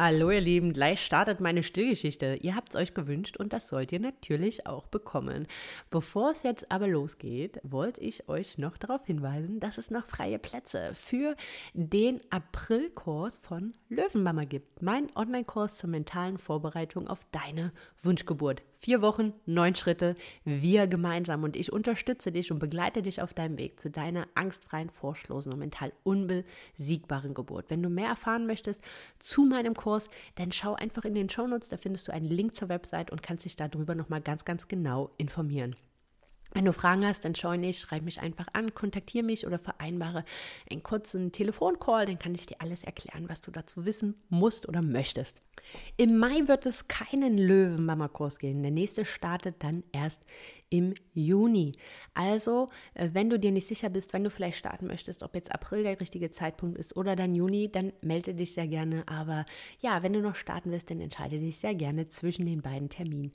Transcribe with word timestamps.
Hallo 0.00 0.30
ihr 0.30 0.40
Lieben, 0.40 0.72
gleich 0.72 1.04
startet 1.04 1.40
meine 1.40 1.64
Stillgeschichte. 1.64 2.38
Ihr 2.40 2.54
habt 2.54 2.68
es 2.68 2.76
euch 2.76 2.94
gewünscht 2.94 3.36
und 3.36 3.52
das 3.52 3.66
sollt 3.66 3.90
ihr 3.90 3.98
natürlich 3.98 4.64
auch 4.64 4.86
bekommen. 4.86 5.48
Bevor 5.90 6.30
es 6.30 6.44
jetzt 6.44 6.70
aber 6.70 6.86
losgeht, 6.86 7.58
wollte 7.64 8.00
ich 8.00 8.28
euch 8.28 8.58
noch 8.58 8.76
darauf 8.76 9.04
hinweisen, 9.06 9.58
dass 9.58 9.76
es 9.76 9.90
noch 9.90 10.06
freie 10.06 10.38
Plätze 10.38 10.92
für 10.94 11.34
den 11.74 12.20
Aprilkurs 12.30 13.38
von 13.38 13.74
Löwenmama 13.88 14.44
gibt. 14.44 14.82
Mein 14.82 15.08
Online-Kurs 15.16 15.78
zur 15.78 15.90
mentalen 15.90 16.38
Vorbereitung 16.38 17.08
auf 17.08 17.26
deine 17.32 17.72
Wunschgeburt. 18.00 18.62
Vier 18.80 19.02
Wochen, 19.02 19.32
neun 19.44 19.74
Schritte, 19.74 20.14
wir 20.44 20.86
gemeinsam 20.86 21.42
und 21.42 21.56
ich 21.56 21.72
unterstütze 21.72 22.30
dich 22.30 22.52
und 22.52 22.60
begleite 22.60 23.02
dich 23.02 23.20
auf 23.20 23.34
deinem 23.34 23.58
Weg 23.58 23.80
zu 23.80 23.90
deiner 23.90 24.28
angstfreien, 24.36 24.88
vorschlosen 24.88 25.52
und 25.52 25.58
mental 25.58 25.92
unbesiegbaren 26.04 27.34
Geburt. 27.34 27.70
Wenn 27.70 27.82
du 27.82 27.88
mehr 27.88 28.08
erfahren 28.08 28.46
möchtest 28.46 28.84
zu 29.18 29.44
meinem 29.44 29.74
Kurs, 29.74 30.08
dann 30.36 30.52
schau 30.52 30.74
einfach 30.74 31.04
in 31.04 31.16
den 31.16 31.28
Shownotes, 31.28 31.70
da 31.70 31.76
findest 31.76 32.06
du 32.06 32.12
einen 32.12 32.28
Link 32.28 32.54
zur 32.54 32.68
Website 32.68 33.10
und 33.10 33.20
kannst 33.20 33.44
dich 33.44 33.56
darüber 33.56 33.96
nochmal 33.96 34.20
ganz, 34.20 34.44
ganz 34.44 34.68
genau 34.68 35.10
informieren. 35.16 35.74
Wenn 36.52 36.64
du 36.64 36.72
Fragen 36.72 37.04
hast, 37.04 37.24
dann 37.24 37.34
scheu 37.34 37.58
nicht, 37.58 37.80
schreib 37.80 38.04
mich 38.04 38.20
einfach 38.20 38.46
an, 38.52 38.74
kontaktiere 38.74 39.24
mich 39.24 39.44
oder 39.44 39.58
vereinbare 39.58 40.24
einen 40.70 40.84
kurzen 40.84 41.32
Telefoncall, 41.32 42.06
dann 42.06 42.20
kann 42.20 42.34
ich 42.34 42.46
dir 42.46 42.60
alles 42.60 42.84
erklären, 42.84 43.28
was 43.28 43.42
du 43.42 43.50
dazu 43.50 43.84
wissen 43.84 44.14
musst 44.28 44.68
oder 44.68 44.82
möchtest. 44.82 45.42
Im 45.96 46.18
Mai 46.18 46.46
wird 46.46 46.66
es 46.66 46.88
keinen 46.88 47.38
Löwen-Mama-Kurs 47.38 48.38
geben. 48.38 48.62
Der 48.62 48.70
nächste 48.70 49.04
startet 49.04 49.56
dann 49.62 49.84
erst 49.92 50.24
im 50.70 50.94
Juni. 51.14 51.72
Also, 52.14 52.68
äh, 52.94 53.10
wenn 53.12 53.30
du 53.30 53.38
dir 53.38 53.52
nicht 53.52 53.68
sicher 53.68 53.88
bist, 53.88 54.12
wenn 54.12 54.24
du 54.24 54.30
vielleicht 54.30 54.58
starten 54.58 54.86
möchtest, 54.86 55.22
ob 55.22 55.34
jetzt 55.34 55.52
April 55.52 55.82
der 55.82 56.00
richtige 56.00 56.30
Zeitpunkt 56.30 56.78
ist 56.78 56.96
oder 56.96 57.16
dann 57.16 57.34
Juni, 57.34 57.70
dann 57.70 57.92
melde 58.02 58.34
dich 58.34 58.52
sehr 58.52 58.68
gerne. 58.68 59.04
Aber 59.06 59.46
ja, 59.80 60.02
wenn 60.02 60.12
du 60.12 60.20
noch 60.20 60.36
starten 60.36 60.70
willst, 60.70 60.90
dann 60.90 61.00
entscheide 61.00 61.38
dich 61.38 61.58
sehr 61.58 61.74
gerne 61.74 62.08
zwischen 62.08 62.46
den 62.46 62.62
beiden 62.62 62.88
Terminen. 62.88 63.32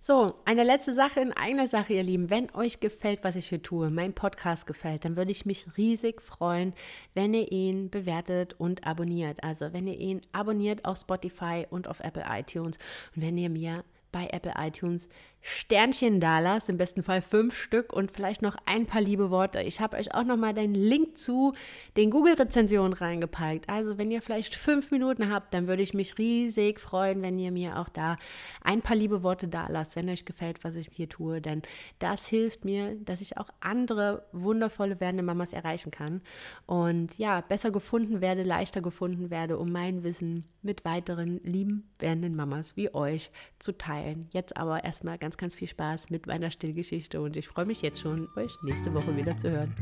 So, 0.00 0.34
eine 0.44 0.64
letzte 0.64 0.92
Sache 0.92 1.20
in 1.20 1.32
eigener 1.32 1.66
Sache, 1.66 1.94
ihr 1.94 2.02
Lieben. 2.02 2.28
Wenn 2.28 2.54
euch 2.54 2.80
gefällt, 2.80 3.24
was 3.24 3.36
ich 3.36 3.48
hier 3.48 3.62
tue, 3.62 3.90
mein 3.90 4.12
Podcast 4.12 4.66
gefällt, 4.66 5.04
dann 5.04 5.16
würde 5.16 5.30
ich 5.30 5.46
mich 5.46 5.66
riesig 5.78 6.20
freuen, 6.20 6.74
wenn 7.14 7.32
ihr 7.32 7.50
ihn 7.50 7.88
bewertet 7.90 8.54
und 8.58 8.86
abonniert. 8.86 9.42
Also, 9.42 9.72
wenn 9.72 9.86
ihr 9.86 9.98
ihn 9.98 10.20
abonniert 10.32 10.84
auf 10.84 10.98
Spotify 10.98 11.53
und 11.70 11.88
auf 11.88 12.00
Apple 12.00 12.24
iTunes. 12.28 12.78
Und 13.14 13.22
wenn 13.22 13.38
ihr 13.38 13.50
mir 13.50 13.84
bei 14.12 14.28
Apple 14.28 14.54
iTunes 14.56 15.08
Sternchen 15.44 16.20
da 16.20 16.40
lasst, 16.40 16.68
im 16.70 16.78
besten 16.78 17.02
Fall 17.02 17.20
fünf 17.22 17.54
Stück 17.54 17.92
und 17.92 18.10
vielleicht 18.10 18.42
noch 18.42 18.56
ein 18.64 18.86
paar 18.86 19.02
liebe 19.02 19.30
Worte. 19.30 19.60
Ich 19.60 19.80
habe 19.80 19.98
euch 19.98 20.14
auch 20.14 20.24
noch 20.24 20.38
mal 20.38 20.54
den 20.54 20.74
Link 20.74 21.18
zu 21.18 21.52
den 21.96 22.10
Google-Rezensionen 22.10 22.94
reingepackt. 22.94 23.68
Also 23.68 23.98
wenn 23.98 24.10
ihr 24.10 24.22
vielleicht 24.22 24.54
fünf 24.54 24.90
Minuten 24.90 25.30
habt, 25.30 25.52
dann 25.52 25.68
würde 25.68 25.82
ich 25.82 25.92
mich 25.92 26.16
riesig 26.18 26.80
freuen, 26.80 27.20
wenn 27.22 27.38
ihr 27.38 27.52
mir 27.52 27.78
auch 27.78 27.90
da 27.90 28.16
ein 28.62 28.80
paar 28.80 28.96
liebe 28.96 29.22
Worte 29.22 29.46
da 29.46 29.66
lasst, 29.68 29.96
wenn 29.96 30.08
euch 30.08 30.24
gefällt, 30.24 30.64
was 30.64 30.76
ich 30.76 30.88
hier 30.90 31.08
tue. 31.08 31.40
Denn 31.40 31.62
das 31.98 32.26
hilft 32.26 32.64
mir, 32.64 32.96
dass 32.96 33.20
ich 33.20 33.36
auch 33.36 33.50
andere 33.60 34.24
wundervolle 34.32 34.98
werdende 35.00 35.22
Mamas 35.22 35.52
erreichen 35.52 35.90
kann 35.90 36.22
und 36.66 37.18
ja, 37.18 37.42
besser 37.42 37.70
gefunden 37.70 38.20
werde, 38.22 38.42
leichter 38.42 38.80
gefunden 38.80 39.30
werde, 39.30 39.58
um 39.58 39.70
mein 39.70 40.02
Wissen 40.02 40.44
mit 40.62 40.84
weiteren 40.84 41.40
lieben 41.44 41.90
werdenden 41.98 42.34
Mamas 42.34 42.76
wie 42.76 42.94
euch 42.94 43.30
zu 43.58 43.72
teilen. 43.72 44.28
Jetzt 44.30 44.56
aber 44.56 44.84
erstmal 44.84 45.18
ganz 45.18 45.33
ganz, 45.34 45.38
ganz 45.38 45.54
viel 45.56 45.68
Spaß 45.68 46.10
mit 46.10 46.26
meiner 46.28 46.50
Stillgeschichte 46.50 47.20
und 47.20 47.36
ich 47.36 47.48
freue 47.48 47.64
mich 47.64 47.82
jetzt 47.82 48.00
schon, 48.00 48.28
euch 48.36 48.56
nächste 48.62 48.94
Woche 48.94 49.16
wieder 49.16 49.36
zu 49.36 49.50
hören. 49.50 49.74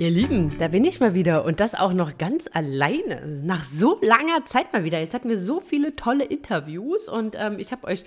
Ihr 0.00 0.10
Lieben, 0.10 0.56
da 0.58 0.66
bin 0.66 0.84
ich 0.84 0.98
mal 0.98 1.14
wieder 1.14 1.44
und 1.44 1.60
das 1.60 1.76
auch 1.76 1.92
noch 1.92 2.18
ganz 2.18 2.48
alleine. 2.52 3.40
Nach 3.44 3.62
so 3.62 3.96
langer 4.02 4.44
Zeit 4.44 4.72
mal 4.72 4.82
wieder. 4.82 4.98
Jetzt 4.98 5.14
hatten 5.14 5.28
wir 5.28 5.38
so 5.38 5.60
viele 5.60 5.94
tolle 5.94 6.24
Interviews 6.24 7.08
und 7.08 7.36
ähm, 7.38 7.60
ich 7.60 7.70
habe 7.70 7.86
euch 7.86 8.04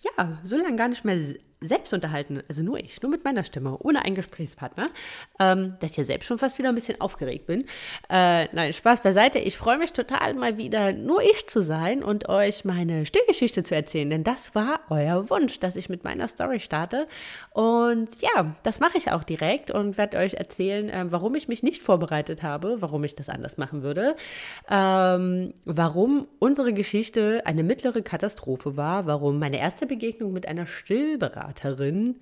ja 0.00 0.40
so 0.42 0.56
lange 0.56 0.76
gar 0.76 0.88
nicht 0.88 1.04
mehr 1.04 1.18
selbst 1.62 1.92
unterhalten, 1.92 2.42
also 2.48 2.62
nur 2.62 2.78
ich, 2.78 3.00
nur 3.02 3.10
mit 3.10 3.24
meiner 3.24 3.44
Stimme, 3.44 3.78
ohne 3.78 4.04
einen 4.04 4.16
Gesprächspartner, 4.16 4.90
ähm, 5.38 5.74
dass 5.80 5.92
ich 5.92 5.96
ja 5.96 6.04
selbst 6.04 6.26
schon 6.26 6.38
fast 6.38 6.58
wieder 6.58 6.70
ein 6.70 6.74
bisschen 6.74 7.00
aufgeregt 7.00 7.46
bin. 7.46 7.62
Äh, 8.10 8.48
nein, 8.52 8.72
Spaß 8.72 9.02
beiseite. 9.02 9.38
Ich 9.38 9.56
freue 9.56 9.78
mich 9.78 9.92
total, 9.92 10.34
mal 10.34 10.58
wieder 10.58 10.92
nur 10.92 11.22
ich 11.22 11.46
zu 11.46 11.62
sein 11.62 12.02
und 12.02 12.28
euch 12.28 12.64
meine 12.64 13.06
Stillgeschichte 13.06 13.62
zu 13.62 13.74
erzählen, 13.74 14.10
denn 14.10 14.24
das 14.24 14.54
war 14.54 14.80
euer 14.90 15.30
Wunsch, 15.30 15.60
dass 15.60 15.76
ich 15.76 15.88
mit 15.88 16.04
meiner 16.04 16.28
Story 16.28 16.60
starte. 16.60 17.06
Und 17.52 18.08
ja, 18.20 18.54
das 18.62 18.80
mache 18.80 18.98
ich 18.98 19.10
auch 19.10 19.24
direkt 19.24 19.70
und 19.70 19.98
werde 19.98 20.18
euch 20.18 20.34
erzählen, 20.34 20.88
äh, 20.88 21.04
warum 21.10 21.34
ich 21.34 21.48
mich 21.48 21.62
nicht 21.62 21.82
vorbereitet 21.82 22.42
habe, 22.42 22.78
warum 22.80 23.04
ich 23.04 23.14
das 23.14 23.28
anders 23.28 23.56
machen 23.56 23.82
würde, 23.82 24.16
ähm, 24.70 25.52
warum 25.64 26.26
unsere 26.38 26.72
Geschichte 26.72 27.42
eine 27.44 27.62
mittlere 27.62 28.02
Katastrophe 28.02 28.76
war, 28.76 29.06
warum 29.06 29.38
meine 29.38 29.58
erste 29.58 29.86
Begegnung 29.86 30.32
mit 30.32 30.48
einer 30.48 30.66
Stillberaterin 30.66 31.51
Beraterin 31.52 32.16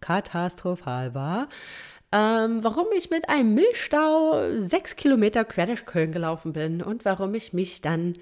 katastrophal 0.00 1.14
war. 1.14 1.48
Ähm, 2.10 2.62
warum 2.62 2.86
ich 2.96 3.08
mit 3.10 3.28
einem 3.28 3.54
Milchstau 3.54 4.58
sechs 4.58 4.96
Kilometer 4.96 5.44
quer 5.44 5.66
durch 5.66 5.86
Köln 5.86 6.12
gelaufen 6.12 6.52
bin 6.52 6.82
und 6.82 7.04
warum 7.04 7.34
ich 7.34 7.52
mich 7.52 7.80
dann 7.80 8.16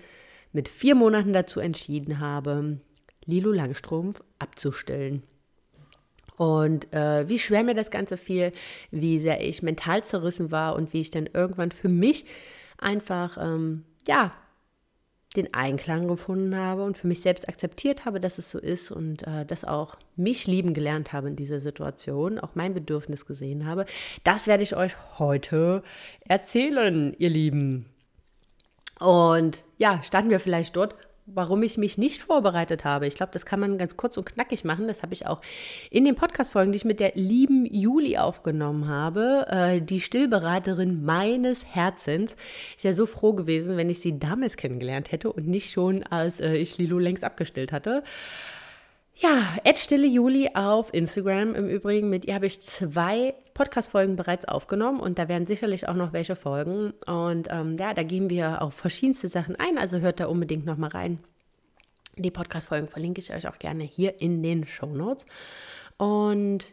mit 0.53 0.69
vier 0.69 0.95
Monaten 0.95 1.33
dazu 1.33 1.59
entschieden 1.59 2.21
habe, 2.21 2.79
Lilo 3.25 3.51
Langstrumpf 3.51 4.23
abzustellen. 4.39 5.23
Und 6.37 6.93
äh, 6.95 7.29
wie 7.29 7.39
schwer 7.39 7.65
mir 7.65 7.75
das 7.75 7.91
Ganze 7.91 8.17
fiel, 8.17 8.53
wie 8.91 9.19
sehr 9.19 9.47
ich 9.47 9.63
mental 9.63 10.05
zerrissen 10.05 10.51
war 10.51 10.75
und 10.77 10.93
wie 10.93 11.01
ich 11.01 11.11
dann 11.11 11.29
irgendwann 11.33 11.71
für 11.71 11.89
mich 11.89 12.25
einfach, 12.79 13.37
ähm, 13.41 13.85
ja, 14.07 14.33
den 15.37 15.55
Einklang 15.55 16.09
gefunden 16.09 16.57
habe 16.57 16.83
und 16.83 16.99
für 16.99 17.07
mich 17.07 17.21
selbst 17.21 17.49
akzeptiert 17.49 18.05
habe, 18.05 18.21
dass 18.21 18.39
es 18.39 18.51
so 18.51 18.59
ist 18.59 18.91
und 18.91 19.27
äh, 19.27 19.47
das 19.47 19.65
auch 19.65 19.97
mich 20.17 20.47
lieben 20.47 20.75
gelernt 20.75 21.13
habe 21.13 21.29
in 21.29 21.37
dieser 21.37 21.61
Situation, 21.61 22.41
auch 22.41 22.55
mein 22.55 22.75
Bedürfnis 22.75 23.27
gesehen 23.27 23.67
habe, 23.67 23.87
das 24.25 24.49
werde 24.49 24.65
ich 24.65 24.75
euch 24.75 24.93
heute 25.19 25.83
erzählen, 26.27 27.15
ihr 27.19 27.31
Lieben. 27.31 27.87
Und 28.99 29.65
ja, 29.79 30.03
standen 30.03 30.31
wir 30.31 30.41
vielleicht 30.41 30.75
dort 30.75 30.95
warum 31.35 31.63
ich 31.63 31.79
mich 31.79 31.99
nicht 31.99 32.23
vorbereitet 32.23 32.85
habe. 32.85 33.07
Ich 33.07 33.15
glaube, 33.15 33.33
das 33.33 33.47
kann 33.47 33.61
man 33.61 33.79
ganz 33.79 33.97
kurz 33.97 34.17
und 34.17 34.27
knackig 34.27 34.65
machen. 34.65 34.89
Das 34.89 35.03
habe 35.03 35.15
ich 35.15 35.27
auch 35.27 35.41
in 35.91 36.05
den 36.05 36.15
Podcast-Folgen, 36.15 36.73
die 36.73 36.77
ich 36.77 36.85
mit 36.85 37.01
der 37.01 37.13
lieben 37.15 37.67
Juli 37.67 38.19
aufgenommen 38.19 38.89
habe, 38.89 39.47
äh, 39.49 39.81
die 39.81 40.01
Stillberaterin 40.01 41.05
meines 41.05 41.65
Herzens. 41.67 42.37
Ich 42.79 42.85
wäre 42.85 42.95
so 42.95 43.07
froh 43.07 43.33
gewesen, 43.33 43.77
wenn 43.77 43.91
ich 43.91 44.01
sie 44.01 44.19
damals 44.19 44.57
kennengelernt 44.57 45.13
hätte 45.13 45.33
und 45.33 45.47
nicht 45.47 45.71
schon, 45.71 46.03
als 46.05 46.41
äh, 46.41 46.55
ich 46.57 46.79
Lilo 46.79 46.99
längst 46.99 47.25
abgestillt 47.25 47.73
hatte. 47.73 48.03
Ja, 49.17 49.59
Stille 49.77 50.07
Juli 50.07 50.49
auf 50.55 50.95
Instagram 50.95 51.55
im 51.55 51.69
Übrigen. 51.69 52.09
Mit 52.09 52.25
ihr 52.25 52.35
habe 52.35 52.47
ich 52.47 52.63
zwei 52.63 53.35
Podcast-Folgen 53.61 54.17
bereits 54.17 54.47
aufgenommen 54.47 55.01
und 55.01 55.19
da 55.19 55.29
werden 55.29 55.47
sicherlich 55.47 55.87
auch 55.87 55.95
noch 55.95 56.15
welche 56.15 56.35
folgen. 56.35 56.95
Und 57.05 57.49
ähm, 57.51 57.77
ja, 57.77 57.93
da 57.93 58.03
gehen 58.03 58.31
wir 58.31 58.63
auf 58.63 58.73
verschiedenste 58.73 59.29
Sachen 59.29 59.55
ein, 59.57 59.77
also 59.77 59.99
hört 59.99 60.19
da 60.19 60.29
unbedingt 60.29 60.65
noch 60.65 60.79
mal 60.79 60.89
rein. 60.89 61.19
Die 62.17 62.31
Podcast-Folgen 62.31 62.89
verlinke 62.89 63.21
ich 63.21 63.35
euch 63.35 63.47
auch 63.47 63.59
gerne 63.59 63.85
hier 63.85 64.19
in 64.23 64.43
den 64.43 64.67
Show 64.67 64.87
Notes. 64.87 65.27
Und 65.99 66.73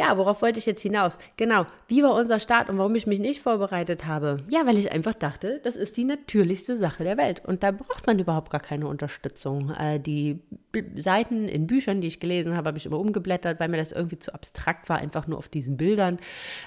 ja, 0.00 0.16
worauf 0.16 0.40
wollte 0.40 0.58
ich 0.58 0.64
jetzt 0.64 0.80
hinaus? 0.80 1.18
Genau, 1.36 1.66
wie 1.86 2.02
war 2.02 2.14
unser 2.14 2.40
Start 2.40 2.70
und 2.70 2.78
warum 2.78 2.94
ich 2.94 3.06
mich 3.06 3.20
nicht 3.20 3.42
vorbereitet 3.42 4.06
habe? 4.06 4.38
Ja, 4.48 4.64
weil 4.64 4.78
ich 4.78 4.90
einfach 4.92 5.12
dachte, 5.12 5.60
das 5.62 5.76
ist 5.76 5.94
die 5.98 6.04
natürlichste 6.04 6.78
Sache 6.78 7.04
der 7.04 7.18
Welt 7.18 7.42
und 7.44 7.62
da 7.62 7.70
braucht 7.70 8.06
man 8.06 8.18
überhaupt 8.18 8.50
gar 8.50 8.62
keine 8.62 8.86
Unterstützung. 8.86 9.72
Äh, 9.72 10.00
die 10.00 10.40
B 10.72 10.84
Seiten 10.96 11.46
in 11.46 11.66
Büchern, 11.66 12.00
die 12.00 12.06
ich 12.06 12.18
gelesen 12.18 12.56
habe, 12.56 12.68
habe 12.68 12.78
ich 12.78 12.86
immer 12.86 12.98
umgeblättert, 12.98 13.60
weil 13.60 13.68
mir 13.68 13.76
das 13.76 13.92
irgendwie 13.92 14.18
zu 14.18 14.32
abstrakt 14.32 14.88
war, 14.88 14.96
einfach 14.96 15.26
nur 15.26 15.36
auf 15.36 15.48
diesen 15.48 15.76
Bildern 15.76 16.18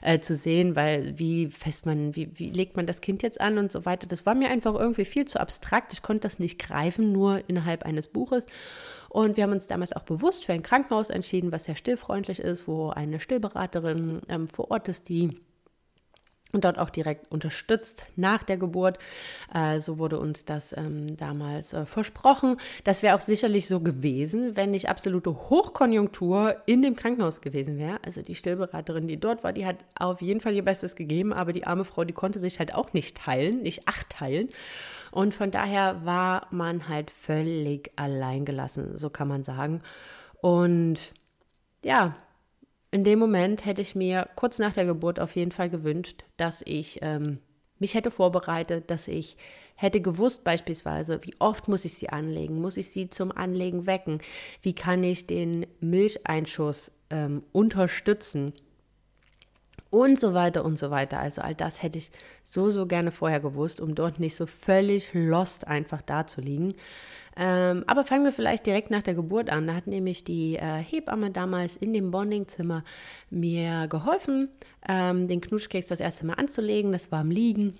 äh, 0.03 0.19
zu 0.19 0.35
sehen, 0.35 0.75
weil 0.75 1.17
wie 1.17 1.47
fest 1.47 1.87
man, 1.87 2.15
wie, 2.15 2.29
wie 2.35 2.51
legt 2.51 2.77
man 2.77 2.85
das 2.85 3.01
Kind 3.01 3.23
jetzt 3.23 3.41
an 3.41 3.57
und 3.57 3.71
so 3.71 3.83
weiter. 3.83 4.05
Das 4.05 4.27
war 4.27 4.35
mir 4.35 4.49
einfach 4.49 4.75
irgendwie 4.75 5.05
viel 5.05 5.25
zu 5.25 5.39
abstrakt. 5.39 5.91
Ich 5.91 6.03
konnte 6.03 6.21
das 6.21 6.37
nicht 6.37 6.59
greifen, 6.59 7.11
nur 7.11 7.41
innerhalb 7.47 7.83
eines 7.83 8.09
Buches. 8.09 8.45
Und 9.13 9.37
wir 9.37 9.43
haben 9.43 9.51
uns 9.51 9.67
damals 9.67 9.93
auch 9.93 10.01
bewusst 10.01 10.43
für 10.43 10.53
ein 10.53 10.63
Krankenhaus 10.63 11.11
entschieden, 11.11 11.51
was 11.51 11.65
sehr 11.65 11.75
stillfreundlich 11.75 12.39
ist, 12.39 12.67
wo 12.67 12.89
eine 12.89 13.19
Stillberaterin 13.19 14.21
ähm, 14.27 14.47
vor 14.47 14.71
Ort 14.71 14.87
ist, 14.87 15.07
die 15.07 15.39
dort 16.51 16.79
auch 16.79 16.89
direkt 16.89 17.31
unterstützt 17.31 18.07
nach 18.15 18.41
der 18.41 18.57
Geburt. 18.57 18.97
Äh, 19.53 19.81
so 19.81 19.99
wurde 19.99 20.19
uns 20.19 20.45
das 20.45 20.75
ähm, 20.75 21.15
damals 21.15 21.73
äh, 21.73 21.85
versprochen. 21.85 22.57
Das 22.83 23.03
wäre 23.03 23.15
auch 23.15 23.21
sicherlich 23.21 23.67
so 23.67 23.81
gewesen, 23.81 24.55
wenn 24.55 24.71
nicht 24.71 24.89
absolute 24.89 25.29
Hochkonjunktur 25.29 26.55
in 26.65 26.81
dem 26.81 26.95
Krankenhaus 26.95 27.41
gewesen 27.41 27.77
wäre. 27.77 27.99
Also 28.03 28.23
die 28.23 28.33
Stillberaterin, 28.33 29.07
die 29.07 29.19
dort 29.19 29.43
war, 29.43 29.53
die 29.53 29.67
hat 29.67 29.77
auf 29.93 30.23
jeden 30.23 30.41
Fall 30.41 30.55
ihr 30.55 30.65
Bestes 30.65 30.95
gegeben, 30.95 31.33
aber 31.33 31.53
die 31.53 31.67
arme 31.67 31.85
Frau, 31.85 32.03
die 32.03 32.13
konnte 32.13 32.39
sich 32.39 32.57
halt 32.57 32.73
auch 32.73 32.93
nicht 32.93 33.15
teilen, 33.15 33.61
nicht 33.61 33.87
acht 33.87 34.09
teilen. 34.09 34.49
Und 35.13 35.35
von 35.35 35.51
daher 35.51 36.03
war 36.05 36.47
man 36.49 36.89
halt 36.89 37.11
völlig 37.11 37.91
allein 37.97 38.45
gelassen, 38.45 38.97
so 38.97 39.11
kann 39.11 39.27
man 39.27 39.43
sagen. 39.43 39.83
Und 40.41 41.13
ja, 41.83 42.15
in 42.89 43.03
dem 43.03 43.19
Moment 43.19 43.63
hätte 43.63 43.83
ich 43.83 43.93
mir 43.93 44.27
kurz 44.35 44.57
nach 44.57 44.73
der 44.73 44.85
Geburt 44.85 45.19
auf 45.19 45.35
jeden 45.35 45.51
Fall 45.51 45.69
gewünscht, 45.69 46.23
dass 46.37 46.63
ich 46.65 46.97
ähm, 47.03 47.37
mich 47.77 47.93
hätte 47.93 48.09
vorbereitet, 48.09 48.89
dass 48.89 49.07
ich 49.07 49.37
hätte 49.75 50.01
gewusst 50.01 50.43
beispielsweise, 50.43 51.19
wie 51.21 51.35
oft 51.37 51.67
muss 51.67 51.85
ich 51.85 51.93
sie 51.93 52.09
anlegen, 52.09 52.59
muss 52.59 52.77
ich 52.77 52.89
sie 52.89 53.11
zum 53.11 53.31
Anlegen 53.31 53.85
wecken, 53.85 54.19
wie 54.63 54.73
kann 54.73 55.03
ich 55.03 55.27
den 55.27 55.67
Milcheinschuss 55.79 56.91
ähm, 57.11 57.43
unterstützen 57.51 58.53
und 59.93 60.19
so 60.19 60.33
weiter 60.33 60.65
und 60.65 60.79
so 60.79 60.89
weiter. 60.89 61.19
Also 61.19 61.43
all 61.43 61.53
das 61.53 61.83
hätte 61.83 61.99
ich 61.99 62.09
so, 62.45 62.71
so 62.71 62.87
gerne 62.87 63.11
vorher 63.11 63.39
gewusst, 63.39 63.79
um 63.79 63.93
dort 63.93 64.19
nicht 64.19 64.35
so 64.35 64.47
völlig 64.47 65.11
lost 65.13 65.67
einfach 65.67 66.01
da 66.01 66.25
zu 66.25 66.41
liegen. 66.41 66.73
Ähm, 67.37 67.83
aber 67.85 68.03
fangen 68.03 68.25
wir 68.25 68.31
vielleicht 68.31 68.65
direkt 68.65 68.89
nach 68.89 69.03
der 69.03 69.13
Geburt 69.13 69.51
an. 69.51 69.67
Da 69.67 69.75
hat 69.75 69.85
nämlich 69.85 70.23
die 70.23 70.55
äh, 70.55 70.81
Hebamme 70.81 71.29
damals 71.29 71.75
in 71.75 71.93
dem 71.93 72.09
Bondingzimmer 72.09 72.83
mir 73.29 73.87
geholfen, 73.87 74.49
ähm, 74.89 75.27
den 75.27 75.41
Knuschkeks 75.41 75.89
das 75.89 75.99
erste 75.99 76.25
Mal 76.25 76.33
anzulegen. 76.33 76.91
Das 76.91 77.11
war 77.11 77.19
am 77.19 77.29
Liegen 77.29 77.77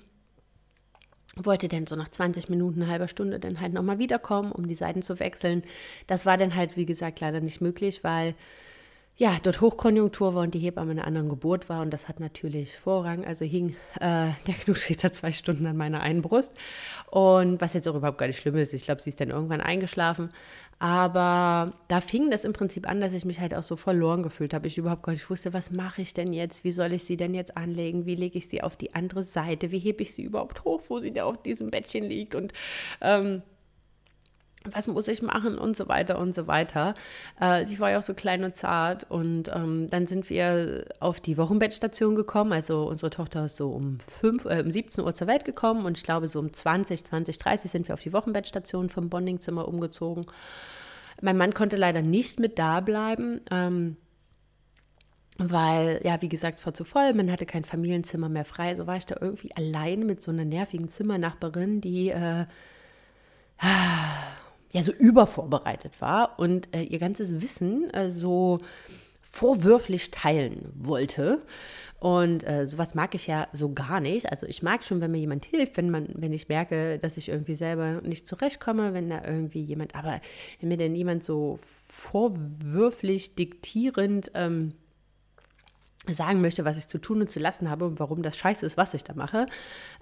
wollte 1.35 1.67
dann 1.67 1.87
so 1.87 1.95
nach 1.95 2.09
20 2.09 2.47
Minuten, 2.49 2.83
eine 2.83 2.91
halbe 2.91 3.07
Stunde 3.07 3.39
dann 3.39 3.59
halt 3.59 3.73
nochmal 3.73 3.97
wiederkommen, 3.97 4.51
um 4.51 4.67
die 4.67 4.75
Seiten 4.75 5.01
zu 5.01 5.19
wechseln. 5.19 5.63
Das 6.05 6.27
war 6.27 6.37
dann 6.37 6.53
halt, 6.53 6.77
wie 6.77 6.85
gesagt, 6.85 7.21
leider 7.21 7.41
nicht 7.41 7.59
möglich, 7.59 8.03
weil 8.03 8.35
ja, 9.15 9.37
dort 9.43 9.61
Hochkonjunktur 9.61 10.33
war 10.33 10.41
und 10.41 10.55
die 10.55 10.59
Hebamme 10.59 10.93
in 10.93 10.97
einer 10.97 11.07
anderen 11.07 11.29
Geburt 11.29 11.69
war 11.69 11.81
und 11.81 11.91
das 11.91 12.07
hat 12.07 12.19
natürlich 12.19 12.77
Vorrang. 12.77 13.25
Also 13.25 13.45
hing 13.45 13.75
äh, 13.99 14.29
der 14.47 14.55
Knutschrichter 14.63 15.11
zwei 15.11 15.31
Stunden 15.31 15.67
an 15.67 15.77
meiner 15.77 16.01
einen 16.01 16.23
Brust 16.23 16.51
und 17.11 17.61
was 17.61 17.73
jetzt 17.73 17.87
auch 17.87 17.95
überhaupt 17.95 18.17
gar 18.17 18.25
nicht 18.25 18.39
schlimm 18.39 18.55
ist. 18.55 18.73
Ich 18.73 18.83
glaube, 18.83 19.01
sie 19.01 19.11
ist 19.11 19.21
dann 19.21 19.29
irgendwann 19.29 19.61
eingeschlafen. 19.61 20.31
Aber 20.79 21.73
da 21.87 22.01
fing 22.01 22.31
das 22.31 22.43
im 22.43 22.53
Prinzip 22.53 22.89
an, 22.89 23.01
dass 23.01 23.13
ich 23.13 23.23
mich 23.23 23.39
halt 23.39 23.53
auch 23.53 23.63
so 23.63 23.75
verloren 23.75 24.23
gefühlt 24.23 24.53
habe. 24.53 24.65
Ich 24.67 24.79
überhaupt 24.79 25.03
gar 25.03 25.13
nicht 25.13 25.29
wusste, 25.29 25.53
was 25.53 25.71
mache 25.71 26.01
ich 26.01 26.15
denn 26.15 26.33
jetzt? 26.33 26.63
Wie 26.63 26.71
soll 26.71 26.91
ich 26.93 27.03
sie 27.03 27.15
denn 27.15 27.35
jetzt 27.35 27.55
anlegen? 27.55 28.07
Wie 28.07 28.15
lege 28.15 28.39
ich 28.39 28.49
sie 28.49 28.63
auf 28.63 28.75
die 28.75 28.95
andere 28.95 29.23
Seite? 29.23 29.71
Wie 29.71 29.79
hebe 29.79 30.01
ich 30.01 30.13
sie 30.13 30.23
überhaupt 30.23 30.63
hoch, 30.63 30.81
wo 30.87 30.99
sie 30.99 31.13
da 31.13 31.25
auf 31.25 31.41
diesem 31.41 31.69
Bettchen 31.69 32.03
liegt? 32.03 32.33
Und 32.33 32.51
ähm, 32.99 33.43
was 34.71 34.87
muss 34.87 35.07
ich 35.07 35.21
machen 35.21 35.57
und 35.57 35.75
so 35.75 35.87
weiter 35.87 36.19
und 36.19 36.33
so 36.33 36.47
weiter. 36.47 36.95
Äh, 37.39 37.65
sie 37.65 37.79
war 37.79 37.91
ja 37.91 37.99
auch 37.99 38.03
so 38.03 38.13
klein 38.13 38.43
und 38.43 38.55
zart 38.55 39.09
und 39.09 39.49
ähm, 39.53 39.87
dann 39.89 40.07
sind 40.07 40.29
wir 40.29 40.85
auf 40.99 41.19
die 41.19 41.37
Wochenbettstation 41.37 42.15
gekommen. 42.15 42.53
Also 42.53 42.87
unsere 42.87 43.09
Tochter 43.09 43.45
ist 43.45 43.57
so 43.57 43.71
um, 43.71 43.99
5, 43.99 44.45
äh, 44.45 44.63
um 44.63 44.71
17 44.71 45.03
Uhr 45.03 45.13
zur 45.13 45.27
Welt 45.27 45.45
gekommen 45.45 45.85
und 45.85 45.97
ich 45.97 46.03
glaube 46.03 46.27
so 46.27 46.39
um 46.39 46.51
20, 46.51 47.03
20, 47.03 47.37
30 47.37 47.71
sind 47.71 47.87
wir 47.87 47.93
auf 47.93 48.01
die 48.01 48.13
Wochenbettstation 48.13 48.89
vom 48.89 49.09
Bondingzimmer 49.09 49.67
umgezogen. 49.67 50.25
Mein 51.21 51.37
Mann 51.37 51.53
konnte 51.53 51.77
leider 51.77 52.01
nicht 52.01 52.39
mit 52.39 52.59
da 52.59 52.79
bleiben. 52.79 53.41
Ähm, 53.51 53.97
weil, 55.39 55.99
ja, 56.03 56.21
wie 56.21 56.29
gesagt, 56.29 56.59
es 56.59 56.65
war 56.65 56.75
zu 56.75 56.83
voll, 56.83 57.13
man 57.13 57.31
hatte 57.31 57.47
kein 57.47 57.65
Familienzimmer 57.65 58.29
mehr 58.29 58.45
frei. 58.45 58.75
So 58.75 58.85
war 58.85 58.97
ich 58.97 59.07
da 59.07 59.15
irgendwie 59.19 59.51
allein 59.55 60.05
mit 60.05 60.21
so 60.21 60.31
einer 60.31 60.45
nervigen 60.45 60.89
Zimmernachbarin, 60.89 61.81
die 61.81 62.09
äh, 62.09 62.45
ja 64.73 64.83
so 64.83 64.91
übervorbereitet 64.91 66.01
war 66.01 66.37
und 66.39 66.75
äh, 66.75 66.81
ihr 66.81 66.99
ganzes 66.99 67.41
Wissen 67.41 67.89
äh, 67.91 68.11
so 68.11 68.59
vorwürflich 69.21 70.11
teilen 70.11 70.71
wollte. 70.75 71.41
Und 71.99 72.45
äh, 72.45 72.67
sowas 72.67 72.95
mag 72.95 73.15
ich 73.15 73.27
ja 73.27 73.47
so 73.53 73.71
gar 73.71 74.01
nicht. 74.01 74.29
Also 74.29 74.45
ich 74.45 74.61
mag 74.61 74.83
schon, 74.83 74.99
wenn 74.99 75.11
mir 75.11 75.19
jemand 75.19 75.45
hilft, 75.45 75.77
wenn 75.77 75.89
man, 75.89 76.09
wenn 76.15 76.33
ich 76.33 76.49
merke, 76.49 76.99
dass 76.99 77.15
ich 77.15 77.29
irgendwie 77.29 77.55
selber 77.55 78.01
nicht 78.01 78.27
zurechtkomme, 78.27 78.93
wenn 78.93 79.09
da 79.09 79.23
irgendwie 79.25 79.61
jemand, 79.61 79.95
aber 79.95 80.19
wenn 80.59 80.67
mir 80.69 80.77
denn 80.77 80.95
jemand 80.95 81.23
so 81.23 81.59
vorwürflich 81.87 83.35
diktierend 83.35 84.31
ähm, 84.33 84.73
sagen 86.11 86.41
möchte, 86.41 86.65
was 86.65 86.77
ich 86.77 86.87
zu 86.87 86.97
tun 86.97 87.21
und 87.21 87.29
zu 87.29 87.39
lassen 87.39 87.69
habe 87.69 87.85
und 87.85 87.99
warum 87.99 88.23
das 88.23 88.35
scheiße 88.35 88.65
ist, 88.65 88.75
was 88.75 88.93
ich 88.93 89.05
da 89.05 89.13
mache. 89.13 89.45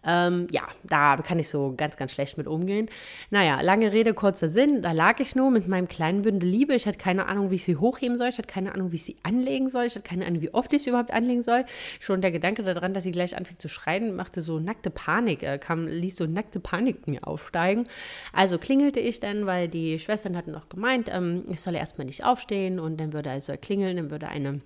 Ähm, 0.03 0.47
ja, 0.51 0.63
da 0.83 1.17
kann 1.17 1.37
ich 1.37 1.47
so 1.47 1.75
ganz, 1.77 1.95
ganz 1.95 2.11
schlecht 2.11 2.37
mit 2.37 2.47
umgehen. 2.47 2.89
Naja, 3.29 3.61
lange 3.61 3.91
Rede, 3.91 4.15
kurzer 4.15 4.49
Sinn. 4.49 4.81
Da 4.81 4.93
lag 4.93 5.19
ich 5.19 5.35
nur 5.35 5.51
mit 5.51 5.67
meinem 5.67 5.87
kleinen 5.87 6.23
Bündel 6.23 6.49
Liebe. 6.49 6.73
Ich 6.73 6.87
hatte 6.87 6.97
keine 6.97 7.27
Ahnung, 7.27 7.51
wie 7.51 7.55
ich 7.55 7.65
sie 7.65 7.75
hochheben 7.75 8.17
soll. 8.17 8.29
Ich 8.29 8.39
hatte 8.39 8.47
keine 8.47 8.73
Ahnung, 8.73 8.91
wie 8.91 8.95
ich 8.95 9.03
sie 9.03 9.17
anlegen 9.21 9.69
soll. 9.69 9.85
Ich 9.85 9.95
hatte 9.95 10.07
keine 10.07 10.25
Ahnung, 10.25 10.41
wie 10.41 10.53
oft 10.53 10.73
ich 10.73 10.83
sie 10.83 10.89
überhaupt 10.89 11.11
anlegen 11.11 11.43
soll. 11.43 11.65
Schon 11.99 12.21
der 12.21 12.31
Gedanke 12.31 12.63
daran, 12.63 12.95
dass 12.95 13.03
sie 13.03 13.11
gleich 13.11 13.37
anfing 13.37 13.59
zu 13.59 13.69
schreien, 13.69 14.15
machte 14.15 14.41
so 14.41 14.59
nackte 14.59 14.89
Panik, 14.89 15.43
äh, 15.43 15.59
kam, 15.59 15.85
ließ 15.85 16.15
so 16.15 16.25
nackte 16.25 16.59
Panik 16.59 17.07
mir 17.07 17.27
aufsteigen. 17.27 17.87
Also 18.33 18.57
klingelte 18.57 18.99
ich 18.99 19.19
dann, 19.19 19.45
weil 19.45 19.67
die 19.67 19.99
Schwestern 19.99 20.35
hatten 20.35 20.51
noch 20.51 20.67
gemeint, 20.67 21.09
ähm, 21.11 21.43
ich 21.49 21.61
solle 21.61 21.77
erstmal 21.77 22.05
nicht 22.05 22.23
aufstehen 22.23 22.79
und 22.79 22.99
dann 22.99 23.13
würde 23.13 23.29
er 23.29 23.41
soll 23.41 23.57
klingeln, 23.57 23.97
dann 23.97 24.09
würde 24.09 24.27
eine 24.27 24.61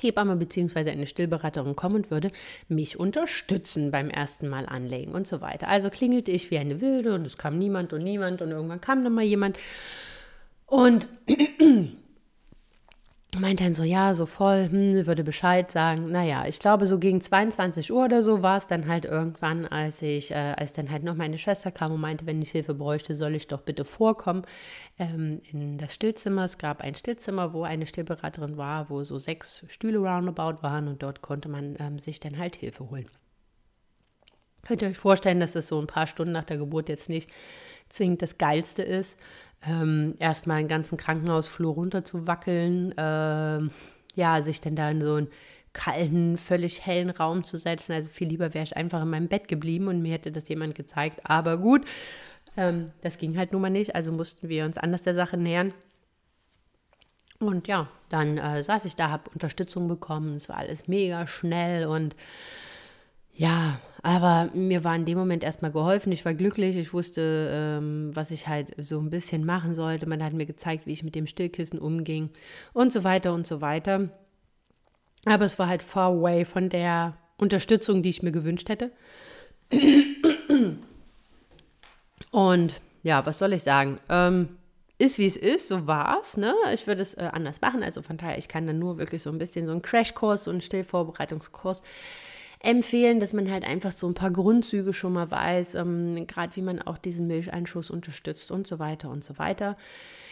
Hebamme 0.00 0.36
bzw. 0.36 0.90
eine 0.90 1.06
Stillberaterin 1.06 1.76
kommen 1.76 1.96
und 1.96 2.10
würde 2.10 2.30
mich 2.68 2.98
unterstützen 2.98 3.90
beim 3.90 4.10
ersten 4.10 4.48
Mal 4.48 4.66
anlegen 4.66 5.12
und 5.12 5.26
so 5.26 5.40
weiter. 5.40 5.68
Also 5.68 5.90
klingelte 5.90 6.30
ich 6.30 6.50
wie 6.50 6.58
eine 6.58 6.80
Wilde 6.80 7.14
und 7.14 7.26
es 7.26 7.36
kam 7.36 7.58
niemand 7.58 7.92
und 7.92 8.02
niemand 8.02 8.42
und 8.42 8.50
irgendwann 8.50 8.80
kam 8.80 9.04
dann 9.04 9.14
mal 9.14 9.24
jemand 9.24 9.58
und 10.66 11.08
meinte 13.40 13.64
dann 13.64 13.74
so, 13.74 13.82
ja, 13.82 14.14
so 14.14 14.26
voll, 14.26 14.68
hm, 14.70 15.06
würde 15.06 15.24
Bescheid 15.24 15.70
sagen. 15.70 16.12
Naja, 16.12 16.44
ich 16.46 16.58
glaube, 16.58 16.86
so 16.86 16.98
gegen 16.98 17.20
22 17.22 17.90
Uhr 17.90 18.04
oder 18.04 18.22
so 18.22 18.42
war 18.42 18.58
es 18.58 18.66
dann 18.66 18.86
halt 18.86 19.06
irgendwann, 19.06 19.64
als 19.66 20.02
ich, 20.02 20.32
äh, 20.32 20.54
als 20.56 20.74
dann 20.74 20.90
halt 20.90 21.02
noch 21.02 21.14
meine 21.14 21.38
Schwester 21.38 21.70
kam 21.70 21.92
und 21.92 22.00
meinte, 22.00 22.26
wenn 22.26 22.42
ich 22.42 22.50
Hilfe 22.50 22.74
bräuchte, 22.74 23.14
soll 23.14 23.34
ich 23.34 23.46
doch 23.46 23.62
bitte 23.62 23.86
vorkommen 23.86 24.42
ähm, 24.98 25.40
in 25.50 25.78
das 25.78 25.94
Stillzimmer. 25.94 26.44
Es 26.44 26.58
gab 26.58 26.82
ein 26.82 26.94
Stillzimmer, 26.94 27.54
wo 27.54 27.62
eine 27.62 27.86
Stillberaterin 27.86 28.58
war, 28.58 28.90
wo 28.90 29.02
so 29.02 29.18
sechs 29.18 29.64
Stühle 29.68 29.98
roundabout 29.98 30.62
waren 30.62 30.86
und 30.88 31.02
dort 31.02 31.22
konnte 31.22 31.48
man 31.48 31.76
ähm, 31.80 31.98
sich 31.98 32.20
dann 32.20 32.36
halt 32.36 32.56
Hilfe 32.56 32.90
holen. 32.90 33.06
Könnt 34.62 34.82
ihr 34.82 34.88
euch 34.88 34.98
vorstellen, 34.98 35.40
dass 35.40 35.52
das 35.52 35.68
so 35.68 35.80
ein 35.80 35.86
paar 35.86 36.06
Stunden 36.06 36.32
nach 36.32 36.44
der 36.44 36.58
Geburt 36.58 36.90
jetzt 36.90 37.08
nicht 37.08 37.30
zwingend 37.88 38.22
das 38.22 38.38
Geilste 38.38 38.82
ist 38.82 39.18
ähm, 39.66 40.14
erstmal 40.18 40.58
einen 40.58 40.68
ganzen 40.68 40.96
Krankenhausflur 40.98 41.74
runter 41.74 42.04
zu 42.04 42.26
wackeln, 42.26 42.96
äh, 42.98 43.60
ja, 44.14 44.42
sich 44.42 44.60
dann 44.60 44.76
da 44.76 44.90
in 44.90 45.02
so 45.02 45.14
einen 45.14 45.28
kalten, 45.72 46.36
völlig 46.36 46.84
hellen 46.84 47.10
Raum 47.10 47.44
zu 47.44 47.56
setzen. 47.56 47.92
Also 47.92 48.08
viel 48.08 48.28
lieber 48.28 48.54
wäre 48.54 48.64
ich 48.64 48.76
einfach 48.76 49.02
in 49.02 49.10
meinem 49.10 49.28
Bett 49.28 49.48
geblieben 49.48 49.88
und 49.88 50.02
mir 50.02 50.12
hätte 50.12 50.32
das 50.32 50.48
jemand 50.48 50.74
gezeigt. 50.74 51.20
Aber 51.24 51.58
gut, 51.58 51.86
ähm, 52.56 52.92
das 53.00 53.18
ging 53.18 53.38
halt 53.38 53.52
nun 53.52 53.62
mal 53.62 53.70
nicht, 53.70 53.94
also 53.94 54.12
mussten 54.12 54.48
wir 54.48 54.64
uns 54.64 54.78
anders 54.78 55.02
der 55.02 55.14
Sache 55.14 55.36
nähern. 55.36 55.72
Und 57.38 57.66
ja, 57.66 57.88
dann 58.08 58.38
äh, 58.38 58.62
saß 58.62 58.84
ich 58.84 58.94
da, 58.94 59.10
habe 59.10 59.30
Unterstützung 59.30 59.88
bekommen. 59.88 60.36
Es 60.36 60.48
war 60.48 60.58
alles 60.58 60.86
mega 60.86 61.26
schnell 61.26 61.86
und 61.86 62.14
ja, 63.36 63.80
aber 64.02 64.50
mir 64.52 64.82
war 64.84 64.96
in 64.96 65.04
dem 65.04 65.16
Moment 65.16 65.44
erstmal 65.44 65.70
geholfen. 65.70 66.12
Ich 66.12 66.24
war 66.24 66.34
glücklich. 66.34 66.76
Ich 66.76 66.92
wusste, 66.92 67.48
ähm, 67.52 68.10
was 68.14 68.30
ich 68.30 68.48
halt 68.48 68.74
so 68.78 68.98
ein 68.98 69.10
bisschen 69.10 69.46
machen 69.46 69.74
sollte. 69.74 70.06
Man 70.06 70.22
hat 70.22 70.32
mir 70.32 70.46
gezeigt, 70.46 70.86
wie 70.86 70.92
ich 70.92 71.04
mit 71.04 71.14
dem 71.14 71.26
Stillkissen 71.26 71.78
umging 71.78 72.30
und 72.72 72.92
so 72.92 73.04
weiter 73.04 73.32
und 73.32 73.46
so 73.46 73.60
weiter. 73.60 74.08
Aber 75.24 75.44
es 75.44 75.58
war 75.58 75.68
halt 75.68 75.84
far 75.84 76.10
away 76.10 76.44
von 76.44 76.68
der 76.68 77.16
Unterstützung, 77.38 78.02
die 78.02 78.10
ich 78.10 78.22
mir 78.22 78.32
gewünscht 78.32 78.68
hätte. 78.68 78.90
Und 82.32 82.80
ja, 83.04 83.24
was 83.24 83.38
soll 83.38 83.52
ich 83.52 83.62
sagen? 83.62 83.98
Ähm, 84.08 84.58
ist 84.98 85.18
wie 85.18 85.26
es 85.26 85.36
ist, 85.36 85.68
so 85.68 85.86
war 85.86 86.18
es. 86.20 86.36
Ne? 86.36 86.54
Ich 86.74 86.86
würde 86.88 87.02
es 87.02 87.14
äh, 87.14 87.30
anders 87.32 87.60
machen. 87.60 87.84
Also 87.84 88.02
von 88.02 88.16
daher, 88.16 88.38
ich 88.38 88.48
kann 88.48 88.66
dann 88.66 88.78
nur 88.80 88.98
wirklich 88.98 89.22
so 89.22 89.30
ein 89.30 89.38
bisschen 89.38 89.66
so 89.66 89.72
einen 89.72 89.82
Crashkurs, 89.82 90.44
so 90.44 90.50
einen 90.50 90.60
Stillvorbereitungskurs 90.60 91.82
empfehlen, 92.62 93.20
dass 93.20 93.32
man 93.32 93.50
halt 93.50 93.64
einfach 93.64 93.92
so 93.92 94.06
ein 94.06 94.14
paar 94.14 94.30
Grundzüge 94.30 94.92
schon 94.92 95.12
mal 95.12 95.30
weiß, 95.30 95.74
ähm, 95.74 96.26
gerade 96.26 96.54
wie 96.56 96.62
man 96.62 96.80
auch 96.80 96.96
diesen 96.96 97.26
Milcheinschuss 97.26 97.90
unterstützt 97.90 98.50
und 98.50 98.66
so 98.66 98.78
weiter 98.78 99.10
und 99.10 99.24
so 99.24 99.38
weiter. 99.38 99.76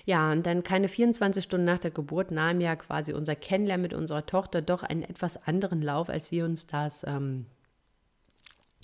Ja, 0.07 0.31
und 0.33 0.47
dann 0.47 0.63
keine 0.63 0.89
24 0.89 1.45
Stunden 1.45 1.67
nach 1.67 1.79
der 1.79 1.91
Geburt 1.91 2.31
nahm 2.31 2.61
ja 2.61 2.77
quasi 2.77 3.13
unser 3.13 3.35
Kennenlernen 3.35 3.83
mit 3.83 3.95
unserer 3.95 4.27
Tochter 4.27 4.63
doch 4.63 4.83
einen 4.83 5.03
etwas 5.03 5.47
anderen 5.47 5.83
Lauf, 5.83 6.09
als 6.09 6.31
wir 6.31 6.45
uns 6.45 6.67
das 6.67 7.05
ähm, 7.07 7.47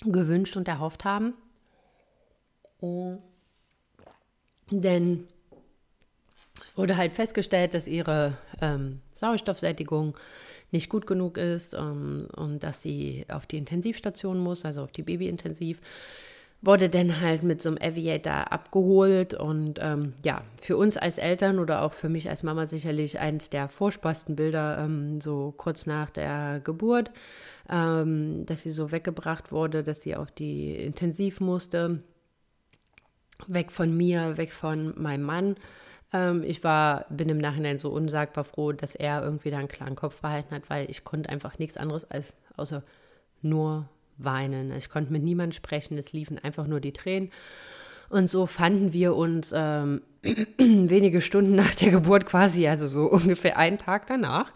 gewünscht 0.01 0.57
und 0.57 0.67
erhofft 0.67 1.05
haben. 1.05 1.33
Oh. 2.81 3.17
Denn 4.69 5.27
es 6.61 6.77
wurde 6.77 6.97
halt 6.97 7.13
festgestellt, 7.13 7.73
dass 7.73 7.87
ihre 7.87 8.37
ähm, 8.61 9.01
Sauerstoffsättigung 9.15 10.17
nicht 10.71 10.89
gut 10.89 11.07
genug 11.07 11.37
ist 11.37 11.73
ähm, 11.73 12.27
und 12.35 12.63
dass 12.63 12.81
sie 12.81 13.25
auf 13.29 13.45
die 13.45 13.57
Intensivstation 13.57 14.39
muss, 14.39 14.65
also 14.65 14.83
auf 14.83 14.91
die 14.91 15.03
Babyintensiv, 15.03 15.79
wurde 16.61 16.89
dann 16.89 17.21
halt 17.21 17.43
mit 17.43 17.61
so 17.61 17.69
einem 17.69 17.77
Aviator 17.79 18.51
abgeholt 18.51 19.35
und 19.35 19.79
ähm, 19.79 20.13
ja, 20.25 20.41
für 20.59 20.75
uns 20.75 20.97
als 20.97 21.19
Eltern 21.19 21.59
oder 21.59 21.83
auch 21.83 21.93
für 21.93 22.09
mich 22.09 22.29
als 22.29 22.41
Mama 22.41 22.65
sicherlich 22.65 23.19
eines 23.19 23.49
der 23.49 23.69
furchtbarsten 23.69 24.35
Bilder, 24.35 24.79
ähm, 24.79 25.21
so 25.21 25.53
kurz 25.55 25.85
nach 25.85 26.09
der 26.09 26.59
Geburt, 26.63 27.11
ähm, 27.69 28.45
dass 28.47 28.63
sie 28.63 28.71
so 28.71 28.91
weggebracht 28.91 29.51
wurde, 29.51 29.83
dass 29.83 30.01
sie 30.01 30.15
auf 30.15 30.31
die 30.31 30.75
Intensiv 30.75 31.39
musste 31.39 32.01
weg 33.45 33.71
von 33.71 33.95
mir, 33.95 34.37
weg 34.37 34.51
von 34.51 34.93
meinem 34.99 35.23
Mann. 35.23 35.55
Ähm, 36.13 36.43
ich 36.43 36.63
war, 36.63 37.05
bin 37.09 37.29
im 37.29 37.37
Nachhinein 37.37 37.79
so 37.79 37.89
unsagbar 37.89 38.43
froh, 38.43 38.71
dass 38.71 38.95
er 38.95 39.23
irgendwie 39.23 39.51
da 39.51 39.57
einen 39.57 39.67
klaren 39.67 39.95
Kopf 39.95 40.21
behalten 40.21 40.55
hat, 40.55 40.69
weil 40.69 40.89
ich 40.89 41.03
konnte 41.03 41.29
einfach 41.29 41.59
nichts 41.59 41.77
anderes 41.77 42.09
als 42.09 42.33
außer 42.55 42.83
nur 43.41 43.87
weinen. 44.17 44.71
Ich 44.71 44.89
konnte 44.89 45.11
mit 45.11 45.23
niemandem 45.23 45.55
sprechen, 45.55 45.97
es 45.97 46.13
liefen 46.13 46.39
einfach 46.39 46.67
nur 46.67 46.79
die 46.79 46.93
Tränen. 46.93 47.31
Und 48.09 48.29
so 48.29 48.45
fanden 48.45 48.93
wir 48.93 49.15
uns 49.15 49.53
ähm, 49.55 50.01
wenige 50.57 51.21
Stunden 51.21 51.55
nach 51.55 51.75
der 51.75 51.91
Geburt 51.91 52.25
quasi, 52.25 52.67
also 52.67 52.87
so 52.87 53.05
ungefähr 53.11 53.57
einen 53.57 53.77
Tag 53.77 54.07
danach, 54.07 54.53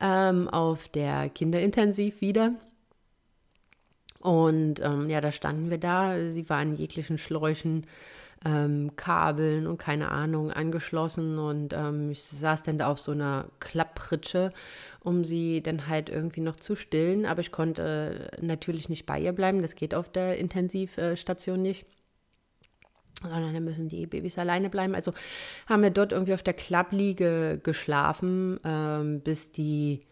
ähm, 0.00 0.48
auf 0.48 0.88
der 0.88 1.28
Kinderintensiv 1.30 2.20
wieder. 2.20 2.52
Und 4.20 4.80
ähm, 4.80 5.08
ja, 5.08 5.20
da 5.20 5.30
standen 5.30 5.70
wir 5.70 5.78
da. 5.78 6.28
Sie 6.28 6.48
war 6.48 6.60
in 6.60 6.74
jeglichen 6.74 7.18
Schläuchen, 7.18 7.86
ähm, 8.44 8.94
Kabeln 8.96 9.66
und 9.66 9.78
keine 9.78 10.10
Ahnung 10.10 10.50
angeschlossen. 10.50 11.38
Und 11.38 11.72
ähm, 11.72 12.10
ich 12.10 12.22
saß 12.22 12.62
dann 12.62 12.78
da 12.78 12.88
auf 12.88 12.98
so 12.98 13.12
einer 13.12 13.46
Klapppritsche, 13.60 14.52
um 15.00 15.24
sie 15.24 15.62
dann 15.62 15.88
halt 15.88 16.08
irgendwie 16.08 16.40
noch 16.40 16.56
zu 16.56 16.76
stillen. 16.76 17.26
Aber 17.26 17.40
ich 17.40 17.52
konnte 17.52 18.30
äh, 18.32 18.44
natürlich 18.44 18.88
nicht 18.88 19.06
bei 19.06 19.18
ihr 19.18 19.32
bleiben. 19.32 19.62
Das 19.62 19.74
geht 19.74 19.94
auf 19.94 20.10
der 20.10 20.38
Intensivstation 20.38 21.62
nicht 21.62 21.86
sondern 23.22 23.52
dann 23.52 23.64
müssen 23.64 23.88
die 23.88 24.06
Babys 24.06 24.38
alleine 24.38 24.70
bleiben. 24.70 24.94
Also 24.94 25.12
haben 25.66 25.82
wir 25.82 25.90
dort 25.90 26.12
irgendwie 26.12 26.34
auf 26.34 26.42
der 26.42 26.54
Klappliege 26.54 27.60
geschlafen, 27.62 28.60
ähm, 28.64 29.20
bis 29.20 29.50
die 29.50 30.06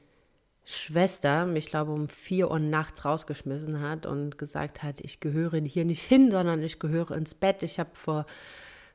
Schwester 0.69 1.47
mich, 1.47 1.67
glaube 1.67 1.93
um 1.93 2.09
vier 2.09 2.51
Uhr 2.51 2.59
nachts 2.59 3.05
rausgeschmissen 3.05 3.81
hat 3.81 4.05
und 4.05 4.37
gesagt 4.37 4.83
hat, 4.83 5.01
ich 5.01 5.21
gehöre 5.21 5.61
hier 5.61 5.85
nicht 5.85 6.03
hin, 6.03 6.31
sondern 6.33 6.61
ich 6.61 6.81
gehöre 6.81 7.13
ins 7.13 7.37
Bett. 7.37 7.63
Ich 7.63 7.79
habe 7.79 7.91
vor 7.93 8.27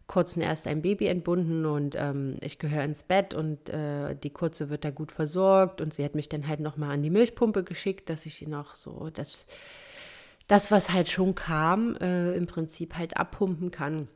kurzem 0.06 0.42
erst 0.42 0.68
ein 0.68 0.82
Baby 0.82 1.08
entbunden 1.08 1.66
und 1.66 1.96
ähm, 1.98 2.36
ich 2.42 2.60
gehöre 2.60 2.84
ins 2.84 3.04
Bett 3.04 3.34
und 3.34 3.70
äh, 3.70 4.16
die 4.16 4.32
Kurze 4.32 4.70
wird 4.70 4.84
da 4.84 4.92
gut 4.92 5.14
versorgt 5.14 5.80
und 5.80 5.94
sie 5.94 6.04
hat 6.04 6.14
mich 6.14 6.28
dann 6.28 6.50
halt 6.50 6.60
nochmal 6.60 6.92
an 6.92 7.04
die 7.04 7.10
Milchpumpe 7.10 7.64
geschickt, 7.64 8.10
dass 8.10 8.26
ich 8.26 8.36
sie 8.36 8.48
noch 8.48 8.76
so 8.76 9.10
das 9.10 9.48
das, 10.52 10.70
was 10.70 10.92
halt 10.92 11.08
schon 11.08 11.34
kam, 11.34 11.96
äh, 11.96 12.34
im 12.34 12.46
Prinzip 12.46 12.98
halt 12.98 13.16
abpumpen 13.16 13.72
kann, 13.72 14.10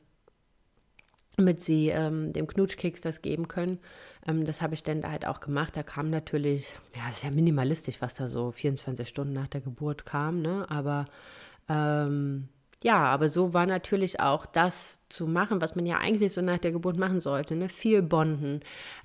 damit 1.38 1.62
sie 1.62 1.88
ähm, 1.88 2.34
dem 2.34 2.48
Knutschkeks 2.48 3.00
das 3.00 3.22
geben 3.22 3.48
können. 3.48 3.80
Ähm, 4.28 4.46
das 4.46 4.62
habe 4.62 4.74
ich 4.74 4.84
dann 4.84 5.02
da 5.02 5.12
halt 5.12 5.26
auch 5.26 5.40
gemacht. 5.40 5.78
Da 5.78 5.84
kam 5.84 6.10
natürlich, 6.10 6.76
ja, 6.96 7.10
ist 7.10 7.24
ja 7.24 7.32
minimalistisch, 7.32 8.02
was 8.02 8.16
da 8.16 8.28
so 8.30 8.52
24 8.52 9.08
Stunden 9.08 9.34
nach 9.34 9.48
der 9.48 9.62
Geburt 9.62 10.06
kam, 10.06 10.42
ne? 10.42 10.66
Aber 10.70 11.06
ähm, 11.70 12.50
ja, 12.84 13.06
aber 13.06 13.30
so 13.30 13.54
war 13.54 13.66
natürlich 13.66 14.20
auch 14.20 14.46
das 14.46 15.00
zu 15.10 15.28
machen, 15.28 15.62
was 15.62 15.76
man 15.76 15.86
ja 15.86 15.98
eigentlich 15.98 16.34
so 16.34 16.42
nach 16.42 16.60
der 16.60 16.72
Geburt 16.72 16.98
machen 16.98 17.20
sollte. 17.20 17.56
Ne? 17.56 17.70
Viel 17.70 18.02
bonden, 18.04 18.60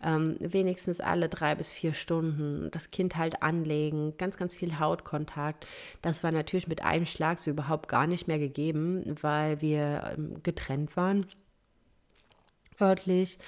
ähm, 0.04 0.36
wenigstens 0.40 1.00
alle 1.00 1.28
drei 1.28 1.54
bis 1.54 1.72
vier 1.72 1.94
Stunden, 1.94 2.70
das 2.72 2.90
Kind 2.90 3.16
halt 3.16 3.42
anlegen, 3.42 4.14
ganz, 4.18 4.36
ganz 4.36 4.54
viel 4.54 4.78
Hautkontakt. 4.78 5.66
Das 6.02 6.22
war 6.24 6.32
natürlich 6.32 6.68
mit 6.68 6.82
einem 6.84 7.06
Schlag 7.06 7.38
so 7.38 7.50
überhaupt 7.50 7.88
gar 7.88 8.06
nicht 8.06 8.28
mehr 8.28 8.38
gegeben, 8.38 9.16
weil 9.22 9.60
wir 9.62 10.12
ähm, 10.14 10.42
getrennt 10.42 10.96
waren 10.96 11.26
örtlich. 12.80 13.38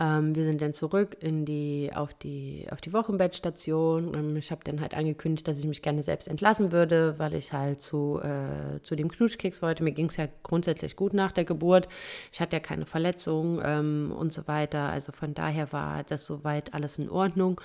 Ähm, 0.00 0.34
wir 0.34 0.44
sind 0.44 0.60
dann 0.60 0.72
zurück 0.72 1.16
in 1.20 1.44
die, 1.44 1.92
auf, 1.94 2.14
die, 2.14 2.66
auf 2.70 2.80
die 2.80 2.92
Wochenbettstation. 2.92 4.12
Ähm, 4.14 4.36
ich 4.36 4.50
habe 4.50 4.62
dann 4.64 4.80
halt 4.80 4.94
angekündigt, 4.94 5.46
dass 5.46 5.58
ich 5.58 5.66
mich 5.66 5.82
gerne 5.82 6.02
selbst 6.02 6.26
entlassen 6.26 6.72
würde, 6.72 7.14
weil 7.18 7.34
ich 7.34 7.52
halt 7.52 7.80
zu, 7.80 8.20
äh, 8.20 8.80
zu 8.82 8.96
dem 8.96 9.08
Knutschkeks 9.08 9.62
wollte. 9.62 9.84
Mir 9.84 9.92
ging 9.92 10.06
es 10.06 10.16
ja 10.16 10.26
grundsätzlich 10.42 10.96
gut 10.96 11.14
nach 11.14 11.30
der 11.30 11.44
Geburt. 11.44 11.88
Ich 12.32 12.40
hatte 12.40 12.56
ja 12.56 12.60
keine 12.60 12.86
Verletzungen 12.86 13.62
ähm, 13.64 14.12
und 14.18 14.32
so 14.32 14.48
weiter. 14.48 14.88
Also 14.88 15.12
von 15.12 15.32
daher 15.32 15.72
war 15.72 16.02
das 16.02 16.26
soweit 16.26 16.74
alles 16.74 16.98
in 16.98 17.08
Ordnung. 17.08 17.60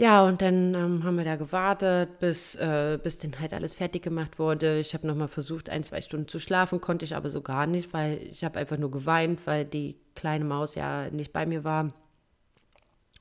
Ja, 0.00 0.24
und 0.24 0.42
dann 0.42 0.74
ähm, 0.74 1.02
haben 1.02 1.16
wir 1.16 1.24
da 1.24 1.34
gewartet, 1.34 2.20
bis, 2.20 2.54
äh, 2.54 3.00
bis 3.02 3.18
dann 3.18 3.32
halt 3.40 3.52
alles 3.52 3.74
fertig 3.74 4.00
gemacht 4.04 4.38
wurde. 4.38 4.78
Ich 4.78 4.94
habe 4.94 5.04
nochmal 5.04 5.26
versucht, 5.26 5.68
ein, 5.68 5.82
zwei 5.82 6.00
Stunden 6.02 6.28
zu 6.28 6.38
schlafen, 6.38 6.80
konnte 6.80 7.04
ich 7.04 7.16
aber 7.16 7.30
so 7.30 7.42
gar 7.42 7.66
nicht, 7.66 7.92
weil 7.92 8.18
ich 8.30 8.44
habe 8.44 8.60
einfach 8.60 8.76
nur 8.78 8.92
geweint, 8.92 9.44
weil 9.44 9.64
die 9.64 9.96
kleine 10.14 10.44
Maus 10.44 10.76
ja 10.76 11.10
nicht 11.10 11.32
bei 11.32 11.46
mir 11.46 11.64
war. 11.64 11.92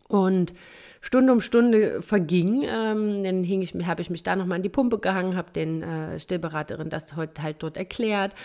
Und 0.08 0.54
Stunde 1.02 1.34
um 1.34 1.42
Stunde 1.42 2.04
verging. 2.04 2.62
Ähm, 2.64 3.24
dann 3.24 3.44
hing 3.44 3.64
ich, 3.64 3.74
habe 3.74 4.04
ich 4.04 4.12
mich 4.12 4.22
da 4.22 4.36
nochmal 4.36 4.58
an 4.58 4.64
die 4.64 4.70
Pumpe 4.70 5.00
gehangen, 5.00 5.36
habe 5.36 5.52
den 5.52 5.82
äh, 5.82 6.20
Stillberaterin 6.20 6.90
das 6.90 7.16
heute 7.16 7.42
halt 7.42 7.58
dort 7.64 7.78
erklärt. 7.78 8.36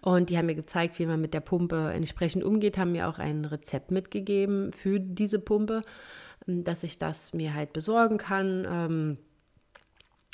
Und 0.00 0.30
die 0.30 0.38
haben 0.38 0.46
mir 0.46 0.54
gezeigt, 0.54 0.98
wie 0.98 1.06
man 1.06 1.20
mit 1.20 1.34
der 1.34 1.40
Pumpe 1.40 1.92
entsprechend 1.94 2.44
umgeht, 2.44 2.78
haben 2.78 2.92
mir 2.92 3.08
auch 3.08 3.18
ein 3.18 3.44
Rezept 3.44 3.90
mitgegeben 3.90 4.72
für 4.72 4.98
diese 5.00 5.38
Pumpe. 5.38 5.82
Ähm, 6.46 6.64
dass 6.64 6.82
ich 6.82 6.98
das 6.98 7.32
mir 7.34 7.54
halt 7.54 7.72
besorgen 7.72 8.18
kann, 8.18 8.66
ähm, 8.68 9.18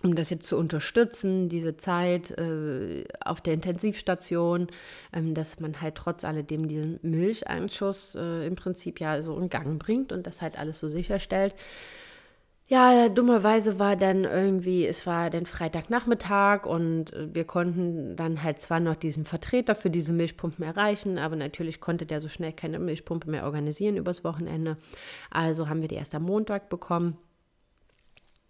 um 0.02 0.14
das 0.14 0.30
jetzt 0.30 0.46
zu 0.46 0.56
unterstützen, 0.56 1.48
diese 1.48 1.76
Zeit 1.76 2.30
äh, 2.32 3.04
auf 3.22 3.42
der 3.42 3.54
Intensivstation, 3.54 4.68
ähm, 5.12 5.34
dass 5.34 5.60
man 5.60 5.80
halt 5.80 5.96
trotz 5.96 6.24
alledem 6.24 6.68
diesen 6.68 6.98
Milcheinschuss 7.02 8.14
äh, 8.14 8.46
im 8.46 8.56
Prinzip 8.56 8.98
ja 8.98 9.22
so 9.22 9.36
in 9.38 9.50
Gang 9.50 9.78
bringt 9.78 10.12
und 10.12 10.26
das 10.26 10.40
halt 10.40 10.58
alles 10.58 10.80
so 10.80 10.88
sicherstellt. 10.88 11.54
Ja, 12.72 13.08
dummerweise 13.08 13.80
war 13.80 13.96
dann 13.96 14.22
irgendwie, 14.22 14.86
es 14.86 15.04
war 15.04 15.28
dann 15.28 15.44
Freitagnachmittag 15.44 16.66
und 16.66 17.06
wir 17.16 17.42
konnten 17.44 18.14
dann 18.14 18.44
halt 18.44 18.60
zwar 18.60 18.78
noch 18.78 18.94
diesen 18.94 19.24
Vertreter 19.24 19.74
für 19.74 19.90
diese 19.90 20.12
Milchpumpen 20.12 20.64
erreichen, 20.64 21.18
aber 21.18 21.34
natürlich 21.34 21.80
konnte 21.80 22.06
der 22.06 22.20
so 22.20 22.28
schnell 22.28 22.52
keine 22.52 22.78
Milchpumpe 22.78 23.28
mehr 23.28 23.44
organisieren 23.44 23.96
übers 23.96 24.22
Wochenende. 24.22 24.76
Also 25.30 25.68
haben 25.68 25.80
wir 25.80 25.88
die 25.88 25.96
erst 25.96 26.14
am 26.14 26.22
Montag 26.22 26.68
bekommen. 26.68 27.16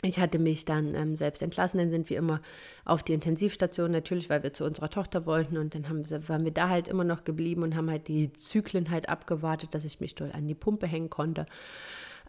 Ich 0.03 0.19
hatte 0.21 0.39
mich 0.39 0.67
dann 0.67 0.95
ähm, 0.95 1.17
selbst 1.17 1.41
entlassen, 1.41 1.79
dann 1.79 1.91
sind 1.91 2.11
wir 2.11 2.19
immer 2.19 2.43
auf 2.85 3.03
die 3.03 3.15
Intensivstation, 3.15 3.91
natürlich, 3.91 4.29
weil 4.29 4.43
wir 4.43 4.53
zu 4.53 4.65
unserer 4.65 4.91
Tochter 4.91 5.25
wollten 5.25 5.57
und 5.57 5.75
dann 5.75 5.89
haben, 5.89 6.05
waren 6.29 6.45
wir 6.45 6.53
da 6.53 6.69
halt 6.69 6.89
immer 6.89 7.05
noch 7.05 7.25
geblieben 7.25 7.63
und 7.63 7.75
haben 7.75 7.91
halt 7.91 8.09
die 8.09 8.33
Zyklen 8.35 8.91
halt 8.91 9.09
abgewartet, 9.09 9.75
dass 9.75 9.87
ich 9.87 10.01
mich 10.01 10.15
dort 10.15 10.35
an 10.35 10.47
die 10.47 10.55
Pumpe 10.55 10.87
hängen 10.87 11.09
konnte. 11.09 11.47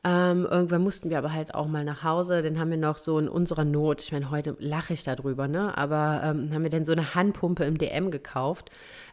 Ähm, 0.03 0.48
irgendwann 0.50 0.81
mussten 0.81 1.12
wir 1.12 1.20
aber 1.20 1.31
halt 1.31 1.53
auch 1.53 1.67
mal 1.67 1.84
nach 1.84 2.03
Hause. 2.03 2.41
Dann 2.41 2.60
haben 2.60 2.72
wir 2.72 2.77
noch 2.77 2.98
so 2.98 3.20
in 3.20 3.29
unserer 3.29 3.65
Not, 3.65 4.01
ich 4.01 4.12
meine, 4.12 4.31
heute 4.31 4.55
lache 4.60 4.93
ich 4.93 5.03
darüber, 5.03 5.48
ne? 5.48 5.77
Aber 5.77 6.22
ähm, 6.24 6.51
haben 6.51 6.63
wir 6.63 6.72
dann 6.72 6.86
so 6.86 6.91
eine 6.91 7.13
Handpumpe 7.13 7.65
im 7.65 7.77
DM 7.77 8.10
gekauft. 8.10 8.72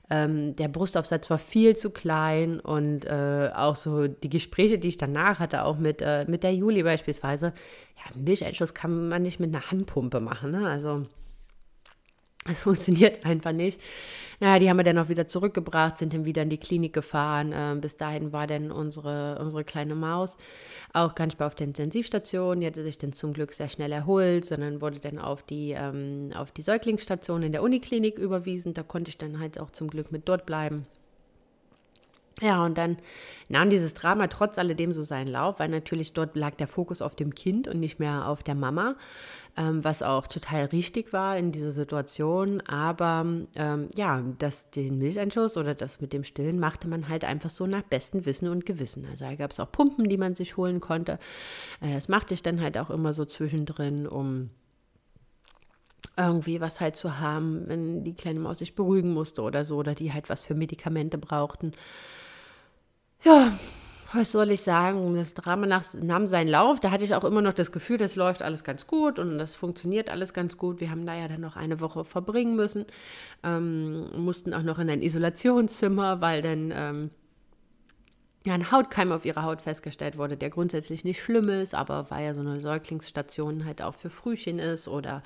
Ähm, 0.08 0.56
der 0.56 0.68
Brustaufsatz 0.68 1.28
war 1.28 1.38
viel 1.38 1.76
zu 1.76 1.90
klein 1.90 2.60
und 2.60 3.04
äh, 3.04 3.50
auch 3.54 3.76
so 3.76 4.08
die 4.08 4.30
Gespräche, 4.30 4.78
die 4.78 4.88
ich 4.88 4.96
danach 4.96 5.38
hatte, 5.40 5.64
auch 5.64 5.76
mit, 5.76 6.00
äh, 6.00 6.24
mit 6.26 6.42
der 6.42 6.54
Juli 6.54 6.82
beispielsweise, 6.82 7.52
ja, 7.96 8.16
Milcheinschuss 8.16 8.72
kann 8.72 9.08
man 9.08 9.20
nicht 9.20 9.40
mit 9.40 9.54
einer 9.54 9.70
Handpumpe 9.70 10.20
machen, 10.20 10.52
ne? 10.52 10.66
Also 10.68 11.04
es 12.50 12.58
funktioniert 12.58 13.24
einfach 13.24 13.52
nicht. 13.52 13.80
Naja, 14.40 14.60
die 14.60 14.70
haben 14.70 14.76
wir 14.76 14.84
dann 14.84 14.98
auch 14.98 15.08
wieder 15.08 15.26
zurückgebracht, 15.26 15.98
sind 15.98 16.12
dann 16.12 16.24
wieder 16.24 16.42
in 16.42 16.50
die 16.50 16.58
Klinik 16.58 16.92
gefahren. 16.92 17.52
Ähm, 17.52 17.80
bis 17.80 17.96
dahin 17.96 18.32
war 18.32 18.46
dann 18.46 18.70
unsere, 18.70 19.38
unsere 19.40 19.64
kleine 19.64 19.96
Maus 19.96 20.36
auch 20.92 21.12
nicht 21.18 21.38
mehr 21.38 21.46
auf 21.46 21.56
der 21.56 21.66
Intensivstation. 21.66 22.60
Die 22.60 22.66
hatte 22.66 22.84
sich 22.84 22.98
dann 22.98 23.12
zum 23.12 23.32
Glück 23.32 23.52
sehr 23.52 23.68
schnell 23.68 23.90
erholt, 23.90 24.44
sondern 24.44 24.80
wurde 24.80 25.00
dann 25.00 25.18
auf 25.18 25.42
die, 25.42 25.72
ähm, 25.72 26.30
auf 26.34 26.52
die 26.52 26.62
Säuglingsstation 26.62 27.42
in 27.42 27.52
der 27.52 27.62
Uniklinik 27.62 28.18
überwiesen. 28.18 28.74
Da 28.74 28.84
konnte 28.84 29.08
ich 29.10 29.18
dann 29.18 29.40
halt 29.40 29.58
auch 29.58 29.70
zum 29.70 29.88
Glück 29.88 30.12
mit 30.12 30.28
dort 30.28 30.46
bleiben. 30.46 30.86
Ja, 32.40 32.64
und 32.64 32.78
dann 32.78 32.98
nahm 33.48 33.68
dieses 33.68 33.94
Drama 33.94 34.28
trotz 34.28 34.58
alledem 34.58 34.92
so 34.92 35.02
seinen 35.02 35.26
Lauf, 35.26 35.58
weil 35.58 35.68
natürlich 35.68 36.12
dort 36.12 36.36
lag 36.36 36.54
der 36.54 36.68
Fokus 36.68 37.02
auf 37.02 37.16
dem 37.16 37.34
Kind 37.34 37.66
und 37.66 37.80
nicht 37.80 37.98
mehr 37.98 38.28
auf 38.28 38.44
der 38.44 38.54
Mama, 38.54 38.94
ähm, 39.56 39.82
was 39.82 40.02
auch 40.02 40.28
total 40.28 40.66
richtig 40.66 41.12
war 41.12 41.36
in 41.36 41.50
dieser 41.50 41.72
Situation. 41.72 42.60
Aber 42.60 43.26
ähm, 43.56 43.88
ja, 43.96 44.22
das, 44.38 44.70
den 44.70 44.98
Milcheinschuss 44.98 45.56
oder 45.56 45.74
das 45.74 46.00
mit 46.00 46.12
dem 46.12 46.22
Stillen 46.22 46.60
machte 46.60 46.86
man 46.86 47.08
halt 47.08 47.24
einfach 47.24 47.50
so 47.50 47.66
nach 47.66 47.82
bestem 47.82 48.24
Wissen 48.24 48.48
und 48.48 48.66
Gewissen. 48.66 49.04
Also 49.10 49.24
da 49.24 49.34
gab 49.34 49.50
es 49.50 49.58
auch 49.58 49.72
Pumpen, 49.72 50.08
die 50.08 50.18
man 50.18 50.36
sich 50.36 50.56
holen 50.56 50.80
konnte. 50.80 51.18
Äh, 51.80 51.94
das 51.94 52.08
machte 52.08 52.34
ich 52.34 52.42
dann 52.42 52.60
halt 52.60 52.78
auch 52.78 52.90
immer 52.90 53.14
so 53.14 53.24
zwischendrin, 53.24 54.06
um 54.06 54.50
irgendwie 56.16 56.60
was 56.60 56.80
halt 56.80 56.96
zu 56.96 57.18
haben, 57.20 57.68
wenn 57.68 58.04
die 58.04 58.14
kleine 58.14 58.40
Maus 58.40 58.58
sich 58.58 58.74
beruhigen 58.74 59.12
musste 59.12 59.42
oder 59.42 59.64
so, 59.64 59.76
oder 59.76 59.94
die 59.94 60.12
halt 60.12 60.28
was 60.28 60.44
für 60.44 60.54
Medikamente 60.54 61.16
brauchten 61.16 61.72
ja, 63.24 63.52
was 64.12 64.32
soll 64.32 64.50
ich 64.50 64.62
sagen? 64.62 65.14
Das 65.14 65.34
Drama 65.34 65.66
nach, 65.66 65.84
nahm 65.94 66.26
seinen 66.28 66.48
Lauf. 66.48 66.80
Da 66.80 66.90
hatte 66.90 67.04
ich 67.04 67.14
auch 67.14 67.24
immer 67.24 67.42
noch 67.42 67.52
das 67.52 67.72
Gefühl, 67.72 67.98
das 67.98 68.16
läuft 68.16 68.42
alles 68.42 68.64
ganz 68.64 68.86
gut 68.86 69.18
und 69.18 69.38
das 69.38 69.54
funktioniert 69.54 70.08
alles 70.08 70.32
ganz 70.32 70.56
gut. 70.56 70.80
Wir 70.80 70.90
haben 70.90 71.04
da 71.04 71.14
ja 71.14 71.28
dann 71.28 71.42
noch 71.42 71.56
eine 71.56 71.80
Woche 71.80 72.04
verbringen 72.04 72.56
müssen, 72.56 72.86
ähm, 73.42 74.08
mussten 74.16 74.54
auch 74.54 74.62
noch 74.62 74.78
in 74.78 74.88
ein 74.88 75.02
Isolationszimmer, 75.02 76.20
weil 76.20 76.42
dann 76.42 76.72
ähm, 76.74 77.10
ein 78.46 78.70
Hautkeim 78.70 79.12
auf 79.12 79.24
ihrer 79.24 79.42
Haut 79.42 79.62
festgestellt 79.62 80.16
wurde, 80.16 80.36
der 80.36 80.50
grundsätzlich 80.50 81.04
nicht 81.04 81.20
schlimm 81.20 81.48
ist, 81.48 81.74
aber 81.74 82.10
weil 82.10 82.24
ja 82.24 82.34
so 82.34 82.40
eine 82.40 82.60
Säuglingsstation 82.60 83.64
halt 83.64 83.82
auch 83.82 83.94
für 83.94 84.10
Frühchen 84.10 84.58
ist 84.58 84.88
oder 84.88 85.22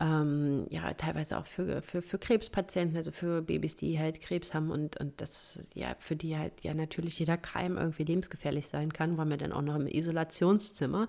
ähm, 0.00 0.66
ja, 0.68 0.92
teilweise 0.94 1.38
auch 1.38 1.46
für, 1.46 1.82
für, 1.82 2.02
für 2.02 2.18
Krebspatienten, 2.18 2.96
also 2.96 3.12
für 3.12 3.42
Babys, 3.42 3.76
die 3.76 3.98
halt 3.98 4.20
Krebs 4.20 4.52
haben 4.52 4.70
und, 4.70 4.96
und 4.98 5.20
das, 5.20 5.60
ja, 5.74 5.94
für 5.98 6.16
die 6.16 6.36
halt 6.36 6.52
ja 6.62 6.74
natürlich 6.74 7.18
jeder 7.18 7.36
Keim 7.36 7.76
irgendwie 7.76 8.04
lebensgefährlich 8.04 8.66
sein 8.66 8.92
kann, 8.92 9.16
waren 9.16 9.30
wir 9.30 9.36
dann 9.36 9.52
auch 9.52 9.62
noch 9.62 9.76
im 9.76 9.86
Isolationszimmer. 9.86 11.08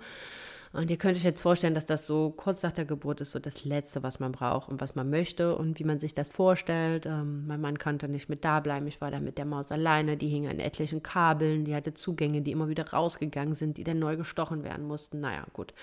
Und 0.74 0.90
ihr 0.90 0.98
könnt 0.98 1.16
euch 1.16 1.24
jetzt 1.24 1.42
vorstellen, 1.42 1.76
dass 1.76 1.86
das 1.86 2.08
so 2.08 2.32
kurz 2.32 2.64
nach 2.64 2.72
der 2.72 2.86
Geburt 2.86 3.22
ist, 3.22 3.32
so 3.32 3.40
das 3.40 3.64
Letzte, 3.64 4.02
was 4.02 4.20
man 4.20 4.32
braucht 4.32 4.70
und 4.70 4.82
was 4.82 4.96
man 4.96 5.08
möchte 5.08 5.56
und 5.56 5.78
wie 5.78 5.84
man 5.84 6.00
sich 6.00 6.16
das 6.16 6.30
vorstellt. 6.30 7.06
Ähm, 7.06 7.46
mein 7.46 7.62
Mann 7.62 7.78
konnte 7.78 8.08
nicht 8.08 8.28
mit 8.28 8.44
da 8.44 8.60
bleiben. 8.60 8.88
Ich 8.88 9.00
war 9.00 9.12
da 9.12 9.20
mit 9.20 9.38
der 9.38 9.46
Maus 9.46 9.72
alleine. 9.72 10.18
Die 10.18 10.30
hing 10.30 10.48
an 10.48 10.60
etlichen 10.60 11.04
Kabeln. 11.04 11.64
Die 11.64 11.76
hatte 11.76 11.94
Zugänge, 11.94 12.42
die 12.42 12.52
immer 12.52 12.70
wieder 12.70 12.90
rausgegangen 12.90 13.54
sind, 13.54 13.78
die 13.78 13.84
dann 13.84 14.00
neu 14.00 14.18
gestochen 14.18 14.64
werden 14.64 14.88
mussten. 14.88 15.20
Naja, 15.20 15.46
gut. 15.54 15.76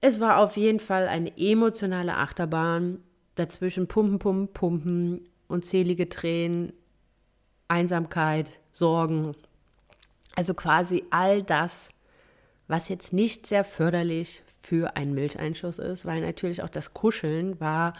Es 0.00 0.18
war 0.18 0.38
auf 0.38 0.56
jeden 0.56 0.80
Fall 0.80 1.06
eine 1.06 1.32
emotionale 1.38 2.16
Achterbahn. 2.16 2.98
Dazwischen 3.36 3.86
Pumpen, 3.86 4.18
Pumpen, 4.18 4.52
Pumpen, 4.52 5.28
unzählige 5.46 6.08
Tränen, 6.08 6.72
Einsamkeit, 7.68 8.58
Sorgen. 8.72 9.36
Also 10.34 10.52
quasi 10.54 11.04
all 11.10 11.44
das, 11.44 11.90
was 12.72 12.88
jetzt 12.88 13.12
nicht 13.12 13.46
sehr 13.46 13.64
förderlich 13.64 14.42
für 14.62 14.96
einen 14.96 15.12
Milcheinschuss 15.12 15.78
ist, 15.78 16.06
weil 16.06 16.22
natürlich 16.22 16.62
auch 16.62 16.70
das 16.70 16.94
Kuscheln 16.94 17.60
war 17.60 17.92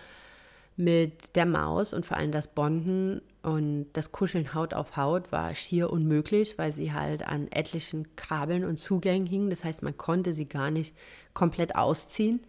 mit 0.79 1.37
der 1.37 1.45
Maus 1.45 1.93
und 1.93 2.07
vor 2.07 2.17
allem 2.17 2.33
das 2.33 2.47
Bonden 2.49 3.21
und 3.43 3.89
das 3.93 4.13
Kuscheln 4.13 4.55
Haut 4.55 4.73
auf 4.73 4.97
Haut 4.97 5.31
war 5.31 5.55
schier 5.55 5.91
unmöglich, 5.91 6.57
weil 6.57 6.73
sie 6.73 6.95
halt 6.95 7.23
an 7.29 7.49
etlichen 7.53 8.17
Kabeln 8.17 8.65
und 8.65 8.79
Zugängen 8.79 9.27
hingen. 9.27 9.51
Das 9.51 9.63
heißt, 9.63 9.83
man 9.83 9.99
konnte 9.99 10.33
sie 10.33 10.47
gar 10.47 10.71
nicht 10.71 10.97
komplett 11.35 11.77
ausziehen. 11.77 12.41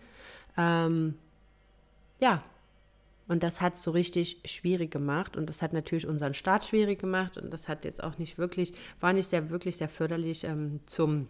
Ähm, 0.56 1.16
ja, 2.22 2.42
und 3.28 3.44
das 3.44 3.60
hat 3.60 3.74
es 3.74 3.84
so 3.84 3.92
richtig 3.92 4.40
schwierig 4.46 4.92
gemacht 4.92 5.36
und 5.36 5.50
das 5.50 5.62
hat 5.62 5.74
natürlich 5.74 6.08
unseren 6.08 6.36
Start 6.36 6.64
schwierig 6.64 7.00
gemacht 7.00 7.38
und 7.38 7.52
das 7.52 7.68
hat 7.68 7.84
jetzt 7.84 8.02
auch 8.02 8.18
nicht 8.18 8.38
wirklich, 8.38 8.72
war 9.02 9.12
nicht 9.12 9.28
sehr, 9.28 9.50
wirklich 9.50 9.76
sehr 9.76 9.90
förderlich 9.90 10.46
ähm, 10.46 10.80
zum 10.86 11.28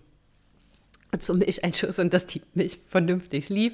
zum 1.20 1.39
Milcheinschuss 1.39 2.00
und 2.00 2.13
dass 2.13 2.25
die 2.25 2.41
Milch 2.53 2.79
vernünftig 2.88 3.50
lief. 3.50 3.74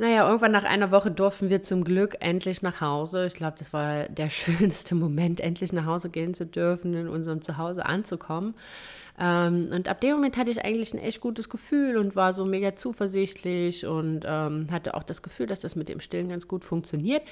Naja, 0.00 0.28
irgendwann 0.28 0.52
nach 0.52 0.62
einer 0.62 0.92
Woche 0.92 1.10
durften 1.10 1.50
wir 1.50 1.62
zum 1.62 1.82
Glück 1.82 2.18
endlich 2.20 2.62
nach 2.62 2.80
Hause. 2.80 3.26
Ich 3.26 3.34
glaube, 3.34 3.56
das 3.58 3.72
war 3.72 4.08
der 4.08 4.30
schönste 4.30 4.94
Moment, 4.94 5.40
endlich 5.40 5.72
nach 5.72 5.86
Hause 5.86 6.08
gehen 6.08 6.34
zu 6.34 6.46
dürfen, 6.46 6.94
in 6.94 7.08
unserem 7.08 7.42
Zuhause 7.42 7.84
anzukommen. 7.84 8.54
Ähm, 9.18 9.70
und 9.72 9.88
ab 9.88 10.00
dem 10.00 10.12
Moment 10.12 10.36
hatte 10.36 10.52
ich 10.52 10.64
eigentlich 10.64 10.94
ein 10.94 11.00
echt 11.00 11.20
gutes 11.20 11.48
Gefühl 11.48 11.96
und 11.96 12.14
war 12.14 12.32
so 12.32 12.44
mega 12.44 12.76
zuversichtlich 12.76 13.86
und 13.86 14.20
ähm, 14.24 14.68
hatte 14.70 14.94
auch 14.94 15.02
das 15.02 15.22
Gefühl, 15.22 15.48
dass 15.48 15.58
das 15.58 15.74
mit 15.74 15.88
dem 15.88 15.98
Stillen 15.98 16.28
ganz 16.28 16.46
gut 16.46 16.64
funktioniert. 16.64 17.22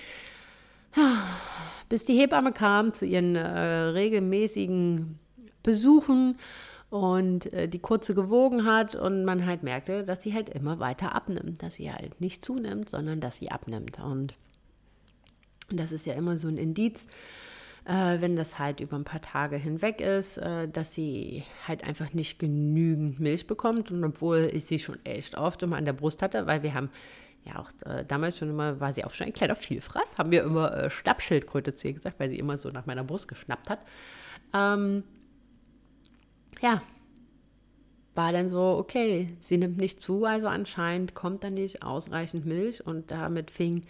Bis 1.88 2.02
die 2.02 2.18
Hebamme 2.18 2.50
kam 2.50 2.92
zu 2.94 3.06
ihren 3.06 3.36
äh, 3.36 3.48
regelmäßigen 3.48 5.20
Besuchen 5.62 6.36
und 6.90 7.52
äh, 7.52 7.68
die 7.68 7.78
kurze 7.78 8.14
gewogen 8.14 8.64
hat 8.64 8.94
und 8.94 9.24
man 9.24 9.44
halt 9.46 9.62
merkte, 9.62 10.04
dass 10.04 10.22
sie 10.22 10.34
halt 10.34 10.48
immer 10.50 10.78
weiter 10.78 11.14
abnimmt, 11.14 11.62
dass 11.62 11.74
sie 11.74 11.92
halt 11.92 12.20
nicht 12.20 12.44
zunimmt, 12.44 12.88
sondern 12.88 13.20
dass 13.20 13.36
sie 13.36 13.50
abnimmt. 13.50 13.98
Und 13.98 14.34
das 15.68 15.92
ist 15.92 16.06
ja 16.06 16.14
immer 16.14 16.36
so 16.38 16.48
ein 16.48 16.58
Indiz, 16.58 17.06
äh, 17.86 18.20
wenn 18.20 18.36
das 18.36 18.58
halt 18.58 18.80
über 18.80 18.96
ein 18.96 19.04
paar 19.04 19.20
Tage 19.20 19.56
hinweg 19.56 20.00
ist, 20.00 20.38
äh, 20.38 20.68
dass 20.68 20.94
sie 20.94 21.42
halt 21.66 21.84
einfach 21.84 22.12
nicht 22.12 22.38
genügend 22.38 23.18
Milch 23.18 23.46
bekommt. 23.46 23.90
Und 23.90 24.04
obwohl 24.04 24.50
ich 24.52 24.64
sie 24.64 24.78
schon 24.78 25.04
echt 25.04 25.36
oft 25.36 25.62
immer 25.62 25.76
an 25.76 25.84
der 25.84 25.92
Brust 25.92 26.22
hatte, 26.22 26.46
weil 26.46 26.62
wir 26.62 26.74
haben 26.74 26.90
ja 27.44 27.58
auch 27.58 27.70
äh, 27.84 28.04
damals 28.04 28.38
schon 28.38 28.48
immer, 28.48 28.80
war 28.80 28.92
sie 28.92 29.04
auch 29.04 29.12
schon 29.12 29.26
ein 29.26 29.32
kleiner 29.32 29.56
Vielfraß, 29.56 30.18
haben 30.18 30.30
wir 30.30 30.42
immer 30.42 30.72
äh, 30.74 30.90
Schnappschildkröte 30.90 31.74
zu 31.74 31.88
ihr 31.88 31.94
gesagt, 31.94 32.20
weil 32.20 32.28
sie 32.28 32.38
immer 32.38 32.56
so 32.56 32.70
nach 32.70 32.86
meiner 32.86 33.04
Brust 33.04 33.28
geschnappt 33.28 33.70
hat. 33.70 33.80
Ähm, 34.52 35.04
ja, 36.60 36.82
war 38.14 38.32
dann 38.32 38.48
so, 38.48 38.62
okay, 38.78 39.36
sie 39.40 39.58
nimmt 39.58 39.76
nicht 39.76 40.00
zu, 40.00 40.24
also 40.24 40.48
anscheinend 40.48 41.14
kommt 41.14 41.44
dann 41.44 41.54
nicht 41.54 41.82
ausreichend 41.82 42.46
Milch 42.46 42.84
und 42.86 43.10
damit 43.10 43.50
fing, 43.50 43.82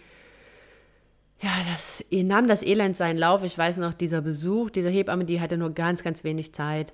ja, 1.39 1.51
das 1.71 2.03
nahm 2.11 2.47
das 2.47 2.63
Elend 2.63 2.97
seinen 2.97 3.17
Lauf. 3.17 3.43
Ich 3.43 3.57
weiß 3.57 3.77
noch, 3.77 3.93
dieser 3.93 4.21
Besuch, 4.21 4.69
diese 4.69 4.89
Hebamme, 4.89 5.25
die 5.25 5.39
hatte 5.39 5.57
nur 5.57 5.69
ganz, 5.69 6.03
ganz 6.03 6.23
wenig 6.23 6.53
Zeit. 6.53 6.93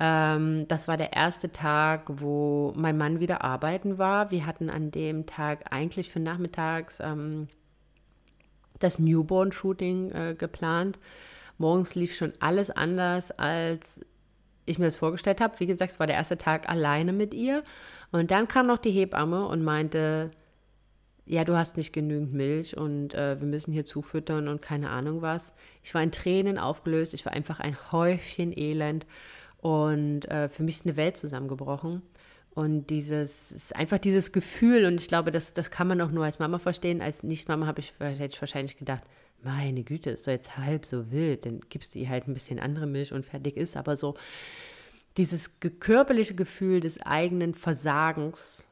Ähm, 0.00 0.66
das 0.68 0.88
war 0.88 0.96
der 0.96 1.12
erste 1.12 1.52
Tag, 1.52 2.04
wo 2.08 2.72
mein 2.74 2.96
Mann 2.96 3.20
wieder 3.20 3.42
arbeiten 3.42 3.98
war. 3.98 4.30
Wir 4.30 4.46
hatten 4.46 4.70
an 4.70 4.90
dem 4.90 5.26
Tag 5.26 5.72
eigentlich 5.72 6.10
für 6.10 6.20
nachmittags 6.20 6.98
ähm, 7.00 7.48
das 8.78 8.98
Newborn-Shooting 8.98 10.10
äh, 10.10 10.34
geplant. 10.36 10.98
Morgens 11.58 11.94
lief 11.94 12.16
schon 12.16 12.32
alles 12.40 12.70
anders, 12.70 13.30
als 13.30 14.00
ich 14.66 14.78
mir 14.78 14.86
das 14.86 14.96
vorgestellt 14.96 15.40
habe. 15.40 15.58
Wie 15.58 15.66
gesagt, 15.66 15.92
es 15.92 16.00
war 16.00 16.06
der 16.06 16.16
erste 16.16 16.38
Tag 16.38 16.68
alleine 16.68 17.12
mit 17.12 17.34
ihr. 17.34 17.62
Und 18.10 18.30
dann 18.30 18.48
kam 18.48 18.66
noch 18.66 18.78
die 18.78 18.90
Hebamme 18.90 19.46
und 19.46 19.62
meinte, 19.62 20.30
ja, 21.24 21.44
du 21.44 21.56
hast 21.56 21.76
nicht 21.76 21.92
genügend 21.92 22.32
Milch 22.32 22.76
und 22.76 23.14
äh, 23.14 23.40
wir 23.40 23.46
müssen 23.46 23.72
hier 23.72 23.84
zufüttern 23.84 24.48
und 24.48 24.60
keine 24.60 24.90
Ahnung 24.90 25.22
was. 25.22 25.52
Ich 25.82 25.94
war 25.94 26.02
in 26.02 26.10
Tränen 26.10 26.58
aufgelöst. 26.58 27.14
Ich 27.14 27.24
war 27.24 27.32
einfach 27.32 27.60
ein 27.60 27.76
Häufchen 27.92 28.56
Elend. 28.56 29.06
Und 29.58 30.28
äh, 30.28 30.48
für 30.48 30.64
mich 30.64 30.76
ist 30.76 30.86
eine 30.86 30.96
Welt 30.96 31.16
zusammengebrochen. 31.16 32.02
Und 32.54 32.88
dieses, 32.88 33.72
einfach 33.72 33.98
dieses 33.98 34.32
Gefühl, 34.32 34.84
und 34.84 35.00
ich 35.00 35.08
glaube, 35.08 35.30
das, 35.30 35.54
das 35.54 35.70
kann 35.70 35.88
man 35.88 36.00
auch 36.00 36.10
nur 36.10 36.24
als 36.24 36.38
Mama 36.38 36.58
verstehen. 36.58 37.00
Als 37.00 37.22
Nicht-Mama 37.22 37.66
habe 37.66 37.80
ich, 37.80 37.94
wahrscheinlich 37.98 38.76
gedacht, 38.76 39.04
meine 39.44 39.82
Güte, 39.82 40.10
ist 40.10 40.26
doch 40.26 40.32
jetzt 40.32 40.56
halb 40.56 40.86
so 40.86 41.10
wild, 41.10 41.46
dann 41.46 41.60
gibst 41.68 41.94
du 41.94 41.98
ihr 41.98 42.08
halt 42.08 42.28
ein 42.28 42.34
bisschen 42.34 42.58
andere 42.58 42.86
Milch 42.86 43.12
und 43.12 43.24
fertig 43.24 43.56
ist. 43.56 43.76
Aber 43.76 43.96
so 43.96 44.14
dieses 45.16 45.60
körperliche 45.60 46.34
Gefühl 46.34 46.80
des 46.80 47.00
eigenen 47.00 47.54
Versagens, 47.54 48.64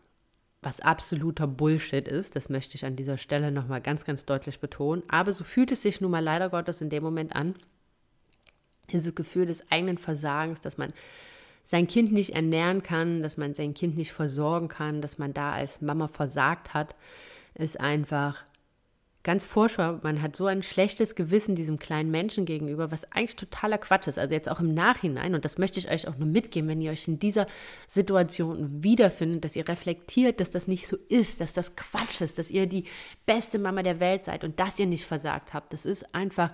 was 0.62 0.80
absoluter 0.80 1.46
Bullshit 1.46 2.06
ist, 2.06 2.36
das 2.36 2.48
möchte 2.48 2.74
ich 2.76 2.84
an 2.84 2.96
dieser 2.96 3.18
Stelle 3.18 3.50
nochmal 3.50 3.80
ganz, 3.80 4.04
ganz 4.04 4.24
deutlich 4.24 4.60
betonen. 4.60 5.02
Aber 5.08 5.32
so 5.32 5.44
fühlt 5.44 5.72
es 5.72 5.82
sich 5.82 6.00
nun 6.00 6.10
mal 6.10 6.22
leider 6.22 6.50
Gottes 6.50 6.80
in 6.80 6.90
dem 6.90 7.02
Moment 7.02 7.34
an. 7.34 7.54
Dieses 8.92 9.14
Gefühl 9.14 9.46
des 9.46 9.70
eigenen 9.70 9.98
Versagens, 9.98 10.60
dass 10.60 10.76
man 10.76 10.92
sein 11.64 11.86
Kind 11.86 12.12
nicht 12.12 12.34
ernähren 12.34 12.82
kann, 12.82 13.22
dass 13.22 13.36
man 13.36 13.54
sein 13.54 13.74
Kind 13.74 13.96
nicht 13.96 14.12
versorgen 14.12 14.68
kann, 14.68 15.00
dass 15.00 15.18
man 15.18 15.32
da 15.32 15.52
als 15.52 15.80
Mama 15.80 16.08
versagt 16.08 16.74
hat, 16.74 16.96
ist 17.54 17.78
einfach 17.78 18.44
ganz 19.22 19.44
furchtbar. 19.44 20.00
Man 20.02 20.22
hat 20.22 20.34
so 20.34 20.46
ein 20.46 20.62
schlechtes 20.62 21.14
Gewissen 21.14 21.54
diesem 21.54 21.78
kleinen 21.78 22.10
Menschen 22.10 22.46
gegenüber, 22.46 22.90
was 22.90 23.10
eigentlich 23.12 23.36
totaler 23.36 23.78
Quatsch 23.78 24.08
ist. 24.08 24.18
Also 24.18 24.34
jetzt 24.34 24.48
auch 24.48 24.60
im 24.60 24.72
Nachhinein, 24.72 25.34
und 25.34 25.44
das 25.44 25.58
möchte 25.58 25.78
ich 25.78 25.90
euch 25.90 26.08
auch 26.08 26.16
nur 26.16 26.28
mitgeben, 26.28 26.68
wenn 26.68 26.80
ihr 26.80 26.90
euch 26.90 27.06
in 27.06 27.18
dieser 27.18 27.46
Situation 27.86 28.82
wiederfindet, 28.82 29.44
dass 29.44 29.56
ihr 29.56 29.68
reflektiert, 29.68 30.40
dass 30.40 30.50
das 30.50 30.68
nicht 30.68 30.88
so 30.88 30.96
ist, 31.08 31.40
dass 31.40 31.52
das 31.52 31.76
Quatsch 31.76 32.20
ist, 32.22 32.38
dass 32.38 32.50
ihr 32.50 32.66
die 32.66 32.84
beste 33.26 33.58
Mama 33.58 33.82
der 33.82 34.00
Welt 34.00 34.24
seid 34.24 34.44
und 34.44 34.58
dass 34.58 34.78
ihr 34.78 34.86
nicht 34.86 35.04
versagt 35.04 35.52
habt. 35.52 35.72
Das 35.72 35.84
ist 35.84 36.14
einfach. 36.14 36.50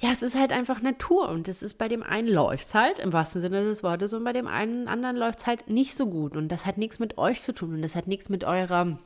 Ja, 0.00 0.12
es 0.12 0.22
ist 0.22 0.38
halt 0.38 0.52
einfach 0.52 0.80
Natur 0.80 1.28
und 1.28 1.48
es 1.48 1.60
ist 1.60 1.74
bei 1.74 1.88
dem 1.88 2.04
einen 2.04 2.28
läuft 2.28 2.68
es 2.68 2.74
halt, 2.76 3.00
im 3.00 3.12
wahrsten 3.12 3.40
Sinne 3.40 3.64
des 3.64 3.82
Wortes, 3.82 4.12
und 4.12 4.22
bei 4.22 4.32
dem 4.32 4.46
einen 4.46 4.86
anderen 4.86 5.16
läuft 5.16 5.40
es 5.40 5.46
halt 5.48 5.68
nicht 5.68 5.96
so 5.96 6.06
gut. 6.06 6.36
Und 6.36 6.50
das 6.50 6.66
hat 6.66 6.78
nichts 6.78 7.00
mit 7.00 7.18
euch 7.18 7.40
zu 7.40 7.52
tun 7.52 7.74
und 7.74 7.82
das 7.82 7.96
hat 7.96 8.06
nichts 8.06 8.28
mit 8.28 8.44
eurer 8.44 9.00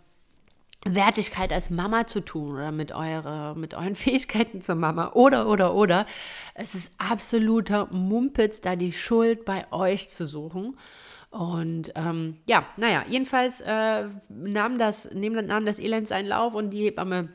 Wertigkeit 0.84 1.52
als 1.52 1.70
Mama 1.70 2.06
zu 2.06 2.20
tun 2.20 2.54
oder 2.54 2.72
mit, 2.72 2.92
eure, 2.92 3.54
mit 3.56 3.74
euren 3.74 3.94
Fähigkeiten 3.96 4.62
zur 4.62 4.74
Mama 4.74 5.12
oder, 5.12 5.48
oder, 5.48 5.74
oder. 5.74 6.06
Es 6.54 6.74
ist 6.74 6.90
absoluter 6.98 7.86
Mumpitz, 7.92 8.60
da 8.60 8.76
die 8.76 8.92
Schuld 8.92 9.44
bei 9.44 9.70
euch 9.72 10.08
zu 10.08 10.26
suchen. 10.26 10.76
Und 11.30 11.92
ähm, 11.94 12.38
ja, 12.46 12.66
naja, 12.76 13.04
jedenfalls 13.08 13.62
äh, 13.62 14.08
nahm, 14.28 14.76
das, 14.76 15.08
nahm 15.12 15.64
das 15.64 15.78
Elend 15.78 16.06
seinen 16.06 16.26
Lauf 16.26 16.52
und 16.54 16.70
die 16.70 16.82
Hebamme 16.82 17.30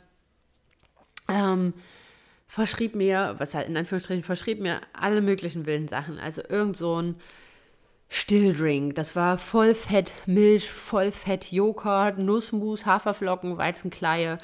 ähm, 1.28 1.74
verschrieb 2.48 2.96
mir, 2.96 3.36
was 3.40 3.56
halt 3.56 3.68
in 3.68 3.76
Anführungsstrichen, 3.76 4.24
verschrieb 4.24 4.60
mir 4.60 4.82
alle 4.94 5.22
möglichen 5.22 5.66
wilden 5.66 5.88
Sachen. 5.88 6.20
Also 6.20 6.44
irgend 6.48 6.78
so 6.78 7.02
ein 7.02 7.16
Stilldrink. 8.10 8.96
Das 8.96 9.16
war 9.16 9.38
Vollfett 9.38 10.14
Milch, 10.26 10.70
Vollfett 10.70 11.52
Joghurt, 11.52 12.18
Nussmus, 12.18 12.86
Haferflocken, 12.86 13.58
Weizenkleie, 13.58 14.38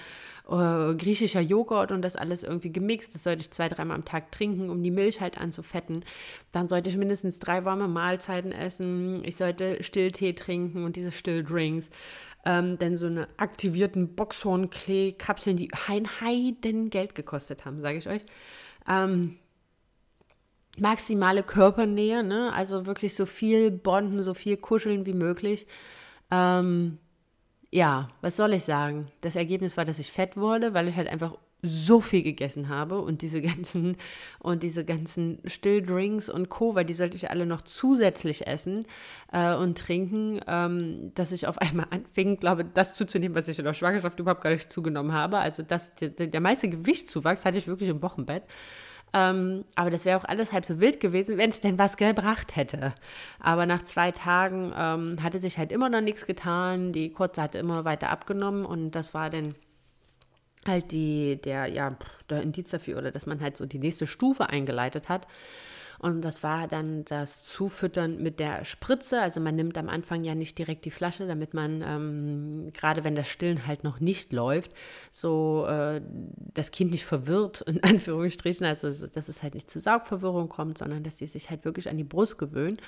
äh, 0.50 0.96
griechischer 0.96 1.40
Joghurt 1.40 1.92
und 1.92 2.02
das 2.02 2.16
alles 2.16 2.44
irgendwie 2.44 2.72
gemixt. 2.72 3.16
Das 3.16 3.24
sollte 3.24 3.42
ich 3.42 3.52
zwei, 3.52 3.70
dreimal 3.70 3.96
am 3.96 4.06
Tag 4.06 4.32
trinken, 4.32 4.70
um 4.70 4.84
die 4.84 4.92
Milch 4.92 5.22
halt 5.22 5.40
anzufetten. 5.40 6.04
Dann 6.52 6.68
sollte 6.68 6.90
ich 6.90 6.98
mindestens 6.98 7.40
drei 7.40 7.64
warme 7.64 7.88
Mahlzeiten 7.88 8.52
essen. 8.52 9.24
Ich 9.24 9.38
sollte 9.38 9.82
Stilltee 9.82 10.34
trinken 10.34 10.84
und 10.84 10.96
diese 10.96 11.12
Stilldrinks. 11.12 11.90
Ähm, 12.46 12.78
denn 12.78 12.98
so 12.98 13.06
eine 13.06 13.30
aktivierten 13.38 14.16
Boxhornklee-Kapseln, 14.16 15.56
die 15.56 15.72
ein 15.88 16.10
Heiden 16.20 16.90
Geld 16.90 17.16
gekostet 17.16 17.64
haben, 17.64 17.80
sage 17.80 18.00
ich 18.00 18.10
euch. 18.10 18.24
Ähm, 18.90 19.38
maximale 20.80 21.44
Körpernähe, 21.44 22.24
ne? 22.24 22.52
also 22.54 22.86
wirklich 22.86 23.16
so 23.16 23.26
viel 23.26 23.72
bonden, 23.72 24.24
so 24.24 24.34
viel 24.34 24.58
kuscheln 24.58 25.06
wie 25.06 25.14
möglich. 25.14 25.68
Ähm, 26.32 26.98
ja, 27.72 28.10
was 28.22 28.38
soll 28.38 28.54
ich 28.54 28.64
sagen? 28.64 29.08
Das 29.22 29.36
Ergebnis 29.36 29.78
war, 29.78 29.86
dass 29.86 30.00
ich 30.00 30.12
fett 30.12 30.38
wurde, 30.38 30.74
weil 30.74 30.88
ich 30.88 30.96
halt 30.96 31.08
einfach 31.08 31.38
so 31.66 32.02
viel 32.02 32.24
gegessen 32.24 32.68
habe 32.68 33.00
und 33.00 33.22
diese 33.22 33.42
ganzen 33.42 33.96
und 34.40 34.64
diese 34.64 34.84
ganzen 34.84 35.40
Stilldrinks 35.46 36.28
und 36.28 36.50
Co, 36.50 36.76
weil 36.76 36.84
die 36.84 36.94
sollte 36.94 37.16
ich 37.16 37.30
alle 37.30 37.46
noch 37.46 37.62
zusätzlich 37.62 38.46
essen 38.48 38.86
äh, 39.32 39.56
und 39.56 39.78
trinken, 39.78 40.42
ähm, 40.46 41.12
dass 41.16 41.32
ich 41.32 41.48
auf 41.48 41.58
einmal 41.60 41.88
anfing, 41.90 42.38
glaube 42.38 42.66
das 42.66 42.94
zuzunehmen, 42.96 43.36
was 43.36 43.48
ich 43.48 43.60
in 43.60 43.66
der 43.66 43.74
Schwangerschaft 43.74 44.20
überhaupt 44.20 44.42
gar 44.42 44.52
nicht 44.52 44.72
zugenommen 44.72 45.14
habe. 45.14 45.38
Also 45.40 45.64
das, 45.64 45.96
der, 45.96 46.10
der 46.10 46.42
meiste 46.42 46.68
Gewichtszuwachs 46.68 47.46
hatte 47.46 47.58
ich 47.58 47.68
wirklich 47.68 47.90
im 47.90 48.02
Wochenbett. 48.02 48.44
Ähm, 49.14 49.64
aber 49.76 49.92
das 49.92 50.06
wäre 50.06 50.20
auch 50.20 50.26
alles 50.26 50.52
halb 50.52 50.66
so 50.66 50.80
wild 50.80 51.00
gewesen, 51.00 51.38
wenn 51.38 51.52
es 51.52 51.60
denn 51.60 51.78
was 51.78 51.98
gebracht 51.98 52.56
hätte. 52.56 52.96
Aber 53.40 53.66
nach 53.66 53.84
zwei 53.84 54.12
Tagen 54.12 54.74
ähm, 54.76 55.22
hatte 55.22 55.40
sich 55.40 55.58
halt 55.58 55.72
immer 55.72 55.90
noch 55.90 56.02
nichts 56.02 56.26
getan. 56.26 56.92
Die 56.94 57.12
Kurze 57.12 57.42
hatte 57.42 57.60
immer 57.60 57.86
weiter 57.86 58.10
abgenommen 58.10 58.66
und 58.66 58.92
das 58.92 59.14
war 59.14 59.30
dann 59.30 59.56
halt 60.66 60.92
die, 60.92 61.40
der, 61.44 61.68
ja, 61.68 61.96
der 62.30 62.42
Indiz 62.42 62.72
dafür, 62.72 62.98
oder 62.98 63.12
dass 63.12 63.26
man 63.26 63.42
halt 63.42 63.58
so 63.58 63.66
die 63.66 63.80
nächste 63.80 64.08
Stufe 64.08 64.50
eingeleitet 64.50 65.10
hat. 65.10 65.28
Und 66.04 66.20
das 66.20 66.44
war 66.44 66.68
dann 66.68 67.06
das 67.06 67.46
Zufüttern 67.46 68.22
mit 68.22 68.38
der 68.42 68.66
Spritze. 68.66 69.22
Also 69.22 69.40
man 69.40 69.56
nimmt 69.56 69.78
am 69.78 69.88
Anfang 69.88 70.26
ja 70.26 70.36
nicht 70.36 70.58
direkt 70.58 70.84
die 70.84 70.92
Flasche, 70.92 71.28
damit 71.28 71.54
man, 71.54 71.82
ähm, 71.82 72.74
gerade 72.74 73.06
wenn 73.06 73.16
das 73.16 73.30
Stillen 73.30 73.66
halt 73.66 73.86
noch 73.86 74.02
nicht 74.02 74.34
läuft, 74.34 74.74
so 75.12 75.66
äh, 75.66 76.02
das 76.54 76.72
Kind 76.72 76.92
nicht 76.92 77.06
verwirrt, 77.06 77.62
in 77.62 77.82
Anführungsstrichen. 77.86 78.66
Also 78.66 78.90
dass 79.08 79.30
es 79.30 79.44
halt 79.44 79.54
nicht 79.54 79.70
zu 79.70 79.80
Saugverwirrung 79.80 80.50
kommt, 80.50 80.80
sondern 80.80 81.04
dass 81.04 81.20
sie 81.20 81.28
sich 81.28 81.50
halt 81.50 81.64
wirklich 81.64 81.88
an 81.88 81.96
die 81.96 82.04
Brust 82.04 82.38
gewöhnen, 82.38 82.80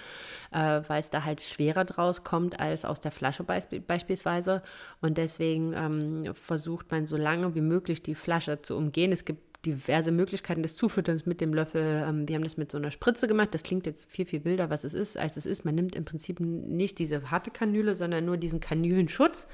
äh, 0.52 0.82
weil 0.86 1.00
es 1.00 1.10
da 1.10 1.24
halt 1.24 1.42
schwerer 1.42 1.86
draus 1.86 2.26
kommt 2.26 2.60
als 2.60 2.84
aus 2.84 3.00
der 3.00 3.12
Flasche 3.12 3.46
beisp 3.46 3.74
beispielsweise. 3.88 4.62
Und 5.00 5.18
deswegen 5.18 5.72
ähm, 5.72 6.34
versucht 6.34 6.92
man 6.92 7.08
so 7.08 7.16
lange 7.16 7.56
wie 7.56 7.62
möglich 7.62 8.04
die 8.04 8.14
Flasche 8.14 8.62
zu 8.62 8.76
umgehen. 8.76 9.14
Es 9.14 9.24
gibt 9.24 9.55
diverse 9.66 10.12
Möglichkeiten 10.12 10.64
des 10.64 10.76
Zufütterns 10.76 11.26
mit 11.26 11.42
dem 11.42 11.54
Löffel. 11.54 12.06
Ähm, 12.08 12.28
wir 12.28 12.36
haben 12.36 12.44
das 12.44 12.58
mit 12.58 12.72
so 12.72 12.78
einer 12.78 12.92
Spritze 12.92 13.28
gemacht. 13.28 13.50
Das 13.54 13.64
klingt 13.64 13.86
jetzt 13.86 14.10
viel, 14.10 14.26
viel 14.26 14.46
wilder, 14.46 14.70
was 14.70 14.84
es 14.84 14.94
ist, 14.94 15.18
als 15.18 15.38
es 15.38 15.46
ist. 15.46 15.66
Man 15.66 15.76
nimmt 15.76 15.96
im 15.96 16.06
Prinzip 16.06 16.40
nicht 16.40 17.00
diese 17.00 17.32
harte 17.32 17.52
Kanüle, 17.52 17.96
sondern 17.96 18.26
nur 18.26 18.38
diesen 18.38 18.60
Kanülenschutz. 18.60 19.48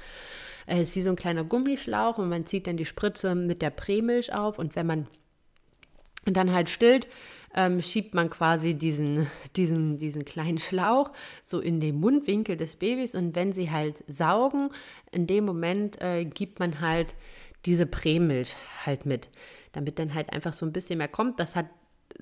Es 0.66 0.90
ist 0.90 0.96
wie 0.96 1.02
so 1.02 1.10
ein 1.10 1.16
kleiner 1.16 1.44
Gummischlauch 1.44 2.18
und 2.18 2.28
man 2.28 2.46
zieht 2.46 2.66
dann 2.66 2.76
die 2.76 2.84
Spritze 2.84 3.34
mit 3.34 3.62
der 3.62 3.70
Prämilch 3.70 4.32
auf. 4.32 4.58
Und 4.58 4.76
wenn 4.76 4.86
man 4.86 5.06
dann 6.24 6.52
halt 6.52 6.70
stillt, 6.70 7.08
ähm, 7.54 7.82
schiebt 7.82 8.14
man 8.14 8.30
quasi 8.30 8.74
diesen, 8.74 9.26
diesen, 9.56 9.98
diesen 9.98 10.24
kleinen 10.24 10.58
Schlauch 10.58 11.10
so 11.44 11.60
in 11.60 11.80
den 11.80 11.98
Mundwinkel 11.98 12.56
des 12.56 12.76
Babys. 12.76 13.14
Und 13.14 13.34
wenn 13.34 13.52
sie 13.52 13.70
halt 13.70 14.04
saugen, 14.06 14.70
in 15.10 15.26
dem 15.26 15.44
Moment 15.44 16.00
äh, 16.00 16.24
gibt 16.24 16.60
man 16.60 16.80
halt 16.80 17.14
diese 17.64 17.86
Prämilch 17.86 18.56
halt 18.84 19.06
mit 19.06 19.28
damit 19.72 19.98
dann 19.98 20.14
halt 20.14 20.32
einfach 20.32 20.52
so 20.52 20.66
ein 20.66 20.72
bisschen 20.72 20.98
mehr 20.98 21.08
kommt. 21.08 21.40
Das 21.40 21.56
hat 21.56 21.66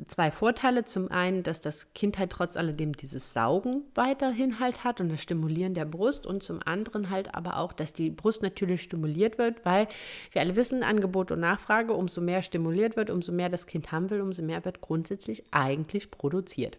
zwei 0.07 0.31
Vorteile. 0.31 0.85
Zum 0.85 1.11
einen, 1.11 1.43
dass 1.43 1.61
das 1.61 1.93
Kind 1.95 2.19
halt 2.19 2.31
trotz 2.31 2.57
alledem 2.57 2.93
dieses 2.93 3.33
Saugen 3.33 3.83
weiterhin 3.95 4.61
halt 4.61 4.85
hat 4.85 5.01
und 5.01 5.11
das 5.11 5.23
Stimulieren 5.23 5.75
der 5.75 5.85
Brust 5.85 6.27
und 6.27 6.43
zum 6.43 6.61
anderen 6.65 7.11
halt 7.11 7.35
aber 7.35 7.59
auch, 7.59 7.73
dass 7.73 7.93
die 7.93 8.11
Brust 8.11 8.43
natürlich 8.43 8.83
stimuliert 8.83 9.39
wird, 9.39 9.65
weil 9.65 9.89
wir 10.33 10.41
alle 10.41 10.57
wissen, 10.57 10.83
Angebot 10.83 11.31
und 11.31 11.41
Nachfrage, 11.41 11.93
umso 11.93 12.21
mehr 12.21 12.43
stimuliert 12.43 12.97
wird, 12.97 13.11
umso 13.11 13.33
mehr 13.33 13.49
das 13.49 13.67
Kind 13.67 13.93
haben 13.93 14.11
will, 14.11 14.21
umso 14.21 14.43
mehr 14.43 14.65
wird 14.65 14.81
grundsätzlich 14.81 15.45
eigentlich 15.51 16.11
produziert. 16.11 16.77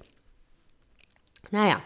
Naja, 1.49 1.81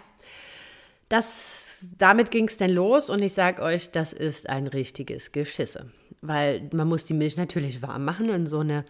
das, 1.09 1.93
damit 1.97 2.31
ging 2.31 2.47
es 2.47 2.57
dann 2.57 2.71
los 2.71 3.09
und 3.09 3.21
ich 3.21 3.33
sage 3.33 3.61
euch, 3.61 3.91
das 3.91 4.11
ist 4.13 4.49
ein 4.49 4.67
richtiges 4.67 5.31
Geschisse 5.31 5.91
weil 6.27 6.69
man 6.73 6.88
muss 6.88 7.05
die 7.05 7.13
Milch 7.13 7.38
natürlich 7.38 7.81
warm 7.81 8.05
machen 8.05 8.29
und 8.29 8.47
so 8.47 8.59
eine 8.59 8.85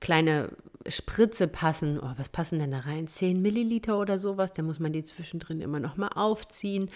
kleine 0.00 0.50
Spritze 0.88 1.46
passen. 1.46 2.00
Oh, 2.00 2.10
was 2.16 2.28
passen 2.28 2.58
denn 2.58 2.70
da 2.70 2.80
rein? 2.80 3.06
10 3.06 3.40
Milliliter 3.40 3.98
oder 3.98 4.18
sowas. 4.18 4.52
Da 4.52 4.62
muss 4.62 4.80
man 4.80 4.92
die 4.92 5.02
zwischendrin 5.02 5.60
immer 5.60 5.80
noch 5.80 5.96
mal 5.96 6.08
aufziehen. 6.08 6.90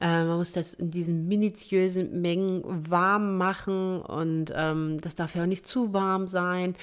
Äh, 0.00 0.24
man 0.24 0.38
muss 0.38 0.52
das 0.52 0.74
in 0.74 0.90
diesen 0.90 1.28
minutiösen 1.28 2.20
Mengen 2.20 2.62
warm 2.90 3.36
machen 3.36 4.00
und 4.00 4.52
ähm, 4.54 5.00
das 5.00 5.14
darf 5.14 5.34
ja 5.34 5.42
auch 5.42 5.46
nicht 5.46 5.66
zu 5.66 5.92
warm 5.92 6.26
sein. 6.26 6.74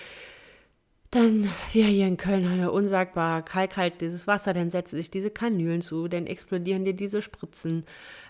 Dann, 1.11 1.49
wir 1.71 1.85
hier 1.85 2.05
in 2.05 2.17
Köln 2.17 2.49
haben 2.49 2.59
ja 2.59 2.67
unsagbar 2.67 3.41
kalkalt 3.41 4.01
dieses 4.01 4.27
Wasser, 4.27 4.53
dann 4.53 4.71
setzen 4.71 4.97
sich 4.97 5.09
diese 5.09 5.29
Kanülen 5.29 5.81
zu, 5.81 6.09
dann 6.09 6.27
explodieren 6.27 6.83
dir 6.83 6.93
diese 6.93 7.21
Spritzen, 7.21 7.85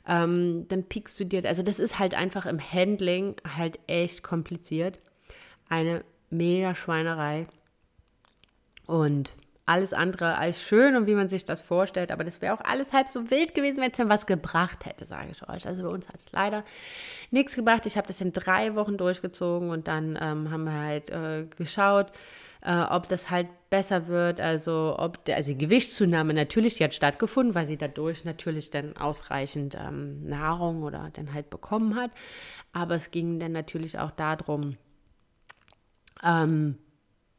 ähm, 0.07 0.67
dann 0.69 0.83
piekst 0.83 1.19
du 1.19 1.25
dir, 1.25 1.43
also 1.45 1.63
das 1.63 1.79
ist 1.79 1.97
halt 1.97 2.13
einfach 2.13 2.45
im 2.45 2.59
Handling 2.59 3.35
halt 3.57 3.79
echt 3.87 4.21
kompliziert. 4.21 4.99
Eine 5.69 6.03
mega 6.29 6.75
Schweinerei 6.75 7.47
und 8.85 9.33
alles 9.67 9.91
andere 9.91 10.37
als 10.37 10.61
schön 10.61 10.95
und 10.95 11.07
wie 11.07 11.15
man 11.15 11.27
sich 11.27 11.43
das 11.43 11.61
vorstellt, 11.61 12.11
aber 12.11 12.23
das 12.23 12.41
wäre 12.41 12.53
auch 12.53 12.61
alles 12.61 12.93
halb 12.93 13.09
so 13.09 13.29
wild 13.29 13.53
gewesen, 13.53 13.81
wenn 13.81 13.91
es 13.91 13.97
dann 13.97 14.07
was 14.07 14.25
gebracht 14.25 14.85
hätte, 14.85 15.05
sage 15.05 15.29
ich 15.31 15.49
euch. 15.49 15.67
Also 15.67 15.83
bei 15.83 15.89
uns 15.89 16.07
hat 16.07 16.21
es 16.21 16.31
leider 16.31 16.63
nichts 17.31 17.55
gebracht. 17.55 17.85
Ich 17.85 17.97
habe 17.97 18.07
das 18.07 18.21
in 18.21 18.31
drei 18.31 18.75
Wochen 18.75 18.97
durchgezogen 18.97 19.69
und 19.69 19.89
dann 19.89 20.17
ähm, 20.21 20.51
haben 20.51 20.63
wir 20.63 20.73
halt 20.73 21.09
äh, 21.09 21.45
geschaut, 21.57 22.13
äh, 22.61 22.81
ob 22.81 23.07
das 23.07 23.29
halt 23.29 23.47
besser 23.69 24.07
wird, 24.07 24.41
also 24.41 24.95
ob 24.97 25.25
der, 25.25 25.35
also 25.37 25.51
die 25.51 25.57
Gewichtszunahme 25.57 26.33
natürlich, 26.33 26.75
die 26.75 26.83
hat 26.83 26.93
stattgefunden, 26.93 27.55
weil 27.55 27.67
sie 27.67 27.77
dadurch 27.77 28.25
natürlich 28.25 28.69
dann 28.69 28.95
ausreichend 28.97 29.75
ähm, 29.75 30.27
Nahrung 30.27 30.83
oder 30.83 31.09
dann 31.13 31.33
halt 31.33 31.49
bekommen 31.49 31.95
hat. 31.95 32.11
Aber 32.73 32.95
es 32.95 33.11
ging 33.11 33.39
dann 33.39 33.51
natürlich 33.51 33.99
auch 33.99 34.11
darum, 34.11 34.77
ähm, 36.23 36.77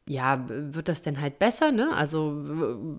ja, 0.07 0.43
wird 0.47 0.89
das 0.89 1.03
denn 1.03 1.21
halt 1.21 1.37
besser, 1.37 1.71
ne? 1.71 1.95
Also 1.95 2.89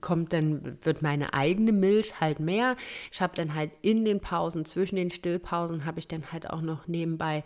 kommt 0.00 0.32
dann, 0.32 0.78
wird 0.82 1.00
meine 1.00 1.32
eigene 1.32 1.70
Milch 1.70 2.20
halt 2.20 2.40
mehr. 2.40 2.76
Ich 3.12 3.20
habe 3.20 3.36
dann 3.36 3.54
halt 3.54 3.70
in 3.82 4.04
den 4.04 4.18
Pausen, 4.20 4.64
zwischen 4.64 4.96
den 4.96 5.10
Stillpausen, 5.10 5.84
habe 5.84 6.00
ich 6.00 6.08
dann 6.08 6.32
halt 6.32 6.50
auch 6.50 6.62
noch 6.62 6.88
nebenbei 6.88 7.42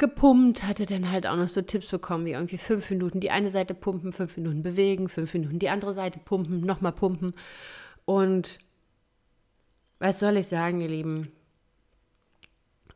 gepumpt, 0.00 0.64
hatte 0.64 0.86
dann 0.86 1.12
halt 1.12 1.26
auch 1.26 1.36
noch 1.36 1.48
so 1.48 1.62
Tipps 1.62 1.88
bekommen, 1.88 2.26
wie 2.26 2.32
irgendwie 2.32 2.58
fünf 2.58 2.90
Minuten 2.90 3.20
die 3.20 3.30
eine 3.30 3.50
Seite 3.50 3.74
pumpen, 3.74 4.12
fünf 4.12 4.36
Minuten 4.36 4.64
bewegen, 4.64 5.08
fünf 5.08 5.32
Minuten 5.32 5.60
die 5.60 5.68
andere 5.68 5.94
Seite 5.94 6.18
pumpen, 6.18 6.62
nochmal 6.62 6.92
pumpen. 6.92 7.34
Und 8.04 8.58
was 10.00 10.18
soll 10.18 10.36
ich 10.38 10.46
sagen, 10.46 10.80
ihr 10.80 10.88
Lieben? 10.88 11.30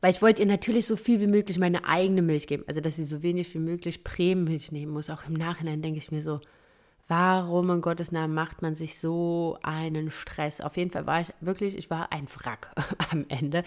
Weil 0.01 0.13
ich 0.13 0.23
wollte 0.23 0.43
ihr 0.43 0.49
natürlich 0.49 0.87
so 0.87 0.97
viel 0.97 1.21
wie 1.21 1.27
möglich 1.27 1.59
meine 1.59 1.87
eigene 1.87 2.23
Milch 2.23 2.47
geben, 2.47 2.65
also 2.67 2.81
dass 2.81 2.97
sie 2.97 3.05
so 3.05 3.23
wenig 3.23 3.55
wie 3.55 3.59
möglich 3.59 4.03
Prämilch 4.03 4.73
nehmen 4.73 4.93
muss. 4.93 5.09
Auch 5.09 5.27
im 5.29 5.35
Nachhinein 5.35 5.83
denke 5.83 5.99
ich 5.99 6.11
mir 6.11 6.23
so, 6.23 6.41
Warum 7.07 7.71
in 7.71 7.83
Gottes 7.83 8.13
Namen 8.13 8.33
macht 8.33 8.63
man 8.63 8.75
sich 8.75 8.99
so 8.99 9.59
einen 9.63 10.11
Stress? 10.11 10.61
Auf 10.63 10.77
jeden 10.79 10.91
Fall 10.91 11.07
war 11.07 11.21
ich 11.21 11.33
wirklich, 11.41 11.77
ich 11.77 11.91
war 11.91 12.13
ein 12.13 12.27
Wrack 12.29 12.73
am 13.11 13.27
Ende. 13.29 13.63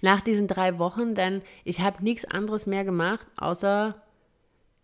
Nach 0.00 0.20
diesen 0.20 0.48
drei 0.48 0.78
Wochen, 0.78 1.14
denn 1.14 1.42
ich 1.64 1.80
habe 1.80 2.02
nichts 2.02 2.24
anderes 2.24 2.66
mehr 2.66 2.84
gemacht, 2.84 3.28
außer 3.36 3.94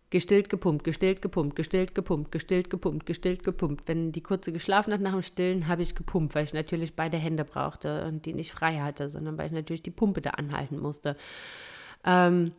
gestillt, 0.09 0.49
gepumpt, 0.49 0.85
gestillt, 0.85 1.21
gepumpt, 1.21 1.57
gestillt, 1.57 1.93
gepumpt, 1.93 2.31
gestillt, 2.31 2.69
gepumpt, 2.69 3.05
gestillt, 3.05 3.43
gepumpt. 3.43 3.87
Wenn 3.89 4.13
die 4.13 4.23
Kurze 4.23 4.53
geschlafen 4.53 4.93
hat 4.93 5.01
nach 5.01 5.11
dem 5.11 5.21
Stillen, 5.21 5.67
habe 5.67 5.83
ich 5.83 5.95
gepumpt, 5.95 6.33
weil 6.33 6.45
ich 6.45 6.53
natürlich 6.53 6.95
beide 6.95 7.17
Hände 7.17 7.43
brauchte 7.43 8.05
und 8.05 8.25
die 8.25 8.33
nicht 8.33 8.51
frei 8.51 8.79
hatte, 8.79 9.09
sondern 9.09 9.37
weil 9.37 9.47
ich 9.47 9.51
natürlich 9.51 9.83
die 9.83 9.91
Pumpe 9.91 10.21
da 10.21 10.29
anhalten 10.31 10.79
musste. 10.79 11.17
Ähm, 12.05 12.53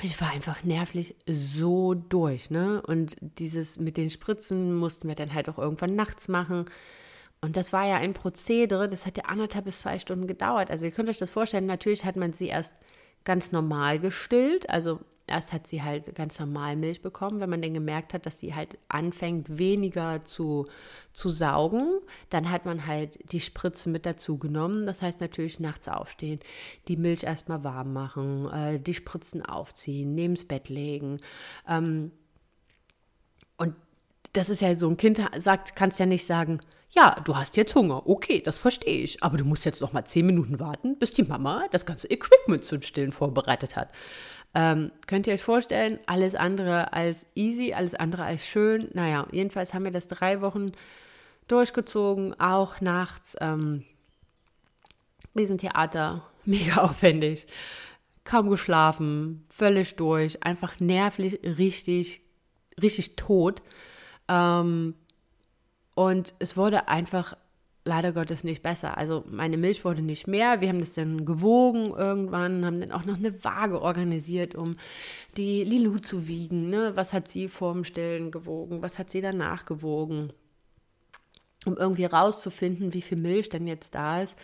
ich 0.00 0.20
war 0.20 0.30
einfach 0.30 0.62
nervlich 0.62 1.16
so 1.26 1.94
durch, 1.94 2.50
ne? 2.50 2.82
Und 2.82 3.16
dieses 3.20 3.78
mit 3.78 3.96
den 3.96 4.10
Spritzen 4.10 4.74
mussten 4.74 5.08
wir 5.08 5.14
dann 5.16 5.34
halt 5.34 5.48
auch 5.48 5.58
irgendwann 5.58 5.96
nachts 5.96 6.28
machen. 6.28 6.66
Und 7.40 7.56
das 7.56 7.72
war 7.72 7.86
ja 7.86 7.96
ein 7.96 8.14
Prozedere, 8.14 8.88
das 8.88 9.06
hat 9.06 9.16
ja 9.16 9.24
anderthalb 9.24 9.64
bis 9.64 9.80
zwei 9.80 9.98
Stunden 9.98 10.26
gedauert. 10.26 10.70
Also 10.70 10.86
ihr 10.86 10.92
könnt 10.92 11.08
euch 11.08 11.18
das 11.18 11.30
vorstellen, 11.30 11.66
natürlich 11.66 12.04
hat 12.04 12.16
man 12.16 12.32
sie 12.32 12.46
erst 12.46 12.74
ganz 13.24 13.52
normal 13.52 13.98
gestillt, 13.98 14.70
also 14.70 15.00
Erst 15.28 15.52
hat 15.52 15.66
sie 15.66 15.82
halt 15.82 16.14
ganz 16.14 16.38
normal 16.38 16.76
Milch 16.76 17.02
bekommen. 17.02 17.40
Wenn 17.40 17.50
man 17.50 17.62
dann 17.62 17.74
gemerkt 17.74 18.14
hat, 18.14 18.26
dass 18.26 18.38
sie 18.38 18.54
halt 18.54 18.78
anfängt, 18.88 19.58
weniger 19.58 20.24
zu, 20.24 20.64
zu 21.12 21.30
saugen, 21.30 22.00
dann 22.30 22.50
hat 22.50 22.64
man 22.64 22.86
halt 22.86 23.18
die 23.32 23.40
Spritze 23.40 23.88
mit 23.90 24.06
dazu 24.06 24.38
genommen. 24.38 24.86
Das 24.86 25.02
heißt 25.02 25.20
natürlich 25.20 25.60
nachts 25.60 25.88
aufstehen, 25.88 26.40
die 26.88 26.96
Milch 26.96 27.22
erstmal 27.24 27.64
warm 27.64 27.92
machen, 27.92 28.50
äh, 28.50 28.80
die 28.80 28.94
Spritzen 28.94 29.44
aufziehen, 29.44 30.14
neben's 30.14 30.44
Bett 30.46 30.68
legen. 30.68 31.20
Ähm, 31.68 32.12
und 33.56 33.74
das 34.32 34.50
ist 34.50 34.60
ja 34.60 34.76
so, 34.76 34.88
ein 34.88 34.96
Kind 34.96 35.20
sagt, 35.38 35.76
kannst 35.76 35.98
ja 35.98 36.06
nicht 36.06 36.26
sagen, 36.26 36.60
ja, 36.90 37.16
du 37.24 37.36
hast 37.36 37.56
jetzt 37.56 37.74
Hunger. 37.74 38.06
Okay, 38.06 38.40
das 38.42 38.56
verstehe 38.56 39.02
ich. 39.02 39.22
Aber 39.22 39.36
du 39.36 39.44
musst 39.44 39.64
jetzt 39.64 39.80
noch 39.80 39.92
mal 39.92 40.04
zehn 40.04 40.26
Minuten 40.26 40.58
warten, 40.58 40.98
bis 40.98 41.10
die 41.10 41.22
Mama 41.22 41.66
das 41.70 41.84
ganze 41.84 42.10
Equipment 42.10 42.64
zum 42.64 42.82
Stillen 42.82 43.12
vorbereitet 43.12 43.76
hat. 43.76 43.92
Ähm, 44.54 44.90
könnt 45.06 45.26
ihr 45.26 45.34
euch 45.34 45.42
vorstellen, 45.42 45.98
alles 46.06 46.34
andere 46.34 46.92
als 46.92 47.26
easy, 47.34 47.74
alles 47.74 47.94
andere 47.94 48.24
als 48.24 48.46
schön. 48.46 48.88
Naja, 48.94 49.26
jedenfalls 49.30 49.74
haben 49.74 49.84
wir 49.84 49.92
das 49.92 50.08
drei 50.08 50.40
Wochen 50.40 50.72
durchgezogen, 51.48 52.38
auch 52.40 52.80
nachts. 52.80 53.36
Ähm, 53.40 53.84
Riesentheater, 55.36 56.22
mega 56.44 56.82
aufwendig. 56.82 57.46
Kaum 58.24 58.50
geschlafen, 58.50 59.46
völlig 59.48 59.96
durch, 59.96 60.42
einfach 60.44 60.80
nervlich, 60.80 61.40
richtig, 61.44 62.20
richtig 62.80 63.16
tot. 63.16 63.62
Ähm, 64.28 64.94
und 65.94 66.34
es 66.38 66.56
wurde 66.56 66.88
einfach 66.88 67.36
leider 67.88 68.12
Gottes 68.12 68.44
nicht 68.44 68.62
besser. 68.62 68.96
Also 68.98 69.24
meine 69.28 69.56
Milch 69.56 69.84
wurde 69.84 70.02
nicht 70.02 70.28
mehr. 70.28 70.60
Wir 70.60 70.68
haben 70.68 70.80
das 70.80 70.92
dann 70.92 71.24
gewogen 71.24 71.90
irgendwann, 71.96 72.64
haben 72.64 72.80
dann 72.80 72.92
auch 72.92 73.04
noch 73.04 73.16
eine 73.16 73.42
Waage 73.42 73.80
organisiert, 73.80 74.54
um 74.54 74.76
die 75.36 75.64
Lilu 75.64 75.98
zu 75.98 76.28
wiegen. 76.28 76.68
Ne? 76.68 76.92
Was 76.94 77.12
hat 77.12 77.28
sie 77.28 77.48
vorm 77.48 77.84
Stillen 77.84 78.30
gewogen? 78.30 78.82
Was 78.82 78.98
hat 78.98 79.10
sie 79.10 79.20
danach 79.20 79.64
gewogen? 79.64 80.32
Um 81.64 81.76
irgendwie 81.76 82.04
rauszufinden, 82.04 82.94
wie 82.94 83.02
viel 83.02 83.18
Milch 83.18 83.48
denn 83.48 83.66
jetzt 83.66 83.94
da 83.94 84.22
ist. 84.22 84.36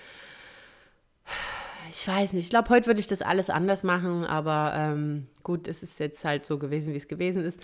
Ich 1.93 2.09
weiß 2.09 2.33
nicht. 2.33 2.45
Ich 2.45 2.51
glaube, 2.51 2.71
heute 2.71 2.87
würde 2.87 3.01
ich 3.01 3.07
das 3.07 3.23
alles 3.23 3.51
anders 3.51 3.83
machen, 3.83 4.25
aber 4.25 4.73
ähm, 4.75 5.27
gut, 5.43 5.69
es 5.69 5.83
ist 5.83 6.01
jetzt 6.01 6.25
halt 6.25 6.45
so 6.47 6.59
gewesen, 6.59 6.93
wie 6.93 6.97
es 6.97 7.09
gewesen 7.09 7.45
ist. 7.45 7.61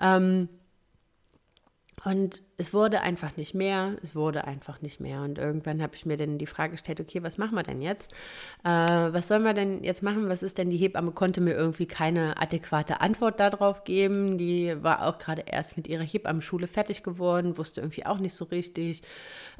Ähm, 0.00 0.48
und 2.04 2.42
es 2.60 2.74
wurde 2.74 3.00
einfach 3.00 3.38
nicht 3.38 3.54
mehr, 3.54 3.96
es 4.02 4.14
wurde 4.14 4.44
einfach 4.44 4.82
nicht 4.82 5.00
mehr. 5.00 5.22
Und 5.22 5.38
irgendwann 5.38 5.80
habe 5.80 5.94
ich 5.96 6.04
mir 6.04 6.18
dann 6.18 6.36
die 6.36 6.46
Frage 6.46 6.72
gestellt, 6.72 7.00
okay, 7.00 7.22
was 7.22 7.38
machen 7.38 7.54
wir 7.54 7.62
denn 7.62 7.80
jetzt? 7.80 8.12
Äh, 8.64 8.68
was 8.68 9.28
sollen 9.28 9.44
wir 9.44 9.54
denn 9.54 9.82
jetzt 9.82 10.02
machen? 10.02 10.28
Was 10.28 10.42
ist 10.42 10.58
denn 10.58 10.68
die 10.68 10.76
Hebamme? 10.76 11.12
Konnte 11.12 11.40
mir 11.40 11.54
irgendwie 11.54 11.86
keine 11.86 12.36
adäquate 12.38 13.00
Antwort 13.00 13.40
darauf 13.40 13.84
geben. 13.84 14.36
Die 14.36 14.74
war 14.82 15.06
auch 15.06 15.16
gerade 15.16 15.44
erst 15.46 15.78
mit 15.78 15.88
ihrer 15.88 16.02
Hebammenschule 16.02 16.66
fertig 16.66 17.02
geworden, 17.02 17.56
wusste 17.56 17.80
irgendwie 17.80 18.04
auch 18.04 18.18
nicht 18.18 18.34
so 18.34 18.44
richtig, 18.44 19.02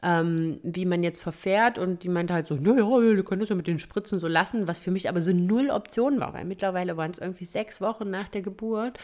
ähm, 0.02 0.60
wie 0.62 0.84
man 0.84 1.02
jetzt 1.02 1.22
verfährt. 1.22 1.78
Und 1.78 2.02
die 2.02 2.10
meinte 2.10 2.34
halt 2.34 2.48
so, 2.48 2.54
naja, 2.54 2.86
wir 2.86 3.24
können 3.24 3.40
das 3.40 3.48
ja 3.48 3.56
mit 3.56 3.66
den 3.66 3.78
Spritzen 3.78 4.18
so 4.18 4.28
lassen, 4.28 4.68
was 4.68 4.78
für 4.78 4.90
mich 4.90 5.08
aber 5.08 5.22
so 5.22 5.32
null 5.32 5.70
Option 5.70 6.20
war, 6.20 6.34
weil 6.34 6.44
mittlerweile 6.44 6.98
waren 6.98 7.12
es 7.12 7.18
irgendwie 7.18 7.46
sechs 7.46 7.80
Wochen 7.80 8.10
nach 8.10 8.28
der 8.28 8.42
Geburt. 8.42 8.98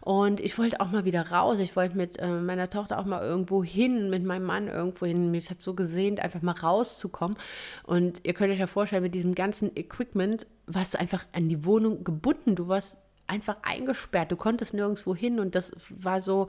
Und 0.00 0.40
ich 0.40 0.56
wollte 0.56 0.80
auch 0.80 0.90
mal 0.92 1.04
wieder 1.04 1.30
raus. 1.30 1.58
Ich 1.58 1.74
wollte 1.74 1.96
mit 1.96 2.18
äh, 2.18 2.28
meiner 2.28 2.70
Tochter 2.70 2.98
auch 2.98 3.04
mal 3.04 3.20
irgendwo 3.40 3.64
hin, 3.64 4.10
mit 4.10 4.24
meinem 4.24 4.44
Mann 4.44 4.68
irgendwo 4.68 5.06
hin. 5.06 5.30
Mich 5.30 5.50
hat 5.50 5.62
so 5.62 5.74
gesehnt, 5.74 6.20
einfach 6.20 6.42
mal 6.42 6.52
rauszukommen. 6.52 7.36
Und 7.84 8.20
ihr 8.24 8.34
könnt 8.34 8.52
euch 8.52 8.58
ja 8.58 8.66
vorstellen, 8.66 9.02
mit 9.02 9.14
diesem 9.14 9.34
ganzen 9.34 9.74
Equipment 9.76 10.46
warst 10.66 10.94
du 10.94 11.00
einfach 11.00 11.26
an 11.32 11.48
die 11.48 11.64
Wohnung 11.64 12.04
gebunden. 12.04 12.54
Du 12.54 12.68
warst 12.68 12.96
einfach 13.26 13.56
eingesperrt. 13.62 14.30
Du 14.30 14.36
konntest 14.36 14.74
nirgendwo 14.74 15.14
hin. 15.14 15.40
Und 15.40 15.54
das 15.54 15.72
war 15.88 16.20
so 16.20 16.48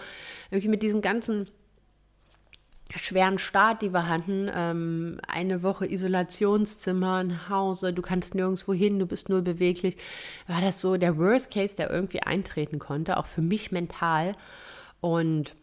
irgendwie 0.49 0.69
mit 0.69 0.83
diesem 0.83 1.01
ganzen 1.01 1.47
schweren 2.93 3.39
Start, 3.39 3.81
die 3.81 3.93
wir 3.93 4.09
hatten. 4.09 4.49
Ähm, 4.53 5.17
eine 5.25 5.63
Woche 5.63 5.89
Isolationszimmer, 5.89 7.17
ein 7.17 7.47
Hause, 7.47 7.93
du 7.93 8.01
kannst 8.01 8.35
nirgendwo 8.35 8.73
hin, 8.73 8.99
du 8.99 9.05
bist 9.05 9.29
null 9.29 9.41
beweglich. 9.41 9.95
War 10.45 10.59
das 10.59 10.81
so 10.81 10.97
der 10.97 11.17
Worst 11.17 11.51
Case, 11.51 11.73
der 11.77 11.89
irgendwie 11.89 12.21
eintreten 12.21 12.79
konnte, 12.79 13.15
auch 13.15 13.27
für 13.27 13.41
mich 13.41 13.71
mental. 13.71 14.35
Und 14.99 15.55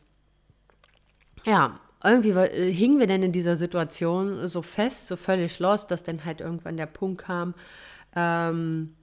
ja, 1.44 1.80
irgendwie 2.02 2.30
äh, 2.30 2.72
hingen 2.72 2.98
wir 2.98 3.06
denn 3.06 3.22
in 3.22 3.32
dieser 3.32 3.56
Situation 3.56 4.46
so 4.48 4.62
fest, 4.62 5.08
so 5.08 5.16
völlig 5.16 5.58
lost, 5.58 5.90
dass 5.90 6.02
dann 6.02 6.24
halt 6.24 6.40
irgendwann 6.40 6.76
der 6.76 6.86
Punkt 6.86 7.22
kam, 7.22 7.54
ähm, 8.14 8.94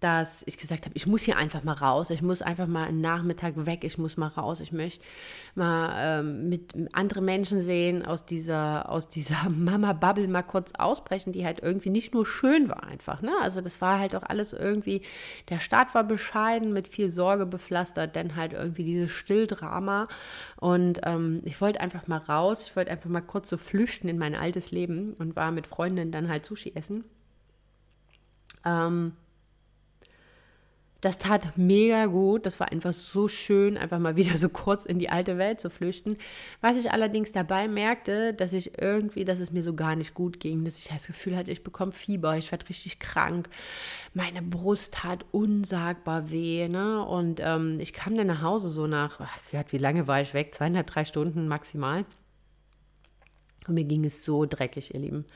dass 0.00 0.42
ich 0.46 0.56
gesagt 0.56 0.86
habe, 0.86 0.96
ich 0.96 1.06
muss 1.06 1.22
hier 1.22 1.36
einfach 1.36 1.62
mal 1.62 1.74
raus, 1.74 2.08
ich 2.08 2.22
muss 2.22 2.40
einfach 2.40 2.66
mal 2.66 2.88
einen 2.88 3.02
Nachmittag 3.02 3.66
weg, 3.66 3.84
ich 3.84 3.98
muss 3.98 4.16
mal 4.16 4.28
raus, 4.28 4.60
ich 4.60 4.72
möchte 4.72 5.04
mal 5.54 5.92
ähm, 6.20 6.48
mit 6.48 6.74
anderen 6.92 7.26
Menschen 7.26 7.60
sehen, 7.60 8.04
aus 8.04 8.24
dieser, 8.24 8.88
aus 8.88 9.10
dieser 9.10 9.48
Mama-Bubble 9.50 10.26
mal 10.26 10.42
kurz 10.42 10.72
ausbrechen, 10.72 11.32
die 11.32 11.44
halt 11.44 11.60
irgendwie 11.62 11.90
nicht 11.90 12.14
nur 12.14 12.24
schön 12.24 12.70
war 12.70 12.84
einfach. 12.84 13.20
Ne? 13.20 13.32
Also 13.42 13.60
das 13.60 13.82
war 13.82 13.98
halt 13.98 14.16
auch 14.16 14.22
alles 14.22 14.54
irgendwie, 14.54 15.02
der 15.50 15.58
Start 15.58 15.94
war 15.94 16.04
bescheiden, 16.04 16.72
mit 16.72 16.88
viel 16.88 17.10
Sorge 17.10 17.44
bepflastert, 17.44 18.16
dann 18.16 18.36
halt 18.36 18.54
irgendwie 18.54 18.84
dieses 18.84 19.10
Stilldrama 19.10 20.08
und 20.56 21.00
ähm, 21.04 21.42
ich 21.44 21.60
wollte 21.60 21.80
einfach 21.80 22.06
mal 22.06 22.18
raus, 22.18 22.62
ich 22.64 22.74
wollte 22.74 22.90
einfach 22.90 23.10
mal 23.10 23.20
kurz 23.20 23.50
so 23.50 23.58
flüchten 23.58 24.08
in 24.08 24.16
mein 24.16 24.34
altes 24.34 24.70
Leben 24.70 25.12
und 25.18 25.36
war 25.36 25.50
mit 25.50 25.66
Freundinnen 25.66 26.10
dann 26.10 26.30
halt 26.30 26.46
Sushi 26.46 26.72
essen. 26.74 27.04
Ähm, 28.64 29.12
das 31.00 31.18
tat 31.18 31.56
mega 31.56 32.06
gut. 32.06 32.46
Das 32.46 32.60
war 32.60 32.70
einfach 32.70 32.92
so 32.92 33.28
schön, 33.28 33.76
einfach 33.76 33.98
mal 33.98 34.16
wieder 34.20 34.36
so 34.36 34.48
kurz 34.48 34.84
in 34.84 34.98
die 34.98 35.10
alte 35.10 35.38
Welt 35.38 35.60
zu 35.60 35.70
flüchten. 35.70 36.16
Was 36.60 36.76
ich 36.76 36.92
allerdings 36.92 37.32
dabei 37.32 37.68
merkte, 37.68 38.34
dass 38.34 38.52
ich 38.52 38.80
irgendwie, 38.80 39.24
dass 39.24 39.40
es 39.40 39.52
mir 39.52 39.62
so 39.62 39.74
gar 39.74 39.96
nicht 39.96 40.14
gut 40.14 40.40
ging, 40.40 40.64
dass 40.64 40.78
ich 40.78 40.88
das 40.88 41.06
Gefühl 41.06 41.36
hatte, 41.36 41.50
ich 41.50 41.64
bekomme 41.64 41.92
Fieber, 41.92 42.36
ich 42.36 42.50
werde 42.50 42.68
richtig 42.68 42.98
krank. 42.98 43.48
Meine 44.14 44.42
Brust 44.42 44.94
tat 44.94 45.24
unsagbar 45.32 46.30
weh. 46.30 46.68
Ne? 46.68 47.04
Und 47.04 47.40
ähm, 47.42 47.78
ich 47.80 47.92
kam 47.92 48.16
dann 48.16 48.26
nach 48.26 48.42
Hause 48.42 48.68
so 48.70 48.86
nach, 48.86 49.20
ach 49.20 49.38
Gott, 49.50 49.72
wie 49.72 49.78
lange 49.78 50.06
war 50.06 50.20
ich 50.20 50.34
weg? 50.34 50.54
Zweieinhalb, 50.54 50.86
drei 50.86 51.04
Stunden 51.04 51.48
maximal. 51.48 52.04
Und 53.66 53.74
mir 53.74 53.84
ging 53.84 54.04
es 54.04 54.24
so 54.24 54.46
dreckig, 54.46 54.94
ihr 54.94 55.00
Lieben. 55.00 55.26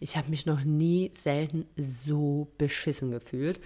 Ich 0.00 0.16
habe 0.16 0.30
mich 0.30 0.46
noch 0.46 0.64
nie 0.64 1.12
selten 1.14 1.66
so 1.76 2.48
beschissen 2.58 3.10
gefühlt. 3.10 3.60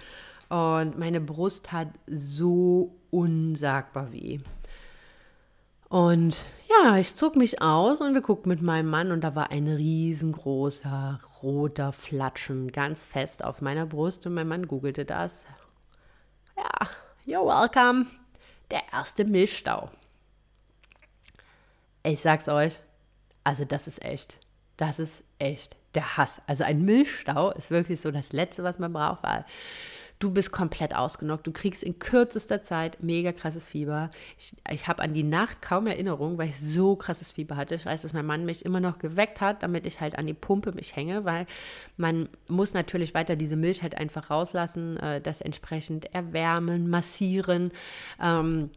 Und 0.51 0.99
meine 0.99 1.21
Brust 1.21 1.71
hat 1.71 1.87
so 2.07 2.93
unsagbar 3.09 4.11
weh. 4.11 4.41
Und 5.87 6.45
ja, 6.67 6.97
ich 6.97 7.15
zog 7.15 7.37
mich 7.37 7.61
aus 7.61 8.01
und 8.01 8.13
wir 8.13 8.19
guckten 8.19 8.49
mit 8.49 8.61
meinem 8.61 8.89
Mann 8.89 9.13
und 9.13 9.21
da 9.21 9.33
war 9.33 9.49
ein 9.51 9.69
riesengroßer 9.69 11.21
roter 11.41 11.93
Flatschen 11.93 12.73
ganz 12.73 13.05
fest 13.05 13.45
auf 13.45 13.61
meiner 13.61 13.85
Brust 13.85 14.25
und 14.25 14.33
mein 14.33 14.49
Mann 14.49 14.67
googelte 14.67 15.05
das. 15.05 15.45
Ja, 16.57 16.89
you're 17.25 17.45
welcome. 17.45 18.07
Der 18.71 18.81
erste 18.91 19.23
Milchstau. 19.23 19.89
Ich 22.03 22.19
sag's 22.19 22.49
euch, 22.49 22.81
also 23.45 23.63
das 23.63 23.87
ist 23.87 24.03
echt. 24.03 24.37
Das 24.75 24.99
ist 24.99 25.23
echt 25.39 25.77
der 25.95 26.17
Hass. 26.17 26.41
Also 26.45 26.65
ein 26.65 26.83
Milchstau 26.83 27.51
ist 27.51 27.71
wirklich 27.71 28.01
so 28.01 28.11
das 28.11 28.33
Letzte, 28.33 28.65
was 28.65 28.79
man 28.79 28.91
braucht, 28.91 29.23
weil 29.23 29.45
du 30.21 30.31
bist 30.31 30.51
komplett 30.51 30.95
ausgenockt. 30.95 31.47
Du 31.47 31.51
kriegst 31.51 31.83
in 31.83 31.99
kürzester 31.99 32.61
Zeit 32.63 33.01
mega 33.01 33.31
krasses 33.31 33.67
Fieber. 33.67 34.11
Ich, 34.37 34.53
ich 34.69 34.87
habe 34.87 35.01
an 35.01 35.13
die 35.13 35.23
Nacht 35.23 35.61
kaum 35.61 35.87
Erinnerung, 35.87 36.37
weil 36.37 36.49
ich 36.49 36.59
so 36.59 36.95
krasses 36.95 37.31
Fieber 37.31 37.55
hatte. 37.55 37.75
Ich 37.75 37.85
weiß, 37.85 38.03
dass 38.03 38.13
mein 38.13 38.25
Mann 38.25 38.45
mich 38.45 38.63
immer 38.63 38.79
noch 38.79 38.99
geweckt 38.99 39.41
hat, 39.41 39.63
damit 39.63 39.85
ich 39.85 39.99
halt 39.99 40.17
an 40.17 40.27
die 40.27 40.33
Pumpe 40.33 40.71
mich 40.73 40.95
hänge, 40.95 41.25
weil 41.25 41.47
man 41.97 42.29
muss 42.47 42.73
natürlich 42.73 43.13
weiter 43.13 43.35
diese 43.35 43.55
Milch 43.55 43.81
halt 43.81 43.97
einfach 43.97 44.29
rauslassen, 44.29 44.97
äh, 44.97 45.21
das 45.21 45.41
entsprechend 45.41 46.13
erwärmen, 46.13 46.89
massieren. 46.89 47.71
Ähm, 48.21 48.69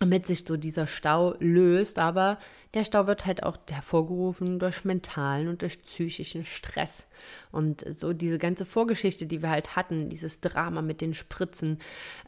damit 0.00 0.26
sich 0.26 0.44
so 0.46 0.56
dieser 0.56 0.86
Stau 0.86 1.36
löst. 1.38 1.98
Aber 1.98 2.38
der 2.74 2.84
Stau 2.84 3.06
wird 3.06 3.26
halt 3.26 3.42
auch 3.42 3.58
hervorgerufen 3.70 4.58
durch 4.58 4.84
mentalen 4.84 5.46
und 5.46 5.62
durch 5.62 5.82
psychischen 5.82 6.44
Stress. 6.44 7.06
Und 7.52 7.84
so 7.94 8.12
diese 8.12 8.38
ganze 8.38 8.64
Vorgeschichte, 8.64 9.26
die 9.26 9.42
wir 9.42 9.50
halt 9.50 9.76
hatten, 9.76 10.08
dieses 10.08 10.40
Drama 10.40 10.80
mit 10.80 11.02
den 11.02 11.12
Spritzen, 11.12 11.78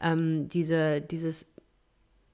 ähm, 0.01 0.47
diese, 0.49 1.01
dieses, 1.01 1.51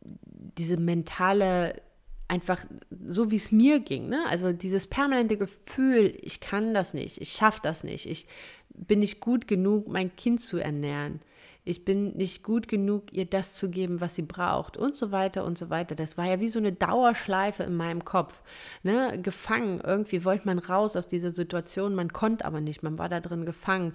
diese 0.01 0.77
mentale 0.77 1.81
einfach 2.27 2.63
so 3.07 3.31
wie 3.31 3.37
es 3.37 3.51
mir 3.51 3.79
ging, 3.79 4.07
ne? 4.07 4.23
Also 4.27 4.53
dieses 4.53 4.85
permanente 4.85 5.35
Gefühl, 5.35 6.15
ich 6.21 6.39
kann 6.39 6.75
das 6.75 6.93
nicht, 6.93 7.19
ich 7.19 7.31
schaffe 7.31 7.61
das 7.63 7.83
nicht, 7.83 8.05
ich 8.05 8.27
bin 8.69 8.99
nicht 8.99 9.19
gut 9.19 9.47
genug, 9.47 9.87
mein 9.87 10.15
Kind 10.15 10.39
zu 10.39 10.59
ernähren 10.59 11.21
ich 11.69 11.85
bin 11.85 12.17
nicht 12.17 12.43
gut 12.43 12.67
genug, 12.67 13.13
ihr 13.13 13.25
das 13.25 13.53
zu 13.53 13.69
geben, 13.69 14.01
was 14.01 14.15
sie 14.15 14.23
braucht 14.23 14.75
und 14.75 14.95
so 14.95 15.11
weiter 15.11 15.45
und 15.45 15.57
so 15.57 15.69
weiter. 15.69 15.93
Das 15.93 16.17
war 16.17 16.25
ja 16.25 16.39
wie 16.39 16.47
so 16.47 16.57
eine 16.57 16.73
Dauerschleife 16.73 17.61
in 17.63 17.75
meinem 17.75 18.03
Kopf. 18.03 18.41
Ne? 18.81 19.19
Gefangen, 19.21 19.79
irgendwie 19.79 20.25
wollte 20.25 20.47
man 20.47 20.57
raus 20.57 20.95
aus 20.95 21.07
dieser 21.07 21.29
Situation, 21.29 21.93
man 21.93 22.11
konnte 22.11 22.45
aber 22.45 22.59
nicht, 22.59 22.81
man 22.81 22.97
war 22.97 23.07
da 23.07 23.19
drin 23.19 23.45
gefangen. 23.45 23.93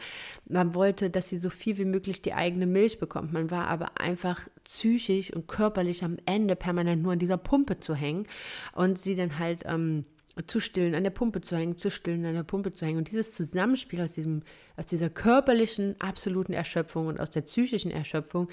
Man 0.49 0.75
wollte, 0.75 1.11
dass 1.11 1.29
sie 1.29 1.39
so 1.39 1.51
viel 1.51 1.77
wie 1.77 1.85
möglich 1.85 2.23
die 2.23 2.35
eigene 2.35 2.67
Milch 2.67 3.01
bekommt. 3.01 3.33
Man 3.33 3.51
war 3.51 3.67
aber 3.67 4.01
einfach 4.01 4.43
psychisch 4.63 5.33
und 5.33 5.49
körperlich 5.49 6.05
am 6.05 6.17
Ende 6.27 6.55
permanent 6.55 7.03
nur 7.03 7.13
an 7.13 7.19
dieser 7.19 7.39
Pumpe 7.39 7.81
zu 7.81 7.95
hängen 7.97 8.27
und 8.73 8.99
sie 8.99 9.17
dann 9.17 9.39
halt 9.41 9.63
ähm, 9.67 10.05
zu 10.47 10.61
stillen, 10.61 10.95
an 10.95 11.05
der 11.05 11.11
Pumpe 11.11 11.41
zu 11.41 11.57
hängen, 11.57 11.79
zu 11.79 11.91
stillen, 11.91 12.25
an 12.25 12.35
der 12.35 12.43
Pumpe 12.43 12.73
zu 12.73 12.85
hängen. 12.85 12.99
Und 12.99 13.09
dieses 13.09 13.33
Zusammenspiel 13.33 14.01
aus, 14.01 14.13
diesem, 14.13 14.43
aus 14.77 14.87
dieser 14.87 15.11
körperlichen 15.11 15.95
absoluten 16.01 16.53
Erschöpfung 16.53 17.07
und 17.07 17.21
aus 17.21 17.31
der 17.31 17.43
psychischen 17.43 17.91
Erschöpfung, 17.91 18.49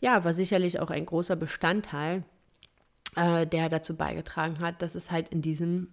ja, 0.00 0.24
war 0.24 0.32
sicherlich 0.34 0.80
auch 0.80 0.90
ein 0.90 1.06
großer 1.06 1.36
Bestandteil, 1.36 2.24
äh, 3.16 3.46
der 3.46 3.68
dazu 3.68 3.96
beigetragen 3.96 4.60
hat, 4.60 4.82
dass 4.82 4.94
es 4.94 5.10
halt 5.10 5.28
in 5.30 5.40
diesem 5.40 5.88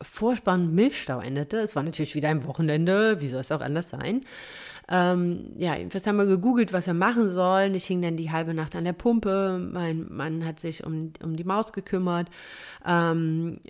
furchtbaren 0.00 0.74
Milchstau 0.74 1.20
endete. 1.20 1.58
Es 1.58 1.76
war 1.76 1.82
natürlich 1.82 2.14
wieder 2.14 2.28
ein 2.28 2.46
Wochenende, 2.46 3.20
wie 3.20 3.28
soll 3.28 3.40
es 3.40 3.52
auch 3.52 3.60
anders 3.60 3.90
sein? 3.90 4.24
Ähm, 4.88 5.52
ja, 5.56 5.76
jedenfalls 5.76 6.06
haben 6.06 6.16
wir 6.16 6.26
gegoogelt, 6.26 6.72
was 6.72 6.86
wir 6.86 6.94
machen 6.94 7.30
sollen. 7.30 7.74
Ich 7.74 7.84
hing 7.84 8.02
dann 8.02 8.16
die 8.16 8.30
halbe 8.30 8.52
Nacht 8.52 8.74
an 8.74 8.84
der 8.84 8.92
Pumpe. 8.92 9.58
Mein 9.58 10.12
Mann 10.12 10.44
hat 10.44 10.60
sich 10.60 10.84
um, 10.84 11.12
um 11.22 11.36
die 11.36 11.44
Maus 11.44 11.72
gekümmert. 11.72 12.28
Ähm, 12.84 13.60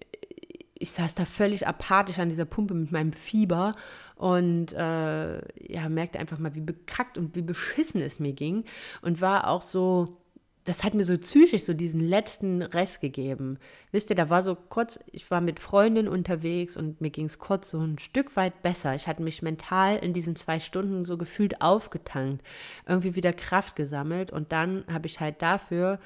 ich 0.82 0.90
saß 0.90 1.14
da 1.14 1.24
völlig 1.24 1.66
apathisch 1.66 2.18
an 2.18 2.28
dieser 2.28 2.44
Pumpe 2.44 2.74
mit 2.74 2.92
meinem 2.92 3.12
Fieber 3.12 3.74
und 4.16 4.72
äh, 4.72 5.72
ja, 5.72 5.88
merkte 5.88 6.18
einfach 6.18 6.38
mal, 6.38 6.54
wie 6.54 6.60
bekackt 6.60 7.16
und 7.16 7.34
wie 7.34 7.42
beschissen 7.42 8.00
es 8.00 8.20
mir 8.20 8.32
ging 8.32 8.64
und 9.00 9.20
war 9.20 9.48
auch 9.48 9.62
so 9.62 10.18
das 10.64 10.84
hat 10.84 10.94
mir 10.94 11.04
so 11.04 11.18
psychisch 11.18 11.64
so 11.64 11.74
diesen 11.74 12.00
letzten 12.00 12.62
Rest 12.62 13.00
gegeben. 13.00 13.58
Wisst 13.90 14.10
ihr, 14.10 14.16
da 14.16 14.30
war 14.30 14.42
so 14.42 14.54
kurz, 14.54 15.00
ich 15.10 15.28
war 15.28 15.40
mit 15.40 15.58
Freundinnen 15.58 16.08
unterwegs 16.08 16.76
und 16.76 17.00
mir 17.00 17.10
ging 17.10 17.26
es 17.26 17.40
kurz 17.40 17.70
so 17.70 17.80
ein 17.80 17.98
Stück 17.98 18.36
weit 18.36 18.62
besser. 18.62 18.94
Ich 18.94 19.08
hatte 19.08 19.22
mich 19.22 19.42
mental 19.42 19.96
in 19.96 20.12
diesen 20.12 20.36
zwei 20.36 20.60
Stunden 20.60 21.04
so 21.04 21.18
gefühlt 21.18 21.60
aufgetankt, 21.62 22.44
irgendwie 22.86 23.16
wieder 23.16 23.32
Kraft 23.32 23.74
gesammelt 23.74 24.30
und 24.30 24.52
dann 24.52 24.84
habe 24.88 25.08
ich 25.08 25.18
halt 25.18 25.42
dafür 25.42 25.98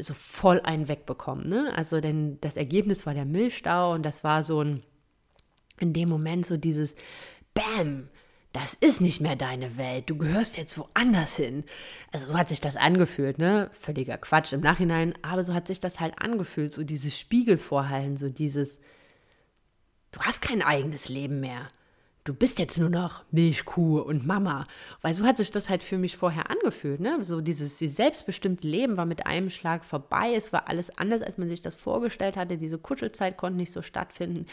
so 0.00 0.14
voll 0.14 0.60
einen 0.60 0.88
wegbekommen. 0.88 1.48
Ne? 1.48 1.72
Also, 1.76 2.00
denn 2.00 2.40
das 2.40 2.56
Ergebnis 2.56 3.06
war 3.06 3.14
der 3.14 3.24
Milchstau 3.24 3.92
und 3.92 4.02
das 4.04 4.22
war 4.24 4.42
so 4.42 4.62
ein, 4.62 4.82
in 5.80 5.92
dem 5.92 6.08
Moment 6.08 6.46
so 6.46 6.56
dieses 6.56 6.94
Bam, 7.54 8.08
das 8.52 8.74
ist 8.74 9.00
nicht 9.00 9.20
mehr 9.20 9.36
deine 9.36 9.76
Welt, 9.76 10.08
du 10.08 10.16
gehörst 10.16 10.56
jetzt 10.56 10.78
woanders 10.78 11.36
hin. 11.36 11.64
Also 12.12 12.26
so 12.26 12.38
hat 12.38 12.48
sich 12.48 12.60
das 12.60 12.76
angefühlt, 12.76 13.38
ne? 13.38 13.70
Völliger 13.72 14.16
Quatsch 14.16 14.52
im 14.52 14.60
Nachhinein, 14.60 15.14
aber 15.22 15.42
so 15.42 15.52
hat 15.54 15.66
sich 15.66 15.80
das 15.80 16.00
halt 16.00 16.14
angefühlt, 16.18 16.72
so 16.72 16.82
dieses 16.82 17.18
Spiegelvorhalten, 17.18 18.16
so 18.16 18.28
dieses, 18.28 18.78
du 20.12 20.20
hast 20.20 20.40
kein 20.40 20.62
eigenes 20.62 21.08
Leben 21.08 21.40
mehr 21.40 21.68
du 22.28 22.34
bist 22.34 22.58
jetzt 22.58 22.76
nur 22.78 22.90
noch 22.90 23.24
Milchkuh 23.30 24.00
und 24.00 24.26
Mama. 24.26 24.66
Weil 25.00 25.14
so 25.14 25.24
hat 25.24 25.38
sich 25.38 25.50
das 25.50 25.70
halt 25.70 25.82
für 25.82 25.96
mich 25.96 26.16
vorher 26.16 26.50
angefühlt. 26.50 27.00
Ne? 27.00 27.24
So 27.24 27.40
dieses, 27.40 27.78
selbstbestimmte 27.78 28.66
Leben 28.68 28.98
war 28.98 29.06
mit 29.06 29.26
einem 29.26 29.48
Schlag 29.48 29.82
vorbei. 29.82 30.34
Es 30.34 30.52
war 30.52 30.68
alles 30.68 30.96
anders, 30.98 31.22
als 31.22 31.38
man 31.38 31.48
sich 31.48 31.62
das 31.62 31.74
vorgestellt 31.74 32.36
hatte. 32.36 32.58
Diese 32.58 32.76
Kuschelzeit 32.76 33.38
konnte 33.38 33.56
nicht 33.56 33.72
so 33.72 33.80
stattfinden. 33.80 34.44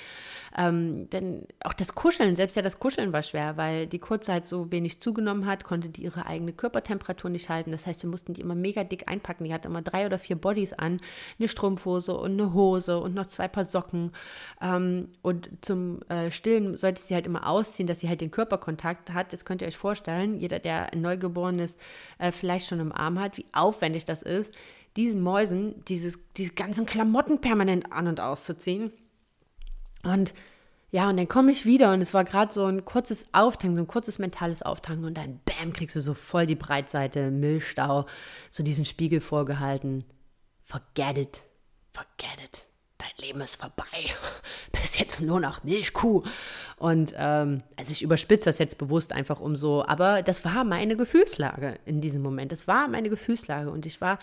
Ähm, 0.57 1.09
denn 1.09 1.45
auch 1.65 1.73
das 1.73 1.95
Kuscheln, 1.95 2.37
selbst 2.37 2.55
ja 2.55 2.61
das 2.61 2.79
Kuscheln 2.79 3.11
war 3.11 3.23
schwer, 3.23 3.57
weil 3.57 3.87
die 3.87 3.99
Kurzzeit 3.99 4.45
so 4.45 4.71
wenig 4.71 5.01
zugenommen 5.01 5.45
hat, 5.45 5.65
konnte 5.65 5.89
die 5.89 6.03
ihre 6.03 6.25
eigene 6.25 6.53
Körpertemperatur 6.53 7.29
nicht 7.29 7.49
halten. 7.49 7.71
Das 7.71 7.85
heißt, 7.85 8.03
wir 8.03 8.09
mussten 8.09 8.33
die 8.33 8.41
immer 8.41 8.55
mega 8.55 8.85
dick 8.85 9.09
einpacken. 9.09 9.43
Die 9.43 9.53
hatte 9.53 9.67
immer 9.67 9.81
drei 9.81 10.05
oder 10.05 10.17
vier 10.17 10.37
Bodies 10.37 10.71
an, 10.71 11.01
eine 11.39 11.49
Strumpfhose 11.49 12.15
und 12.15 12.31
eine 12.31 12.53
Hose 12.53 12.99
und 12.99 13.15
noch 13.15 13.25
zwei 13.25 13.49
Paar 13.49 13.65
Socken. 13.65 14.13
Ähm, 14.61 15.09
und 15.21 15.49
zum 15.59 15.99
äh, 16.07 16.31
Stillen 16.31 16.77
sollte 16.77 17.01
ich 17.01 17.07
sie 17.07 17.15
halt 17.15 17.27
immer 17.27 17.49
aus 17.49 17.64
ausziehen, 17.65 17.87
dass 17.87 17.99
sie 17.99 18.09
halt 18.09 18.21
den 18.21 18.31
Körperkontakt 18.31 19.11
hat. 19.11 19.33
Das 19.33 19.45
könnt 19.45 19.61
ihr 19.61 19.67
euch 19.67 19.77
vorstellen. 19.77 20.39
Jeder, 20.39 20.59
der 20.59 20.93
ein 20.93 21.01
Neugeborenes 21.01 21.77
äh, 22.17 22.31
vielleicht 22.31 22.67
schon 22.67 22.79
im 22.79 22.91
Arm 22.91 23.19
hat, 23.19 23.37
wie 23.37 23.45
aufwendig 23.53 24.05
das 24.05 24.21
ist, 24.21 24.53
diesen 24.95 25.21
Mäusen 25.21 25.83
dieses, 25.85 26.19
diese 26.37 26.53
ganzen 26.53 26.85
Klamotten 26.85 27.41
permanent 27.41 27.91
an- 27.91 28.07
und 28.07 28.21
auszuziehen. 28.21 28.91
Und 30.03 30.33
ja, 30.91 31.09
und 31.09 31.17
dann 31.17 31.27
komme 31.27 31.51
ich 31.51 31.65
wieder 31.65 31.91
und 31.91 32.01
es 32.01 32.13
war 32.13 32.23
gerade 32.23 32.53
so 32.53 32.65
ein 32.65 32.85
kurzes 32.85 33.25
Auftanken, 33.33 33.75
so 33.75 33.83
ein 33.83 33.87
kurzes 33.87 34.19
mentales 34.19 34.61
Auftanken 34.61 35.05
und 35.05 35.17
dann 35.17 35.41
bam, 35.43 35.73
kriegst 35.73 35.95
du 35.95 36.01
so 36.01 36.13
voll 36.13 36.45
die 36.45 36.55
Breitseite, 36.55 37.31
Milchstau, 37.31 38.05
so 38.49 38.63
diesen 38.63 38.85
Spiegel 38.85 39.19
vorgehalten. 39.19 40.05
Forget 40.63 41.17
it, 41.17 41.41
forget 41.91 42.39
it 42.41 42.65
dein 43.05 43.27
Leben 43.27 43.41
ist 43.41 43.59
vorbei, 43.59 43.85
bist 44.71 44.99
jetzt 44.99 45.21
nur 45.21 45.39
noch 45.39 45.63
Milchkuh. 45.63 46.23
Und 46.77 47.13
ähm, 47.17 47.63
also 47.75 47.91
ich 47.91 48.01
überspitze 48.01 48.49
das 48.49 48.59
jetzt 48.59 48.77
bewusst 48.77 49.13
einfach 49.13 49.39
um 49.39 49.55
so, 49.55 49.85
aber 49.85 50.23
das 50.23 50.43
war 50.45 50.63
meine 50.63 50.95
Gefühlslage 50.95 51.75
in 51.85 52.01
diesem 52.01 52.21
Moment. 52.21 52.51
Das 52.51 52.67
war 52.67 52.87
meine 52.87 53.09
Gefühlslage 53.09 53.69
und 53.69 53.85
ich 53.85 54.01
war 54.01 54.19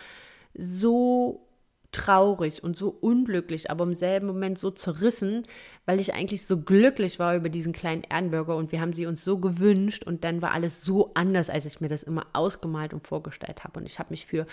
so 0.55 1.47
traurig 1.93 2.65
und 2.65 2.77
so 2.77 2.89
unglücklich, 2.89 3.71
aber 3.71 3.85
im 3.85 3.93
selben 3.93 4.27
Moment 4.27 4.59
so 4.59 4.71
zerrissen, 4.71 5.47
weil 5.85 6.01
ich 6.01 6.15
eigentlich 6.15 6.47
so 6.47 6.59
glücklich 6.59 7.19
war 7.19 7.37
über 7.37 7.51
diesen 7.51 7.75
kleinen 7.75 8.03
Ehrenburger 8.03 8.57
und 8.57 8.73
wir 8.73 8.81
haben 8.81 8.95
sie 8.95 9.05
uns 9.05 9.23
so 9.23 9.39
gewünscht 9.39 10.05
und 10.05 10.25
dann 10.25 10.41
war 10.41 10.53
alles 10.53 10.81
so 10.81 11.11
anders, 11.15 11.51
als 11.51 11.67
ich 11.67 11.81
mir 11.83 11.89
das 11.89 12.03
immer 12.03 12.27
ausgemalt 12.33 12.95
und 12.95 13.07
vorgestellt 13.07 13.63
habe 13.63 13.79
und 13.79 13.87
ich 13.87 13.99
habe 13.99 14.11
mich 14.11 14.25
für 14.25 14.47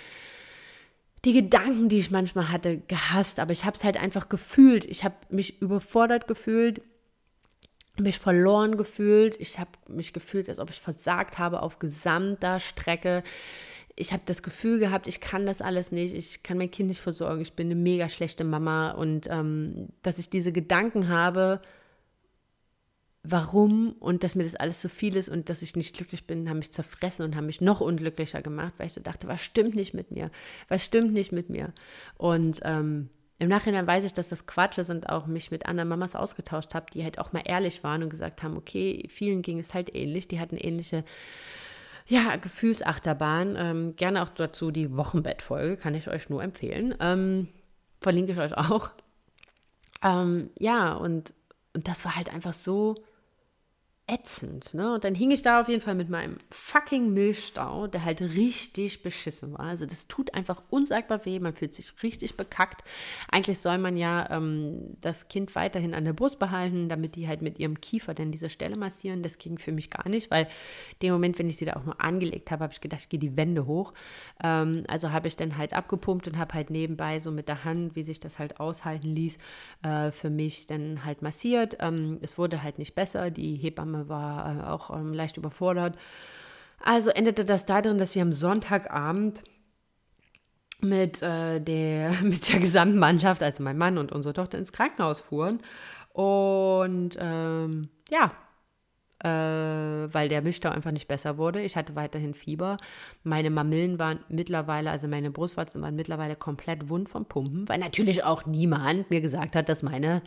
die 1.25 1.33
Gedanken, 1.33 1.89
die 1.89 1.99
ich 1.99 2.11
manchmal 2.11 2.49
hatte, 2.49 2.77
gehasst, 2.87 3.39
aber 3.39 3.51
ich 3.51 3.65
habe 3.65 3.75
es 3.75 3.83
halt 3.83 3.97
einfach 3.97 4.29
gefühlt. 4.29 4.85
Ich 4.85 5.03
habe 5.03 5.15
mich 5.29 5.61
überfordert 5.61 6.27
gefühlt, 6.27 6.81
mich 7.97 8.19
verloren 8.19 8.77
gefühlt. 8.77 9.35
Ich 9.39 9.59
habe 9.59 9.71
mich 9.87 10.13
gefühlt, 10.13 10.47
als 10.49 10.59
ob 10.59 10.69
ich 10.69 10.79
versagt 10.79 11.37
habe 11.37 11.61
auf 11.61 11.79
gesamter 11.79 12.59
Strecke. 12.59 13.23
Ich 13.95 14.13
habe 14.13 14.23
das 14.25 14.43
Gefühl 14.43 14.79
gehabt, 14.79 15.07
ich 15.07 15.19
kann 15.19 15.45
das 15.45 15.61
alles 15.61 15.91
nicht, 15.91 16.13
ich 16.13 16.41
kann 16.41 16.57
mein 16.57 16.71
Kind 16.71 16.87
nicht 16.87 17.01
versorgen, 17.01 17.41
ich 17.41 17.53
bin 17.53 17.67
eine 17.67 17.75
mega 17.75 18.07
schlechte 18.07 18.45
Mama 18.45 18.91
und 18.91 19.27
ähm, 19.29 19.89
dass 20.03 20.19
ich 20.19 20.29
diese 20.29 20.53
Gedanken 20.53 21.09
habe, 21.09 21.61
warum 23.23 23.93
und 23.99 24.23
dass 24.23 24.35
mir 24.35 24.43
das 24.43 24.55
alles 24.55 24.81
so 24.81 24.89
viel 24.89 25.15
ist 25.15 25.29
und 25.29 25.49
dass 25.49 25.61
ich 25.61 25.75
nicht 25.75 25.95
glücklich 25.95 26.25
bin, 26.25 26.49
haben 26.49 26.59
mich 26.59 26.71
zerfressen 26.71 27.25
und 27.25 27.35
haben 27.35 27.47
mich 27.47 27.61
noch 27.61 27.81
unglücklicher 27.81 28.41
gemacht, 28.41 28.73
weil 28.77 28.87
ich 28.87 28.93
so 28.93 29.01
dachte, 29.01 29.27
was 29.27 29.41
stimmt 29.41 29.75
nicht 29.75 29.93
mit 29.93 30.11
mir? 30.11 30.31
Was 30.69 30.85
stimmt 30.85 31.13
nicht 31.13 31.31
mit 31.31 31.49
mir? 31.49 31.73
Und 32.17 32.61
ähm, 32.63 33.09
im 33.37 33.49
Nachhinein 33.49 33.87
weiß 33.87 34.05
ich, 34.05 34.13
dass 34.13 34.27
das 34.27 34.47
Quatsch 34.47 34.77
ist 34.77 34.89
und 34.89 35.09
auch 35.09 35.25
mich 35.25 35.51
mit 35.51 35.65
anderen 35.65 35.89
Mamas 35.89 36.15
ausgetauscht 36.15 36.73
habe, 36.73 36.87
die 36.93 37.03
halt 37.03 37.19
auch 37.19 37.31
mal 37.33 37.43
ehrlich 37.45 37.83
waren 37.83 38.03
und 38.03 38.09
gesagt 38.09 38.43
haben, 38.43 38.57
okay, 38.57 39.05
vielen 39.09 39.41
ging 39.41 39.59
es 39.59 39.73
halt 39.73 39.95
ähnlich, 39.95 40.27
die 40.27 40.39
hatten 40.39 40.57
ähnliche 40.57 41.03
ja, 42.07 42.35
Gefühlsachterbahn. 42.37 43.55
Ähm, 43.57 43.91
gerne 43.93 44.23
auch 44.23 44.29
dazu 44.29 44.71
die 44.71 44.95
Wochenbettfolge, 44.95 45.77
kann 45.77 45.95
ich 45.95 46.09
euch 46.09 46.29
nur 46.29 46.43
empfehlen. 46.43 46.95
Ähm, 46.99 47.47
verlinke 48.01 48.31
ich 48.31 48.39
euch 48.39 48.57
auch. 48.57 48.89
Ähm, 50.03 50.49
ja, 50.57 50.93
und, 50.93 51.33
und 51.73 51.87
das 51.87 52.03
war 52.03 52.15
halt 52.15 52.33
einfach 52.33 52.53
so 52.53 52.95
ätzend. 54.09 54.73
Ne? 54.73 54.93
Und 54.95 55.03
dann 55.03 55.13
hing 55.13 55.29
ich 55.29 55.43
da 55.43 55.61
auf 55.61 55.69
jeden 55.69 55.81
Fall 55.81 55.93
mit 55.93 56.09
meinem 56.09 56.37
fucking 56.49 57.13
Milchstau, 57.13 57.85
der 57.87 58.03
halt 58.03 58.21
richtig 58.21 59.03
beschissen 59.03 59.53
war. 59.53 59.67
Also 59.67 59.85
das 59.85 60.07
tut 60.07 60.33
einfach 60.33 60.63
unsagbar 60.71 61.25
weh, 61.25 61.39
man 61.39 61.53
fühlt 61.53 61.75
sich 61.75 61.93
richtig 62.01 62.35
bekackt. 62.35 62.83
Eigentlich 63.31 63.59
soll 63.59 63.77
man 63.77 63.95
ja 63.95 64.27
ähm, 64.31 64.97
das 65.01 65.27
Kind 65.27 65.53
weiterhin 65.53 65.93
an 65.93 66.05
der 66.05 66.13
Brust 66.13 66.39
behalten, 66.39 66.89
damit 66.89 67.15
die 67.15 67.27
halt 67.27 67.43
mit 67.43 67.59
ihrem 67.59 67.79
Kiefer 67.79 68.15
dann 68.15 68.31
diese 68.31 68.49
Stelle 68.49 68.75
massieren. 68.75 69.21
Das 69.21 69.37
ging 69.37 69.59
für 69.59 69.71
mich 69.71 69.91
gar 69.91 70.09
nicht, 70.09 70.31
weil 70.31 70.47
dem 71.03 71.13
Moment, 71.13 71.37
wenn 71.37 71.47
ich 71.47 71.57
sie 71.57 71.65
da 71.65 71.73
auch 71.73 71.85
nur 71.85 72.01
angelegt 72.01 72.49
habe, 72.49 72.63
habe 72.63 72.73
ich 72.73 72.81
gedacht, 72.81 73.01
ich 73.01 73.09
gehe 73.09 73.19
die 73.19 73.37
Wände 73.37 73.67
hoch. 73.67 73.93
Ähm, 74.43 74.83
also 74.87 75.11
habe 75.11 75.27
ich 75.27 75.35
dann 75.35 75.57
halt 75.57 75.73
abgepumpt 75.73 76.27
und 76.27 76.37
habe 76.37 76.55
halt 76.55 76.71
nebenbei 76.71 77.19
so 77.19 77.31
mit 77.31 77.47
der 77.47 77.63
Hand, 77.63 77.95
wie 77.95 78.03
sich 78.03 78.19
das 78.19 78.39
halt 78.39 78.59
aushalten 78.59 79.07
ließ, 79.07 79.37
äh, 79.83 80.11
für 80.11 80.31
mich 80.31 80.65
dann 80.65 81.05
halt 81.05 81.21
massiert. 81.21 81.77
Ähm, 81.79 82.17
es 82.21 82.39
wurde 82.39 82.63
halt 82.63 82.79
nicht 82.79 82.95
besser. 82.95 83.29
Die 83.29 83.55
Hebamme 83.55 83.98
war 84.07 84.55
äh, 84.55 84.63
auch 84.67 84.95
ähm, 84.95 85.13
leicht 85.13 85.37
überfordert. 85.37 85.97
Also 86.81 87.09
endete 87.09 87.43
das 87.43 87.65
darin, 87.65 87.97
dass 87.97 88.15
wir 88.15 88.21
am 88.21 88.31
Sonntagabend 88.31 89.43
mit, 90.81 91.21
äh, 91.21 91.59
der, 91.59 92.11
mit 92.23 92.51
der 92.51 92.59
gesamten 92.59 92.99
Mannschaft, 92.99 93.43
also 93.43 93.63
mein 93.63 93.77
Mann 93.77 93.97
und 93.97 94.11
unsere 94.11 94.33
Tochter, 94.33 94.57
ins 94.57 94.71
Krankenhaus 94.71 95.19
fuhren. 95.19 95.59
Und 96.13 97.17
ähm, 97.19 97.89
ja, 98.09 98.31
äh, 99.23 99.27
weil 100.13 100.29
der 100.29 100.41
Milchstau 100.41 100.69
einfach 100.69 100.91
nicht 100.91 101.07
besser 101.07 101.37
wurde. 101.37 101.61
Ich 101.61 101.75
hatte 101.75 101.95
weiterhin 101.95 102.33
Fieber. 102.33 102.77
Meine 103.23 103.49
Mamillen 103.49 103.99
waren 103.99 104.19
mittlerweile, 104.29 104.91
also 104.91 105.07
meine 105.07 105.31
Brustwarzen 105.31 105.81
waren 105.81 105.95
mittlerweile 105.95 106.35
komplett 106.35 106.89
wund 106.89 107.09
vom 107.09 107.25
Pumpen, 107.25 107.67
weil 107.67 107.79
natürlich 107.79 108.23
auch 108.23 108.45
niemand 108.45 109.09
mir 109.09 109.21
gesagt 109.21 109.55
hat, 109.55 109.67
dass 109.69 109.83
meine 109.83 110.21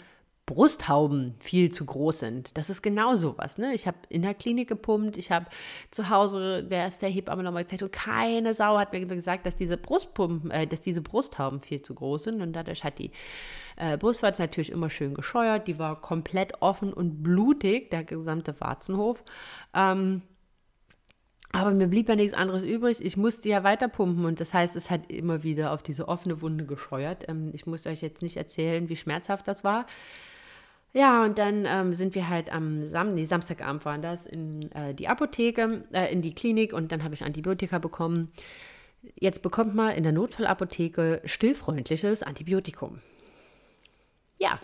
Brusthauben 0.53 1.35
viel 1.41 1.73
zu 1.73 1.87
groß 1.87 2.19
sind. 2.19 2.59
Das 2.59 2.69
ist 2.69 2.83
genau 2.83 3.17
sowas. 3.17 3.57
Ne? 3.57 3.73
Ich 3.73 3.87
habe 3.87 3.97
in 4.11 4.21
der 4.21 4.35
Klinik 4.35 4.69
gepumpt, 4.69 5.17
ich 5.17 5.33
habe 5.33 5.47
zu 5.91 6.11
Hause, 6.11 6.63
der 6.63 6.89
ist 6.89 7.01
der 7.01 7.09
Hebamme 7.09 7.43
nochmal 7.43 7.65
gezeigt 7.65 7.83
und 7.83 7.93
keine 7.93 8.53
Sau 8.53 8.79
hat 8.79 8.93
mir 8.93 9.07
gesagt, 9.07 9.47
dass 9.47 9.57
diese 9.57 9.79
Brustpumpen, 9.79 10.51
äh, 10.51 10.67
dass 10.67 10.83
diese 10.83 11.01
Brusthauben 11.01 11.61
viel 11.61 11.81
zu 11.81 11.95
groß 11.95 12.25
sind 12.25 12.43
und 12.43 12.53
dadurch 12.53 12.85
hat 12.85 12.99
die 12.99 13.13
äh, 13.77 13.97
Brustwarze 13.97 14.43
natürlich 14.43 14.71
immer 14.71 14.91
schön 14.91 15.15
gescheuert, 15.15 15.69
die 15.69 15.79
war 15.79 16.03
komplett 16.03 16.61
offen 16.61 16.93
und 16.93 17.23
blutig, 17.23 17.91
der 17.91 18.05
gesamte 18.05 18.61
Warzenhof. 18.61 19.25
Ähm, 19.73 20.21
aber 21.53 21.71
mir 21.71 21.87
blieb 21.87 22.11
ja 22.11 22.17
nichts 22.17 22.35
anderes 22.35 22.63
übrig. 22.63 23.03
Ich 23.03 23.17
musste 23.17 23.49
ja 23.49 23.65
weiter 23.65 23.89
pumpen 23.89 24.27
und 24.27 24.39
das 24.39 24.53
heißt, 24.53 24.77
es 24.77 24.91
hat 24.91 25.11
immer 25.11 25.43
wieder 25.43 25.73
auf 25.73 25.83
diese 25.83 26.09
offene 26.09 26.43
Wunde 26.43 26.67
gescheuert. 26.67 27.27
Ähm, 27.29 27.51
ich 27.55 27.65
muss 27.65 27.87
euch 27.87 28.03
jetzt 28.03 28.21
nicht 28.21 28.37
erzählen, 28.37 28.91
wie 28.91 28.97
schmerzhaft 28.97 29.49
das 29.49 29.65
war. 29.65 29.87
Ja, 30.95 31.25
und 31.25 31.39
dann 31.39 31.65
ähm, 31.67 31.95
sind 31.95 32.15
wir 32.15 32.29
halt 32.29 32.53
am 32.53 32.87
Sam 32.87 33.09
nee, 33.09 33.25
Samstagabend 33.25 33.85
waren 33.87 34.03
das 34.03 34.27
in 34.27 34.71
äh, 34.73 34.95
die 34.95 35.09
Apotheke, 35.09 35.85
äh, 35.93 36.13
in 36.13 36.21
die 36.21 36.35
Klinik 36.35 36.75
und 36.75 36.93
dann 36.93 37.03
habe 37.03 37.15
ich 37.15 37.25
Antibiotika 37.25 37.79
bekommen. 37.79 38.31
Jetzt 39.19 39.43
bekommt 39.43 39.75
man 39.75 39.95
in 39.95 40.03
der 40.03 40.13
Notfallapotheke 40.13 41.23
stillfreundliches 41.25 42.23
Antibiotikum. 42.23 43.01
Ja, 44.39 44.61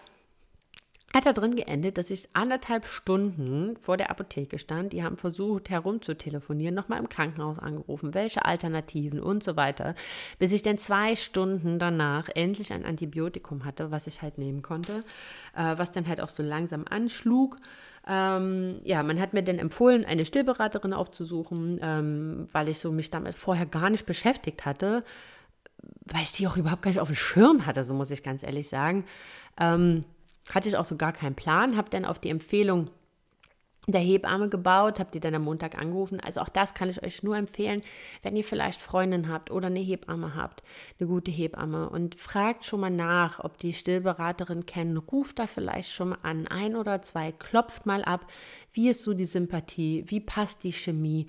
hat 1.15 1.25
da 1.25 1.33
drin 1.33 1.57
geendet, 1.57 1.97
dass 1.97 2.11
ich 2.11 2.29
anderthalb 2.35 2.85
Stunden 2.87 3.77
vor 3.79 3.97
der 3.97 4.11
Apotheke 4.11 4.59
stand. 4.59 4.93
Die 4.93 5.03
haben 5.03 5.17
versucht, 5.17 5.71
herumzutelefonieren, 5.71 6.75
nochmal 6.75 6.99
im 6.99 7.09
Krankenhaus 7.09 7.59
angerufen, 7.59 8.13
welche 8.13 8.45
Alternativen 8.45 9.21
und 9.21 9.43
so 9.43 9.57
weiter, 9.57 9.95
bis 10.39 10.53
ich 10.53 10.63
dann 10.63 10.77
zwei 10.77 11.17
Stunden 11.17 11.79
danach 11.79 12.29
endlich 12.35 12.73
ein 12.73 12.85
Antibiotikum 12.85 13.65
hatte, 13.65 13.91
was 13.91 14.07
ich 14.07 14.21
halt 14.21 14.37
nehmen 14.37 14.61
konnte, 14.61 15.03
äh, 15.57 15.79
was 15.79 15.93
dann 15.93 16.07
halt 16.07 16.21
auch 16.21 16.29
so 16.29 16.43
langsam 16.43 16.85
anschlug. 16.89 17.57
Ähm, 18.07 18.81
ja, 18.85 19.03
man 19.03 19.19
hat 19.19 19.33
mir 19.33 19.43
dann 19.43 19.59
empfohlen, 19.59 20.05
eine 20.05 20.27
Stillberaterin 20.27 20.93
aufzusuchen, 20.93 21.79
ähm, 21.83 22.49
weil 22.53 22.69
ich 22.69 22.79
so 22.79 22.93
mich 22.93 23.09
damit 23.09 23.35
vorher 23.35 23.67
gar 23.67 23.89
nicht 23.89 24.05
beschäftigt 24.05 24.67
hatte, 24.67 25.05
weil 26.05 26.23
ich 26.23 26.33
die 26.33 26.47
auch 26.47 26.57
überhaupt 26.57 26.83
gar 26.83 26.91
nicht 26.91 27.01
auf 27.01 27.09
dem 27.09 27.17
Schirm 27.17 27.65
hatte, 27.65 27.83
so 27.83 27.95
muss 27.95 28.11
ich 28.11 28.23
ganz 28.23 28.43
ehrlich 28.43 28.69
sagen. 28.69 29.05
Ähm, 29.59 30.05
hatte 30.55 30.69
ich 30.69 30.77
auch 30.77 30.85
so 30.85 30.97
gar 30.97 31.13
keinen 31.13 31.35
Plan, 31.35 31.77
habe 31.77 31.91
dann 31.91 32.05
auf 32.05 32.19
die 32.19 32.31
Empfehlung 32.31 32.91
der 33.93 34.01
Hebamme 34.01 34.49
gebaut, 34.49 34.99
habt 34.99 35.15
ihr 35.15 35.21
dann 35.21 35.35
am 35.35 35.45
Montag 35.45 35.79
angerufen. 35.79 36.21
Also 36.21 36.41
auch 36.41 36.49
das 36.49 36.75
kann 36.75 36.91
ich 36.91 37.03
euch 37.03 37.23
nur 37.23 37.37
empfehlen, 37.37 37.83
wenn 38.23 38.37
ihr 38.37 38.45
vielleicht 38.45 38.83
Freundin 38.83 39.29
habt 39.29 39.51
oder 39.51 39.69
eine 39.69 39.81
Hebamme 39.81 40.35
habt, 40.35 40.63
eine 40.99 41.09
gute 41.09 41.31
Hebamme. 41.31 41.89
Und 41.89 42.15
fragt 42.15 42.65
schon 42.65 42.81
mal 42.81 42.91
nach, 42.91 43.43
ob 43.43 43.59
die 43.59 43.73
Stillberaterin 43.73 44.67
kennen, 44.67 44.97
ruft 44.97 45.39
da 45.39 45.47
vielleicht 45.47 45.93
schon 45.93 46.11
mal 46.11 46.19
an, 46.23 46.47
ein 46.47 46.77
oder 46.77 47.03
zwei, 47.03 47.33
klopft 47.33 47.87
mal 47.87 48.05
ab, 48.05 48.27
wie 48.73 48.89
ist 48.91 49.03
so 49.03 49.15
die 49.15 49.25
Sympathie, 49.25 50.05
wie 50.07 50.21
passt 50.21 50.63
die 50.63 50.73
Chemie, 50.73 51.27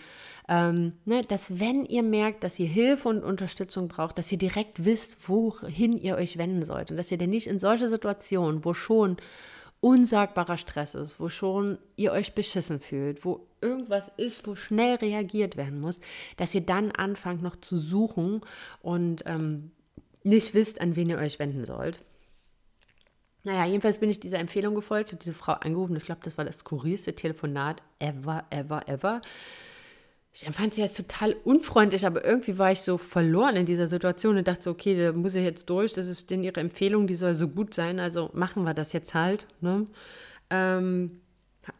ähm, 0.47 0.93
ne, 1.05 1.23
dass 1.23 1.59
wenn 1.59 1.85
ihr 1.85 2.03
merkt, 2.03 2.43
dass 2.43 2.59
ihr 2.59 2.67
Hilfe 2.67 3.09
und 3.09 3.23
Unterstützung 3.23 3.87
braucht, 3.87 4.17
dass 4.17 4.31
ihr 4.31 4.37
direkt 4.37 4.85
wisst, 4.85 5.29
wohin 5.29 5.97
ihr 5.97 6.15
euch 6.15 6.37
wenden 6.37 6.65
sollt. 6.65 6.91
Und 6.91 6.97
dass 6.97 7.11
ihr 7.11 7.17
denn 7.17 7.29
nicht 7.29 7.47
in 7.47 7.59
solche 7.59 7.89
Situationen, 7.89 8.65
wo 8.65 8.73
schon 8.73 9.17
unsagbarer 9.81 10.57
Stress 10.57 10.93
ist, 10.93 11.19
wo 11.19 11.29
schon 11.29 11.77
ihr 11.95 12.11
euch 12.11 12.33
beschissen 12.33 12.79
fühlt, 12.79 13.23
wo 13.23 13.47
irgendwas 13.61 14.03
ist, 14.17 14.45
wo 14.47 14.55
schnell 14.55 14.95
reagiert 14.95 15.57
werden 15.57 15.79
muss, 15.79 15.99
dass 16.37 16.53
ihr 16.53 16.61
dann 16.61 16.91
anfangt 16.91 17.41
noch 17.41 17.55
zu 17.55 17.77
suchen 17.77 18.41
und 18.81 19.23
ähm, 19.25 19.71
nicht 20.23 20.53
wisst, 20.53 20.81
an 20.81 20.95
wen 20.95 21.09
ihr 21.09 21.17
euch 21.17 21.39
wenden 21.39 21.65
sollt. 21.65 22.03
Naja, 23.43 23.65
jedenfalls 23.65 23.99
bin 23.99 24.09
ich 24.09 24.19
dieser 24.19 24.39
Empfehlung 24.39 24.75
gefolgt, 24.75 25.11
habe 25.11 25.23
diese 25.23 25.33
Frau 25.33 25.53
angerufen. 25.53 25.95
Ich 25.95 26.03
glaube, 26.03 26.21
das 26.23 26.37
war 26.37 26.43
das 26.43 26.59
skurrilste 26.59 27.15
Telefonat 27.15 27.81
ever, 27.99 28.45
ever, 28.49 28.87
ever. 28.89 29.21
Ich 30.31 30.45
empfand 30.45 30.75
sie 30.75 30.81
jetzt 30.81 30.97
total 30.97 31.33
unfreundlich, 31.43 32.05
aber 32.05 32.23
irgendwie 32.23 32.57
war 32.57 32.71
ich 32.71 32.81
so 32.81 32.97
verloren 32.97 33.55
in 33.55 33.65
dieser 33.65 33.87
Situation 33.87 34.37
und 34.37 34.47
dachte 34.47 34.63
so, 34.63 34.71
okay, 34.71 34.95
da 34.95 35.11
muss 35.11 35.33
ich 35.35 35.43
jetzt 35.43 35.69
durch, 35.69 35.93
das 35.93 36.07
ist 36.07 36.29
denn 36.29 36.43
ihre 36.43 36.59
Empfehlung, 36.59 37.07
die 37.07 37.15
soll 37.15 37.33
so 37.33 37.47
gut 37.47 37.73
sein, 37.73 37.99
also 37.99 38.29
machen 38.33 38.63
wir 38.63 38.75
das 38.75 38.93
jetzt 38.93 39.15
halt. 39.15 39.47
Ne? 39.59 39.85
Ähm, 40.51 41.21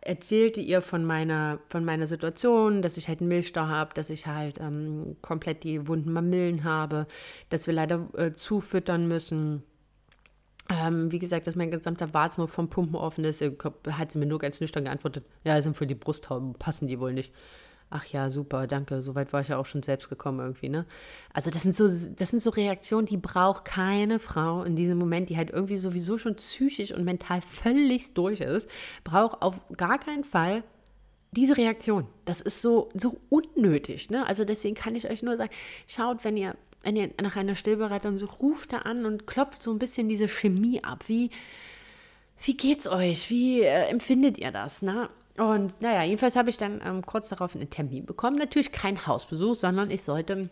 erzählte 0.02 0.62
ihr 0.62 0.82
von 0.82 1.06
meiner, 1.06 1.60
von 1.70 1.86
meiner 1.86 2.08
Situation, 2.08 2.82
dass 2.82 2.98
ich 2.98 3.08
halt 3.08 3.22
einen 3.22 3.30
Milchstau 3.30 3.68
habe, 3.68 3.94
dass 3.94 4.10
ich 4.10 4.28
halt 4.28 4.60
ähm, 4.60 5.18
komplett 5.22 5.64
die 5.64 5.88
wunden 5.88 6.12
Mamillen 6.12 6.64
habe, 6.64 7.08
dass 7.50 7.68
wir 7.68 7.74
leider 7.74 8.08
äh, 8.18 8.32
zufüttern 8.32 9.08
müssen. 9.08 9.64
Ähm, 10.70 11.12
wie 11.12 11.20
gesagt, 11.20 11.48
dass 11.48 11.56
mein 11.56 11.72
gesamter 11.72 12.14
Warzen 12.14 12.48
vom 12.48 12.70
Pumpen 12.70 12.96
offen 12.96 13.24
ist. 13.24 13.42
Hat 13.42 14.12
sie 14.12 14.20
mir 14.20 14.28
nur 14.28 14.40
ganz 14.40 14.60
nüchtern 14.60 14.86
geantwortet, 14.86 15.26
ja, 15.44 15.60
sind 15.62 15.76
für 15.76 15.88
die 15.88 15.96
Brusthauben, 15.96 16.54
passen 16.54 16.88
die 16.88 17.00
wohl 17.00 17.14
nicht. 17.14 17.34
Ach 17.92 18.06
ja, 18.06 18.30
super, 18.30 18.68
danke. 18.68 19.02
Soweit 19.02 19.34
war 19.34 19.42
ich 19.42 19.48
ja 19.48 19.58
auch 19.58 19.66
schon 19.66 19.82
selbst 19.82 20.10
gekommen 20.10 20.40
irgendwie, 20.40 20.70
ne? 20.70 20.86
Also 21.34 21.50
das 21.50 21.64
sind 21.64 21.76
so, 21.76 21.88
das 21.88 22.30
sind 22.30 22.44
so 22.44 22.52
Reaktionen, 22.52 23.08
die 23.08 23.18
braucht 23.18 23.66
keine 23.66 24.20
Frau 24.20 24.64
in 24.64 24.76
diesem 24.76 25.00
Moment, 25.00 25.30
die 25.30 25.38
halt 25.38 25.50
irgendwie 25.50 25.78
sowieso 25.78 26.20
schon 26.20 26.36
psychisch 26.36 26.92
und 26.92 27.04
mental 27.04 27.42
völlig 27.42 28.14
durch 28.14 28.42
ist, 28.42 28.70
braucht 29.04 29.42
auf 29.42 29.60
gar 29.76 29.98
keinen 29.98 30.24
Fall 30.24 30.64
diese 31.32 31.58
Reaktion. 31.58 32.06
Das 32.26 32.42
ist 32.42 32.62
so, 32.62 32.90
so 32.94 33.18
unnötig, 33.30 34.12
ne? 34.12 34.26
Also 34.28 34.46
deswegen 34.46 34.76
kann 34.76 34.96
ich 34.96 35.10
euch 35.10 35.24
nur 35.24 35.38
sagen, 35.38 35.52
schaut, 35.88 36.24
wenn 36.24 36.38
ihr, 36.38 36.56
wenn 36.84 36.96
ihr 36.96 37.10
nach 37.20 37.38
einer 37.38 37.56
Stillbereitung 37.56 38.20
sucht, 38.20 38.40
ruft 38.40 38.74
da 38.74 38.80
an 38.80 39.06
und 39.06 39.26
klopft 39.26 39.64
so 39.64 39.72
ein 39.72 39.80
bisschen 39.80 40.08
diese 40.10 40.28
Chemie 40.28 40.84
ab. 40.84 41.06
Wie, 41.08 41.32
wie 42.44 42.56
geht's 42.56 42.88
euch? 42.88 43.32
Wie 43.32 43.62
äh, 43.62 43.88
empfindet 43.90 44.38
ihr 44.38 44.52
das? 44.52 44.84
Ne? 44.84 45.10
Und 45.40 45.80
naja, 45.82 46.04
jedenfalls 46.04 46.36
habe 46.36 46.50
ich 46.50 46.58
dann 46.58 46.82
ähm, 46.86 47.06
kurz 47.06 47.30
darauf 47.30 47.56
einen 47.56 47.70
Termin 47.70 48.06
bekommen. 48.06 48.38
Natürlich 48.38 48.74
kein 48.74 49.08
Hausbesuch, 49.08 49.56
sondern 49.56 49.90
ich 49.90 50.04
sollte 50.04 50.50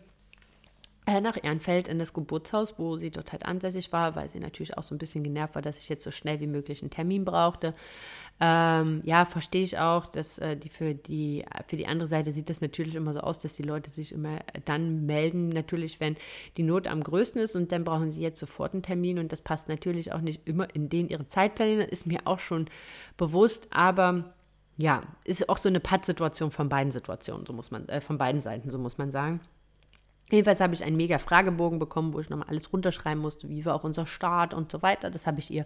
äh, 1.06 1.20
nach 1.20 1.38
Ehrenfeld 1.42 1.90
in 1.90 2.00
das 2.00 2.14
Geburtshaus, 2.14 2.76
wo 2.78 2.98
sie 2.98 3.12
dort 3.12 3.34
halt 3.34 3.46
ansässig 3.46 3.92
war, 3.92 4.16
weil 4.16 4.30
sie 4.30 4.40
natürlich 4.40 4.78
auch 4.78 4.84
so 4.84 4.96
ein 4.96 4.98
bisschen 4.98 5.26
genervt 5.26 5.56
war, 5.56 5.62
dass 5.62 5.78
ich 5.78 5.90
jetzt 5.90 6.06
so 6.06 6.12
schnell 6.12 6.40
wie 6.40 6.48
möglich 6.48 6.82
einen 6.82 6.90
Termin 6.90 7.26
brauchte. 7.26 7.74
Ähm, 8.40 9.02
ja, 9.04 9.26
verstehe 9.26 9.64
ich 9.64 9.78
auch, 9.78 10.06
dass 10.06 10.38
äh, 10.38 10.56
die 10.56 10.70
für 10.70 10.94
die 10.94 11.44
für 11.68 11.76
die 11.76 11.88
andere 11.88 12.08
Seite 12.08 12.32
sieht 12.32 12.50
das 12.50 12.62
natürlich 12.62 12.96
immer 12.96 13.14
so 13.14 13.20
aus, 13.20 13.40
dass 13.40 13.56
die 13.56 13.64
Leute 13.64 13.90
sich 13.90 14.14
immer 14.14 14.40
dann 14.64 15.06
melden, 15.06 15.50
natürlich, 15.50 16.00
wenn 16.00 16.16
die 16.56 16.64
Not 16.64 16.88
am 16.88 17.04
größten 17.04 17.42
ist 17.42 17.58
und 17.58 17.74
dann 17.74 17.84
brauchen 17.84 18.12
sie 18.12 18.22
jetzt 18.22 18.40
sofort 18.40 18.74
einen 18.74 18.84
Termin 18.84 19.20
und 19.20 19.34
das 19.34 19.42
passt 19.42 19.68
natürlich 19.68 20.14
auch 20.14 20.22
nicht 20.22 20.48
immer 20.48 20.74
in 20.74 20.88
den 20.88 21.10
ihre 21.10 21.28
Zeitpläne, 21.28 21.84
ist 21.84 22.06
mir 22.06 22.22
auch 22.26 22.40
schon 22.40 22.68
bewusst, 23.18 23.68
aber 23.72 24.34
ja, 24.78 25.02
ist 25.24 25.50
auch 25.50 25.58
so 25.58 25.70
eine 25.70 25.80
Pattsituation 25.80 26.52
von 26.52 26.70
beiden 26.70 26.92
Situationen, 26.92 27.46
so 27.46 27.54
muss 27.54 27.72
man, 27.72 27.90
äh, 27.90 28.00
von 28.00 28.18
beiden 28.18 28.40
Seiten, 28.42 28.70
so 28.70 28.78
muss 28.78 28.98
man 28.98 29.12
sagen. 29.12 29.42
Jedenfalls 30.30 30.60
habe 30.60 30.74
ich 30.74 30.84
einen 30.84 30.98
mega 30.98 31.20
Fragebogen 31.20 31.80
bekommen, 31.80 32.14
wo 32.14 32.20
ich 32.20 32.30
nochmal 32.30 32.50
alles 32.50 32.72
runterschreiben 32.72 33.22
musste, 33.22 33.50
wie 33.50 33.66
war 33.66 33.76
auch 33.76 33.84
unser 33.84 34.06
Start 34.06 34.54
und 34.54 34.72
so 34.72 34.82
weiter. 34.82 35.10
Das 35.10 35.26
habe 35.26 35.40
ich 35.40 35.50
ihr 35.50 35.66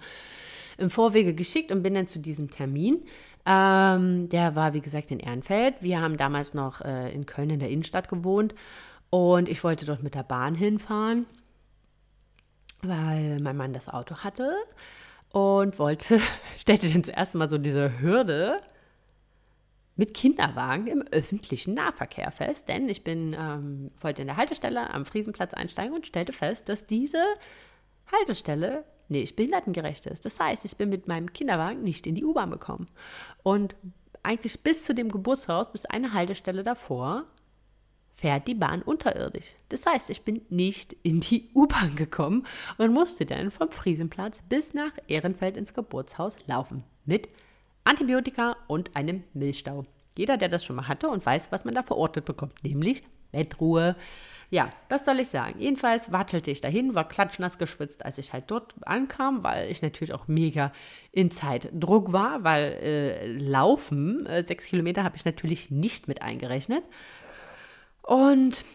im 0.77 0.89
Vorwege 0.89 1.33
geschickt 1.33 1.71
und 1.71 1.83
bin 1.83 1.95
dann 1.95 2.07
zu 2.07 2.19
diesem 2.19 2.49
Termin. 2.49 3.03
Ähm, 3.45 4.29
der 4.29 4.55
war, 4.55 4.73
wie 4.73 4.81
gesagt, 4.81 5.09
in 5.11 5.19
Ehrenfeld. 5.19 5.75
Wir 5.81 5.99
haben 5.99 6.15
damals 6.15 6.53
noch 6.53 6.81
äh, 6.81 7.11
in 7.11 7.25
Köln 7.25 7.49
in 7.49 7.59
der 7.59 7.69
Innenstadt 7.69 8.07
gewohnt 8.07 8.53
und 9.09 9.49
ich 9.49 9.63
wollte 9.63 9.85
dort 9.85 10.03
mit 10.03 10.13
der 10.13 10.23
Bahn 10.23 10.53
hinfahren, 10.53 11.25
weil 12.83 13.39
mein 13.39 13.57
Mann 13.57 13.73
das 13.73 13.89
Auto 13.89 14.17
hatte 14.17 14.55
und 15.31 15.79
wollte, 15.79 16.19
stellte 16.55 16.89
dann 16.89 17.03
zuerst 17.03 17.33
mal 17.33 17.49
so 17.49 17.57
diese 17.57 17.99
Hürde 17.99 18.61
mit 19.95 20.13
Kinderwagen 20.13 20.87
im 20.87 21.03
öffentlichen 21.11 21.73
Nahverkehr 21.73 22.31
fest, 22.31 22.67
denn 22.67 22.89
ich 22.89 23.03
bin 23.03 23.35
ähm, 23.37 23.91
wollte 23.99 24.21
in 24.21 24.27
der 24.27 24.37
Haltestelle 24.37 24.93
am 24.93 25.05
Friesenplatz 25.05 25.53
einsteigen 25.53 25.93
und 25.93 26.07
stellte 26.07 26.33
fest, 26.33 26.69
dass 26.69 26.85
diese 26.85 27.23
Haltestelle 28.11 28.85
nicht 29.09 29.35
behindertengerecht 29.35 30.05
ist. 30.07 30.25
Das 30.25 30.39
heißt, 30.39 30.65
ich 30.65 30.77
bin 30.77 30.89
mit 30.89 31.07
meinem 31.07 31.33
Kinderwagen 31.33 31.83
nicht 31.83 32.07
in 32.07 32.15
die 32.15 32.23
U-Bahn 32.23 32.51
gekommen. 32.51 32.87
Und 33.43 33.75
eigentlich 34.23 34.61
bis 34.61 34.83
zu 34.83 34.95
dem 34.95 35.09
Geburtshaus, 35.09 35.71
bis 35.71 35.85
eine 35.85 36.13
Haltestelle 36.13 36.63
davor, 36.63 37.25
fährt 38.13 38.47
die 38.47 38.55
Bahn 38.55 38.81
unterirdisch. 38.83 39.55
Das 39.69 39.85
heißt, 39.85 40.09
ich 40.09 40.21
bin 40.23 40.41
nicht 40.49 40.93
in 41.03 41.19
die 41.19 41.49
U-Bahn 41.55 41.95
gekommen 41.95 42.45
und 42.77 42.93
musste 42.93 43.25
dann 43.25 43.51
vom 43.51 43.71
Friesenplatz 43.71 44.41
bis 44.47 44.73
nach 44.73 44.91
Ehrenfeld 45.07 45.57
ins 45.57 45.73
Geburtshaus 45.73 46.35
laufen. 46.47 46.83
Mit 47.05 47.29
Antibiotika 47.83 48.57
und 48.67 48.95
einem 48.95 49.23
Milchstau. 49.33 49.85
Jeder, 50.17 50.37
der 50.37 50.49
das 50.49 50.65
schon 50.65 50.75
mal 50.75 50.87
hatte 50.87 51.09
und 51.09 51.25
weiß, 51.25 51.51
was 51.51 51.65
man 51.65 51.73
da 51.73 51.83
verortet 51.83 52.25
bekommt, 52.25 52.63
nämlich 52.63 53.03
Bettruhe. 53.31 53.95
Ja, 54.49 54.73
was 54.89 55.05
soll 55.05 55.21
ich 55.21 55.29
sagen? 55.29 55.59
Jedenfalls 55.59 56.11
watschelte 56.11 56.51
ich 56.51 56.59
dahin, 56.59 56.93
war 56.93 57.07
klatschnass 57.07 57.57
geschwitzt, 57.57 58.05
als 58.05 58.17
ich 58.17 58.33
halt 58.33 58.45
dort 58.47 58.75
ankam, 58.85 59.43
weil 59.43 59.71
ich 59.71 59.81
natürlich 59.81 60.13
auch 60.13 60.27
mega 60.27 60.73
in 61.13 61.31
Zeitdruck 61.31 62.11
war, 62.11 62.43
weil 62.43 62.73
äh, 62.81 63.31
Laufen, 63.31 64.25
äh, 64.25 64.43
sechs 64.43 64.65
Kilometer, 64.65 65.05
habe 65.05 65.15
ich 65.15 65.23
natürlich 65.23 65.71
nicht 65.71 66.09
mit 66.09 66.21
eingerechnet. 66.21 66.83
Und 68.01 68.65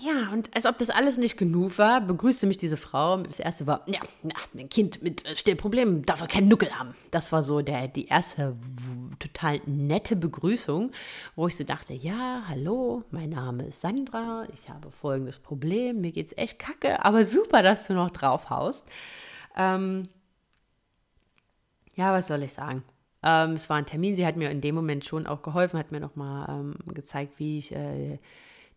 ja, 0.00 0.32
und 0.32 0.54
als 0.56 0.66
ob 0.66 0.76
das 0.78 0.90
alles 0.90 1.18
nicht 1.18 1.36
genug 1.36 1.78
war, 1.78 2.00
begrüßte 2.00 2.48
mich 2.48 2.58
diese 2.58 2.76
Frau. 2.76 3.18
Das 3.18 3.38
erste 3.38 3.68
war, 3.68 3.84
ja, 3.86 4.00
ja 4.24 4.34
ein 4.58 4.68
Kind 4.68 5.02
mit 5.04 5.24
äh, 5.24 5.36
Stillproblemen 5.36 6.02
darf 6.02 6.20
er 6.20 6.26
keinen 6.26 6.48
Nuckel 6.48 6.76
haben. 6.76 6.96
Das 7.12 7.30
war 7.30 7.44
so 7.44 7.62
der, 7.62 7.86
die 7.86 8.08
erste 8.08 8.56
total 9.20 9.60
nette 9.66 10.16
Begrüßung, 10.16 10.90
wo 11.36 11.46
ich 11.46 11.56
so 11.56 11.62
dachte, 11.62 11.94
ja, 11.94 12.42
hallo, 12.48 13.04
mein 13.12 13.30
Name 13.30 13.66
ist 13.66 13.82
Sandra, 13.82 14.48
ich 14.52 14.68
habe 14.68 14.90
folgendes 14.90 15.38
Problem, 15.38 16.00
mir 16.00 16.10
geht's 16.10 16.34
echt 16.36 16.58
kacke, 16.58 17.04
aber 17.04 17.24
super, 17.24 17.62
dass 17.62 17.86
du 17.86 17.94
noch 17.94 18.10
drauf 18.10 18.50
haust. 18.50 18.84
Ähm, 19.56 20.08
ja, 21.94 22.12
was 22.12 22.26
soll 22.26 22.42
ich 22.42 22.52
sagen? 22.52 22.82
Ähm, 23.22 23.52
es 23.52 23.70
war 23.70 23.76
ein 23.76 23.86
Termin, 23.86 24.16
sie 24.16 24.26
hat 24.26 24.36
mir 24.36 24.50
in 24.50 24.60
dem 24.60 24.74
Moment 24.74 25.04
schon 25.04 25.28
auch 25.28 25.42
geholfen, 25.42 25.78
hat 25.78 25.92
mir 25.92 26.00
nochmal 26.00 26.48
ähm, 26.48 26.74
gezeigt, 26.92 27.38
wie 27.38 27.58
ich... 27.58 27.70
Äh, 27.72 28.18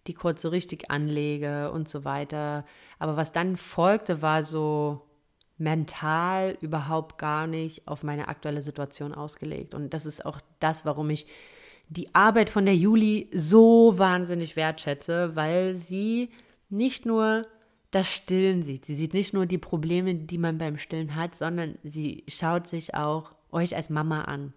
die 0.07 0.13
Kurze 0.13 0.51
richtig 0.51 0.89
anlege 0.91 1.71
und 1.71 1.89
so 1.89 2.05
weiter. 2.05 2.65
Aber 2.99 3.17
was 3.17 3.31
dann 3.31 3.57
folgte, 3.57 4.21
war 4.21 4.43
so 4.43 5.01
mental 5.57 6.57
überhaupt 6.61 7.17
gar 7.17 7.47
nicht 7.47 7.87
auf 7.87 8.03
meine 8.03 8.27
aktuelle 8.27 8.61
Situation 8.61 9.13
ausgelegt. 9.13 9.73
Und 9.73 9.93
das 9.93 10.05
ist 10.05 10.25
auch 10.25 10.39
das, 10.59 10.85
warum 10.85 11.09
ich 11.09 11.27
die 11.89 12.13
Arbeit 12.13 12.49
von 12.49 12.65
der 12.65 12.75
Juli 12.75 13.29
so 13.33 13.97
wahnsinnig 13.97 14.55
wertschätze, 14.55 15.35
weil 15.35 15.75
sie 15.75 16.29
nicht 16.69 17.05
nur 17.05 17.43
das 17.91 18.11
Stillen 18.13 18.61
sieht. 18.61 18.85
Sie 18.85 18.95
sieht 18.95 19.13
nicht 19.13 19.33
nur 19.33 19.45
die 19.45 19.57
Probleme, 19.57 20.13
die 20.13 20.37
man 20.37 20.57
beim 20.57 20.77
Stillen 20.77 21.15
hat, 21.15 21.35
sondern 21.35 21.77
sie 21.83 22.23
schaut 22.27 22.67
sich 22.67 22.95
auch 22.95 23.31
euch 23.51 23.75
als 23.75 23.89
Mama 23.89 24.23
an. 24.23 24.53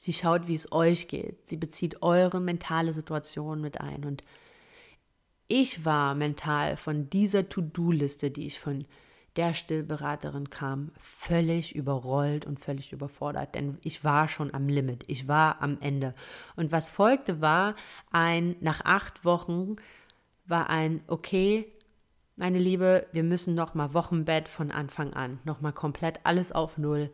Sie 0.00 0.12
schaut, 0.12 0.46
wie 0.46 0.54
es 0.54 0.70
euch 0.70 1.08
geht. 1.08 1.44
Sie 1.44 1.56
bezieht 1.56 2.02
eure 2.02 2.40
mentale 2.40 2.92
Situation 2.92 3.60
mit 3.60 3.80
ein. 3.80 4.04
Und 4.04 4.22
ich 5.48 5.84
war 5.84 6.14
mental 6.14 6.76
von 6.76 7.10
dieser 7.10 7.48
To-Do-Liste, 7.48 8.30
die 8.30 8.46
ich 8.46 8.60
von 8.60 8.84
der 9.34 9.54
Stillberaterin 9.54 10.50
kam, 10.50 10.92
völlig 11.00 11.74
überrollt 11.74 12.46
und 12.46 12.60
völlig 12.60 12.92
überfordert, 12.92 13.56
denn 13.56 13.78
ich 13.82 14.04
war 14.04 14.28
schon 14.28 14.54
am 14.54 14.68
Limit, 14.68 15.04
ich 15.08 15.26
war 15.26 15.60
am 15.62 15.78
Ende. 15.80 16.14
Und 16.54 16.70
was 16.70 16.88
folgte, 16.88 17.40
war 17.40 17.74
ein, 18.12 18.54
nach 18.60 18.84
acht 18.84 19.24
Wochen, 19.24 19.76
war 20.46 20.70
ein, 20.70 21.02
okay, 21.08 21.72
meine 22.36 22.58
Liebe, 22.60 23.06
wir 23.12 23.24
müssen 23.24 23.56
nochmal 23.56 23.94
Wochenbett 23.94 24.48
von 24.48 24.70
Anfang 24.70 25.12
an, 25.12 25.40
nochmal 25.44 25.72
komplett 25.72 26.20
alles 26.24 26.52
auf 26.52 26.78
Null, 26.78 27.10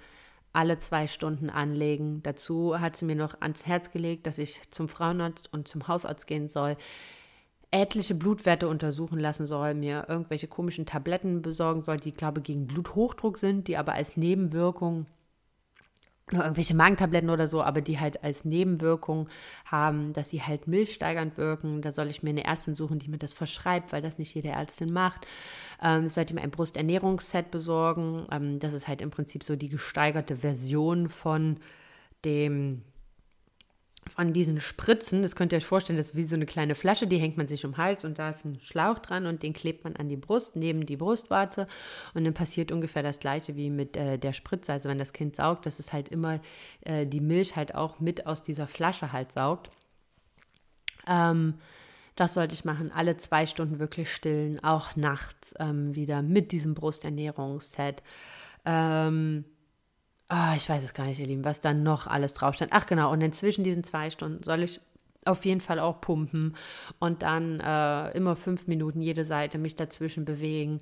alle 0.55 0.79
zwei 0.79 1.07
Stunden 1.07 1.51
anlegen. 1.51 2.23
Dazu 2.23 2.81
hat 2.81 2.97
sie 2.97 3.05
mir 3.05 3.17
noch 3.17 3.41
ans 3.41 3.67
Herz 3.67 3.91
gelegt, 3.91 4.27
dass 4.27 4.39
ich 4.39 4.61
zum 4.71 4.89
Frauenarzt 4.89 5.53
und 5.53 5.69
zum 5.69 5.89
Hausarzt 5.89 6.27
gehen 6.27 6.49
soll 6.49 6.77
etliche 7.75 8.15
Blutwerte 8.15 8.69
untersuchen 8.69 9.19
lassen 9.19 9.47
soll, 9.47 9.75
mir 9.75 10.07
irgendwelche 10.09 10.47
komischen 10.47 10.87
Tabletten 10.87 11.43
besorgen 11.43 11.83
soll, 11.83 11.97
die, 11.97 12.13
glaube 12.13 12.39
ich, 12.39 12.45
gegen 12.45 12.69
Bluthochdruck 12.69 13.37
sind, 13.37 13.67
die 13.67 13.77
aber 13.77 13.95
als 13.95 14.17
Nebenwirkung 14.17 15.07
oder 16.33 16.43
irgendwelche 16.43 16.75
Magentabletten 16.75 17.29
oder 17.29 17.47
so, 17.47 17.63
aber 17.63 17.83
die 17.83 18.01
halt 18.01 18.25
als 18.25 18.45
Nebenwirkung 18.45 19.29
haben, 19.67 20.13
dass 20.15 20.31
sie 20.31 20.43
halt 20.43 20.67
milchsteigernd 20.67 21.37
wirken. 21.37 21.83
Da 21.83 21.93
soll 21.93 22.09
ich 22.09 22.23
mir 22.23 22.31
eine 22.31 22.45
Ärztin 22.45 22.75
suchen, 22.75 22.99
die 22.99 23.09
mir 23.09 23.19
das 23.19 23.35
verschreibt, 23.35 23.93
weil 23.93 24.01
das 24.01 24.19
nicht 24.19 24.35
jede 24.35 24.49
Ärztin 24.49 24.93
macht. 24.93 25.27
Ähm, 25.83 26.09
sollte 26.09 26.35
mir 26.35 26.41
ein 26.41 26.51
Brusternährungsset 26.51 27.51
besorgen. 27.51 28.27
Ähm, 28.31 28.59
das 28.59 28.73
ist 28.73 28.89
halt 28.89 29.03
im 29.03 29.11
Prinzip 29.11 29.45
so 29.45 29.55
die 29.55 29.69
gesteigerte 29.69 30.37
Version 30.37 31.09
von 31.11 31.59
dem 32.25 32.83
von 34.09 34.33
diesen 34.33 34.61
Spritzen, 34.61 35.23
das 35.23 35.37
könnt 35.37 35.53
ihr 35.53 35.59
euch 35.59 35.67
vorstellen, 35.67 35.97
das 35.97 36.11
ist 36.11 36.15
wie 36.17 36.23
so 36.25 36.37
eine 36.37 36.47
kleine 36.47 36.75
Flasche, 36.75 37.07
die 37.07 37.19
hängt 37.19 37.37
man 37.37 37.49
sich 37.49 37.65
um 37.65 37.73
den 37.73 37.79
Hals 37.79 38.05
und 38.05 38.19
da 38.19 38.31
ist 38.31 38.45
ein 38.45 38.61
Schlauch 38.61 38.99
dran 38.99 39.27
und 39.27 39.43
den 39.43 39.53
klebt 39.53 39.85
man 39.85 39.97
an 39.97 40.09
die 40.09 40.17
Brust, 40.17 40.57
neben 40.57 40.87
die 40.87 40.97
Brustwarze 40.97 41.67
und 42.15 42.25
dann 42.25 42.35
passiert 42.35 42.73
ungefähr 42.73 43.03
das 43.03 43.21
gleiche 43.21 43.57
wie 43.57 43.71
mit 43.71 43.97
äh, 43.97 44.19
der 44.19 44.33
Spritze. 44.33 44.73
Also 44.73 44.89
wenn 44.89 44.99
das 44.99 45.13
Kind 45.13 45.37
saugt, 45.37 45.67
dass 45.67 45.79
es 45.79 45.93
halt 45.93 46.09
immer 46.09 46.41
äh, 46.83 47.07
die 47.07 47.21
Milch 47.21 47.57
halt 47.57 47.75
auch 47.75 48.01
mit 48.01 48.27
aus 48.27 48.43
dieser 48.43 48.67
Flasche 48.67 49.13
halt 49.13 49.33
saugt. 49.33 49.71
Ähm, 51.07 51.55
das 52.17 52.35
sollte 52.35 52.55
ich 52.55 52.65
machen, 52.65 52.93
alle 52.93 53.17
zwei 53.17 53.47
Stunden 53.47 53.79
wirklich 53.79 54.13
stillen, 54.13 54.63
auch 54.63 54.95
nachts 54.97 55.55
ähm, 55.59 55.95
wieder 55.95 56.23
mit 56.23 56.53
diesem 56.53 56.75
Brusternährungsset. 56.75 58.03
Ähm, 58.65 59.45
Ah, 60.29 60.55
ich 60.57 60.69
weiß 60.69 60.83
es 60.83 60.95
gar 60.95 61.07
nicht, 61.07 61.21
ihr 61.21 61.27
Lieben, 61.27 61.45
was 61.45 61.61
da 61.61 61.75
noch 61.75 62.07
alles 62.07 62.35
drauf 62.35 62.55
stand. 62.55 62.73
Ach 62.73 62.87
genau, 62.87 63.13
und 63.13 63.21
dann 63.21 63.33
zwischen 63.33 63.63
diesen 63.65 63.85
zwei 63.85 64.11
Stunden 64.11 64.43
soll 64.43 64.63
ich 64.63 64.81
auf 65.25 65.45
jeden 65.45 65.61
Fall 65.61 65.79
auch 65.79 66.01
pumpen 66.01 66.57
und 66.99 67.23
dann 67.23 67.61
äh, 67.61 68.11
immer 68.17 68.37
fünf 68.37 68.67
Minuten 68.67 69.01
jede 69.01 69.25
Seite 69.25 69.59
mich 69.59 69.77
dazwischen 69.77 70.25
bewegen. 70.25 70.81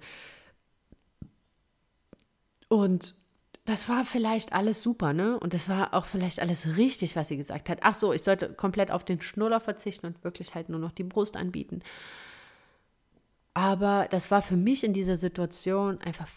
Und 2.69 3.15
das 3.65 3.89
war 3.89 4.05
vielleicht 4.05 4.53
alles 4.53 4.83
super, 4.83 5.13
ne? 5.13 5.39
Und 5.39 5.55
das 5.55 5.69
war 5.69 5.95
auch 5.95 6.07
vielleicht 6.07 6.41
alles 6.41 6.77
richtig, 6.77 7.15
was 7.15 7.29
sie 7.29 7.37
gesagt 7.37 7.69
hat. 7.69 7.79
Ach 7.83 7.95
so, 7.95 8.13
ich 8.13 8.23
sollte 8.25 8.53
komplett 8.53 8.91
auf 8.91 9.05
den 9.05 9.21
Schnuller 9.21 9.61
verzichten 9.61 10.07
und 10.07 10.25
wirklich 10.25 10.55
halt 10.55 10.69
nur 10.69 10.81
noch 10.81 10.93
die 10.93 11.05
Brust 11.05 11.37
anbieten. 11.37 11.81
Aber 13.55 14.09
das 14.11 14.31
war 14.31 14.43
für 14.43 14.57
mich 14.57 14.85
in 14.85 14.93
dieser 14.95 15.17
Situation 15.17 16.01
einfach 16.01 16.29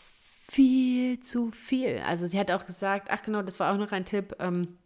viel 0.55 1.19
zu 1.19 1.51
viel. 1.51 1.99
Also 2.05 2.27
sie 2.27 2.39
hat 2.39 2.49
auch 2.49 2.65
gesagt, 2.65 3.09
ach 3.11 3.21
genau, 3.23 3.41
das 3.41 3.59
war 3.59 3.73
auch 3.73 3.77
noch 3.77 3.91
ein 3.91 4.05
Tipp, 4.05 4.37
ähm, 4.39 4.77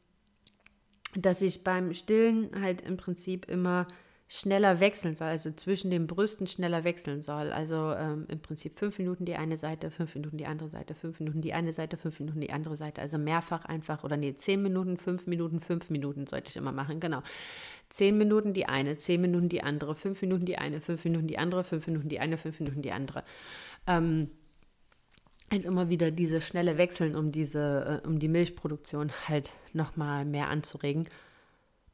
dass 1.13 1.43
ich 1.43 1.63
beim 1.63 1.93
Stillen 1.93 2.49
halt 2.59 2.81
im 2.81 2.97
Prinzip 2.97 3.47
immer 3.47 3.85
schneller 4.27 4.79
wechseln 4.79 5.15
soll, 5.15 5.27
also 5.27 5.51
zwischen 5.51 5.91
den 5.91 6.07
Brüsten 6.07 6.47
schneller 6.47 6.83
wechseln 6.83 7.21
soll. 7.21 7.51
Also 7.51 7.93
ähm, 7.93 8.25
im 8.29 8.39
Prinzip 8.39 8.75
fünf 8.75 8.97
Minuten 8.97 9.25
die 9.25 9.35
eine 9.35 9.57
Seite, 9.57 9.91
fünf 9.91 10.15
Minuten 10.15 10.37
die 10.37 10.47
andere 10.47 10.69
Seite, 10.69 10.95
fünf 10.95 11.19
Minuten 11.19 11.41
die 11.41 11.53
eine 11.53 11.71
Seite, 11.71 11.97
fünf 11.97 12.19
Minuten 12.19 12.41
die 12.41 12.51
andere 12.51 12.75
Seite. 12.75 13.01
Also 13.01 13.19
mehrfach 13.19 13.65
einfach, 13.65 14.03
oder 14.03 14.17
nee, 14.17 14.33
zehn 14.33 14.63
Minuten, 14.63 14.97
fünf 14.97 15.27
Minuten, 15.27 15.59
fünf 15.59 15.91
Minuten 15.91 16.25
sollte 16.25 16.49
ich 16.49 16.57
immer 16.57 16.71
machen, 16.71 16.99
genau. 16.99 17.21
Zehn 17.89 18.17
Minuten 18.17 18.53
die 18.53 18.65
eine, 18.65 18.97
zehn 18.97 19.21
Minuten 19.21 19.49
die 19.49 19.61
andere, 19.61 19.93
fünf 19.93 20.21
Minuten 20.23 20.45
die 20.45 20.57
eine, 20.57 20.81
fünf 20.81 21.03
Minuten 21.05 21.27
die 21.27 21.37
andere, 21.37 21.63
fünf 21.63 21.85
Minuten 21.85 22.09
die 22.09 22.19
eine, 22.19 22.37
fünf 22.37 22.59
Minuten 22.59 22.81
die 22.81 22.91
andere. 22.91 23.23
Ähm, 23.85 24.29
halt 25.51 25.65
immer 25.65 25.89
wieder 25.89 26.11
diese 26.11 26.41
schnelle 26.41 26.77
Wechseln, 26.77 27.15
um 27.15 27.31
diese, 27.31 28.01
äh, 28.03 28.07
um 28.07 28.19
die 28.19 28.27
Milchproduktion 28.27 29.11
halt 29.27 29.53
nochmal 29.73 30.25
mehr 30.25 30.49
anzuregen. 30.49 31.07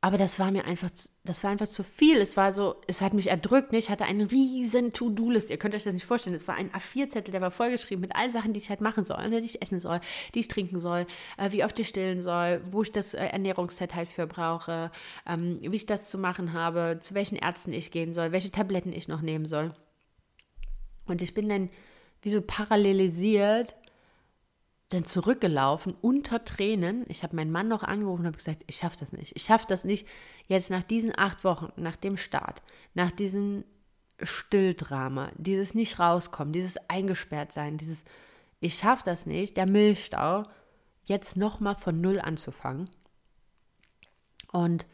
Aber 0.05 0.19
das 0.19 0.37
war 0.37 0.51
mir 0.51 0.65
einfach, 0.65 0.91
das 1.23 1.43
war 1.43 1.49
einfach 1.49 1.67
zu 1.67 1.81
viel. 1.83 2.17
Es 2.17 2.37
war 2.37 2.53
so, 2.53 2.75
es 2.85 3.01
hat 3.01 3.15
mich 3.15 3.25
erdrückt. 3.25 3.71
Ne? 3.71 3.79
Ich 3.79 3.89
hatte 3.89 4.05
einen 4.05 4.27
riesen 4.27 4.93
To-Do-List. 4.93 5.49
Ihr 5.49 5.57
könnt 5.57 5.73
euch 5.73 5.83
das 5.83 5.95
nicht 5.95 6.05
vorstellen. 6.05 6.35
Es 6.35 6.47
war 6.47 6.53
ein 6.53 6.69
A4-Zettel, 6.69 7.31
der 7.31 7.41
war 7.41 7.49
vollgeschrieben 7.49 8.01
mit 8.01 8.15
allen 8.15 8.31
Sachen, 8.31 8.53
die 8.53 8.59
ich 8.59 8.69
halt 8.69 8.81
machen 8.81 9.03
soll, 9.03 9.27
ne? 9.29 9.41
die 9.41 9.47
ich 9.47 9.63
essen 9.63 9.79
soll, 9.79 9.99
die 10.35 10.41
ich 10.41 10.47
trinken 10.47 10.77
soll, 10.77 11.07
äh, 11.37 11.51
wie 11.51 11.63
oft 11.63 11.79
ich 11.79 11.87
stillen 11.87 12.21
soll, 12.21 12.61
wo 12.69 12.83
ich 12.83 12.91
das 12.91 13.15
äh, 13.15 13.25
Ernährungsset 13.25 13.95
halt 13.95 14.09
für 14.09 14.27
brauche, 14.27 14.91
ähm, 15.25 15.57
wie 15.61 15.75
ich 15.75 15.87
das 15.87 16.07
zu 16.07 16.19
machen 16.19 16.53
habe, 16.53 16.99
zu 17.01 17.15
welchen 17.15 17.37
Ärzten 17.37 17.73
ich 17.73 17.89
gehen 17.89 18.13
soll, 18.13 18.31
welche 18.31 18.51
Tabletten 18.51 18.93
ich 18.93 19.07
noch 19.07 19.21
nehmen 19.21 19.45
soll. 19.45 19.73
Und 21.07 21.23
ich 21.23 21.33
bin 21.33 21.49
dann 21.49 21.71
wie 22.25 22.31
so 22.31 22.41
parallelisiert 22.41 23.75
dann 24.89 25.05
zurückgelaufen 25.05 25.95
unter 26.01 26.43
Tränen. 26.43 27.05
Ich 27.07 27.21
habe 27.21 27.35
meinen 27.35 27.51
Mann 27.51 27.67
noch 27.67 27.83
angerufen 27.83 28.21
und 28.21 28.27
habe 28.27 28.37
gesagt, 28.37 28.63
ich 28.65 28.77
schaffe 28.77 28.97
das 28.99 29.13
nicht. 29.13 29.35
Ich 29.35 29.43
schaffe 29.43 29.65
das 29.67 29.83
nicht. 29.83 30.07
Jetzt 30.47 30.71
nach 30.71 30.83
diesen 30.83 31.17
acht 31.17 31.43
Wochen, 31.43 31.71
nach 31.75 31.95
dem 31.95 32.17
Start, 32.17 32.63
nach 32.95 33.11
diesem 33.11 33.63
Stilldrama, 34.21 35.31
dieses 35.37 35.75
nicht 35.75 35.99
rauskommen, 35.99 36.53
dieses 36.53 36.77
eingesperrt 36.89 37.51
sein, 37.51 37.77
dieses 37.77 38.05
ich 38.59 38.75
schaffe 38.75 39.03
das 39.05 39.27
nicht, 39.27 39.57
der 39.57 39.67
Milchstau, 39.67 40.45
jetzt 41.03 41.37
nochmal 41.37 41.75
von 41.75 42.01
null 42.01 42.19
anzufangen. 42.19 42.89
Und 44.51 44.87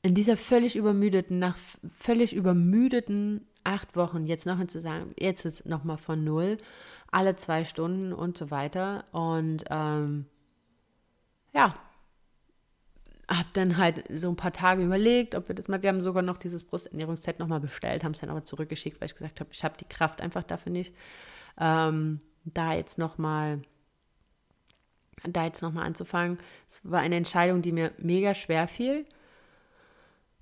in 0.00 0.14
dieser 0.14 0.36
völlig 0.36 0.76
übermüdeten, 0.76 1.38
nach 1.38 1.58
völlig 1.84 2.32
übermüdeten 2.32 3.47
acht 3.68 3.96
Wochen 3.96 4.24
jetzt 4.26 4.46
noch 4.46 4.64
zu 4.66 4.80
sagen, 4.80 5.14
jetzt 5.18 5.44
ist 5.44 5.66
nochmal 5.66 5.98
von 5.98 6.24
null, 6.24 6.58
alle 7.10 7.36
zwei 7.36 7.64
Stunden 7.64 8.12
und 8.12 8.36
so 8.36 8.50
weiter. 8.50 9.04
Und 9.12 9.64
ähm, 9.70 10.26
ja, 11.52 11.74
habe 13.28 13.48
dann 13.52 13.76
halt 13.76 14.04
so 14.10 14.28
ein 14.30 14.36
paar 14.36 14.52
Tage 14.52 14.82
überlegt, 14.82 15.34
ob 15.34 15.48
wir 15.48 15.54
das 15.54 15.68
mal, 15.68 15.82
wir 15.82 15.90
haben 15.90 16.00
sogar 16.00 16.22
noch 16.22 16.38
dieses 16.38 16.64
Brusternährungsset 16.64 17.38
nochmal 17.38 17.60
bestellt, 17.60 18.04
haben 18.04 18.12
es 18.12 18.20
dann 18.20 18.30
aber 18.30 18.44
zurückgeschickt, 18.44 19.00
weil 19.00 19.06
ich 19.06 19.14
gesagt 19.14 19.40
habe, 19.40 19.50
ich 19.52 19.62
habe 19.64 19.76
die 19.78 19.84
Kraft 19.84 20.22
einfach 20.22 20.44
dafür 20.44 20.72
nicht, 20.72 20.94
ähm, 21.60 22.20
da 22.44 22.72
jetzt 22.72 22.98
nochmal 22.98 23.60
da 25.24 25.44
jetzt 25.44 25.62
nochmal 25.62 25.84
anzufangen. 25.84 26.38
Es 26.68 26.80
war 26.84 27.00
eine 27.00 27.16
Entscheidung, 27.16 27.60
die 27.60 27.72
mir 27.72 27.90
mega 27.98 28.34
schwer 28.34 28.68
fiel. 28.68 29.04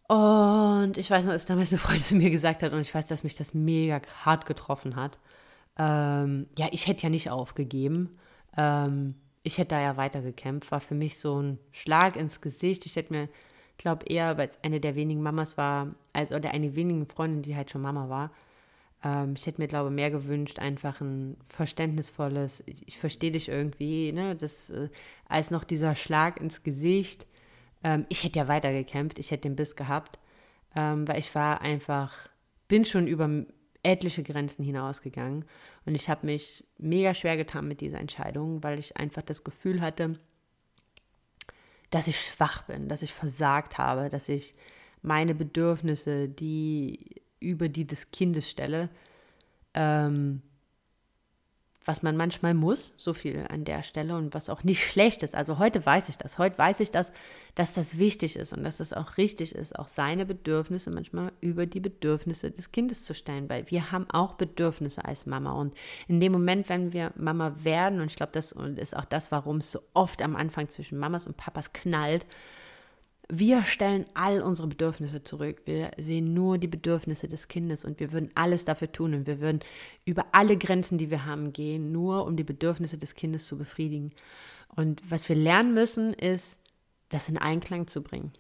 Und 0.09 0.99
ich 0.99 1.11
weiß 1.11 1.25
noch, 1.25 1.33
dass 1.33 1.47
damals 1.47 1.73
eine 1.73 1.81
Freundin 1.81 2.03
zu 2.05 2.15
mir 2.15 2.31
gesagt 2.31 2.63
hat, 2.63 2.73
und 2.73 2.81
ich 2.81 2.95
weiß, 2.95 3.07
dass 3.07 3.25
mich 3.25 3.35
das 3.35 3.55
mega 3.55 4.01
hart 4.25 4.47
getroffen 4.47 4.97
hat. 4.97 5.19
Ähm, 5.79 6.47
ja, 6.59 6.69
ich 6.71 6.87
hätte 6.87 7.03
ja 7.03 7.11
nicht 7.11 7.31
aufgegeben. 7.31 8.19
Ähm, 8.57 9.15
ich 9.43 9.59
hätte 9.59 9.71
da 9.71 9.81
ja 9.81 9.97
weitergekämpft. 9.97 10.71
War 10.71 10.81
für 10.81 10.95
mich 10.95 11.19
so 11.19 11.41
ein 11.41 11.59
Schlag 11.73 12.17
ins 12.17 12.41
Gesicht. 12.41 12.87
Ich 12.87 12.97
hätte 12.97 13.13
mir, 13.13 13.29
glaube 13.79 14.07
eher, 14.07 14.39
weil 14.39 14.49
es 14.49 14.59
eine 14.63 14.81
der 14.81 14.95
wenigen 14.95 15.23
Mamas 15.23 15.57
war, 15.57 15.95
also, 16.13 16.37
oder 16.37 16.53
eine 16.53 16.77
wenigen 16.77 17.07
Freundin, 17.07 17.43
die 17.43 17.57
halt 17.57 17.71
schon 17.71 17.83
Mama 17.83 18.09
war. 18.09 18.31
Ähm, 19.05 19.35
ich 19.37 19.47
hätte 19.47 19.61
mir, 19.61 19.69
glaube 19.69 19.91
mehr 19.91 20.11
gewünscht, 20.11 20.59
einfach 20.59 21.01
ein 21.01 21.37
verständnisvolles, 21.49 22.63
ich, 22.67 22.89
ich 22.89 22.99
verstehe 22.99 23.33
dich 23.33 23.49
irgendwie, 23.49 24.13
ne, 24.13 24.37
das, 24.37 24.71
äh, 24.71 24.89
als 25.29 25.51
noch 25.51 25.65
dieser 25.65 25.95
Schlag 25.95 26.41
ins 26.41 26.63
Gesicht 26.63 27.27
ähm, 27.87 28.05
ich 28.09 28.25
hätte 28.25 28.41
ja 28.41 28.49
weitergekämpft, 28.49 29.21
ich 29.21 29.31
hätte 29.31 29.43
den 29.43 29.55
Biss 29.55 29.77
gehabt, 29.77 30.19
ähm, 30.75 31.07
weil 31.07 31.21
ich 31.21 31.33
war 31.37 31.61
einfach, 31.61 32.29
bin 32.67 32.85
schon 32.85 33.07
über 33.07 33.31
etliche 33.85 34.25
Grenzen 34.25 34.65
hinausgegangen 34.65 35.45
und 35.85 35.95
ich 35.95 36.11
habe 36.11 36.27
mich 36.27 36.65
mega 36.79 37.15
schwer 37.15 37.37
getan 37.37 37.69
mit 37.69 37.81
dieser 37.81 38.01
Entscheidung, 38.01 38.65
weil 38.65 38.81
ich 38.81 38.97
einfach 38.97 39.23
das 39.23 39.45
Gefühl 39.45 39.81
hatte, 39.81 40.15
dass 41.91 42.09
ich 42.09 42.21
schwach 42.21 42.63
bin, 42.63 42.89
dass 42.89 43.03
ich 43.03 43.13
versagt 43.13 43.79
habe, 43.79 44.11
dass 44.11 44.29
ich 44.29 44.57
meine 45.03 45.37
Bedürfnisse, 45.37 46.29
die 46.29 47.23
über 47.39 47.69
die 47.69 47.87
des 47.87 48.11
Kindes 48.11 48.51
stelle, 48.51 48.89
ähm, 49.75 50.43
was 51.87 52.03
man 52.03 52.17
manchmal 52.17 52.53
muss, 52.53 52.93
so 52.97 53.15
viel 53.15 53.47
an 53.49 53.65
der 53.65 53.85
Stelle 53.85 54.17
und 54.17 54.35
was 54.35 54.49
auch 54.49 54.65
nicht 54.65 54.85
schlecht 54.85 55.23
ist. 55.23 55.37
Also 55.37 55.59
heute 55.59 55.87
weiß 55.87 56.09
ich 56.09 56.19
das. 56.19 56.37
Heute 56.37 56.59
weiß 56.59 56.81
ich 56.81 56.91
das, 56.91 57.13
dass 57.55 57.73
das 57.73 57.97
wichtig 57.97 58.35
ist 58.37 58.53
und 58.53 58.65
dass 58.65 58.81
es 58.81 58.93
auch 58.93 59.17
richtig 59.17 59.55
ist, 59.55 59.79
auch 59.79 59.87
seine 59.87 60.27
Bedürfnisse 60.27 60.91
manchmal 60.91 61.33
über 61.41 61.65
die 61.65 61.79
Bedürfnisse 61.79 62.51
des 62.51 62.73
Kindes 62.73 63.05
zu 63.05 63.15
stellen, 63.15 63.49
weil 63.49 63.71
wir 63.71 63.93
haben 63.93 64.11
auch 64.11 64.35
Bedürfnisse 64.35 65.05
als 65.05 65.27
Mama. 65.27 65.53
Und 65.53 65.75
in 66.09 66.19
dem 66.19 66.33
Moment, 66.33 66.69
wenn 66.69 66.93
wir 66.93 67.13
Mama 67.15 67.55
werden, 67.63 68.01
und 68.01 68.11
ich 68.11 68.17
glaube, 68.17 68.33
das 68.33 68.53
ist 68.53 68.97
auch 68.97 69.05
das, 69.05 69.31
warum 69.31 69.59
es 69.59 69.71
so 69.71 69.79
oft 69.95 70.23
am 70.23 70.35
Anfang 70.35 70.69
zwischen 70.69 70.99
Mamas 70.99 71.29
und 71.29 71.37
Papas 71.37 71.73
knallt, 71.73 72.27
wir 73.29 73.65
stellen 73.65 74.07
all 74.15 74.41
unsere 74.41 74.69
Bedürfnisse 74.69 75.23
zurück. 75.23 75.63
Wir 75.65 75.91
sehen 75.99 76.33
nur 76.33 76.59
die 76.59 76.69
Bedürfnisse 76.69 77.27
des 77.27 77.49
Kindes 77.49 77.85
und 77.85 77.99
wir 77.99 78.13
würden 78.13 78.31
alles 78.35 78.65
dafür 78.65 78.93
tun 78.93 79.15
und 79.15 79.27
wir 79.27 79.41
würden 79.41 79.61
über 80.05 80.27
alle 80.33 80.57
Grenzen, 80.57 80.97
die 80.97 81.11
wir 81.11 81.25
haben, 81.25 81.53
gehen, 81.53 81.91
nur 81.91 82.25
um 82.25 82.37
die 82.37 82.45
Bedürfnisse 82.45 82.99
des 82.99 83.15
Kindes 83.15 83.47
zu 83.47 83.59
befriedigen. 83.59 84.13
Und 84.77 85.03
was 85.11 85.29
wir 85.29 85.37
lernen 85.37 85.75
müssen, 85.75 86.13
ist, 86.15 86.61
das 87.09 87.29
in 87.29 87.39
Einklang 87.39 87.87
zu 87.89 88.03
bringen. 88.03 88.33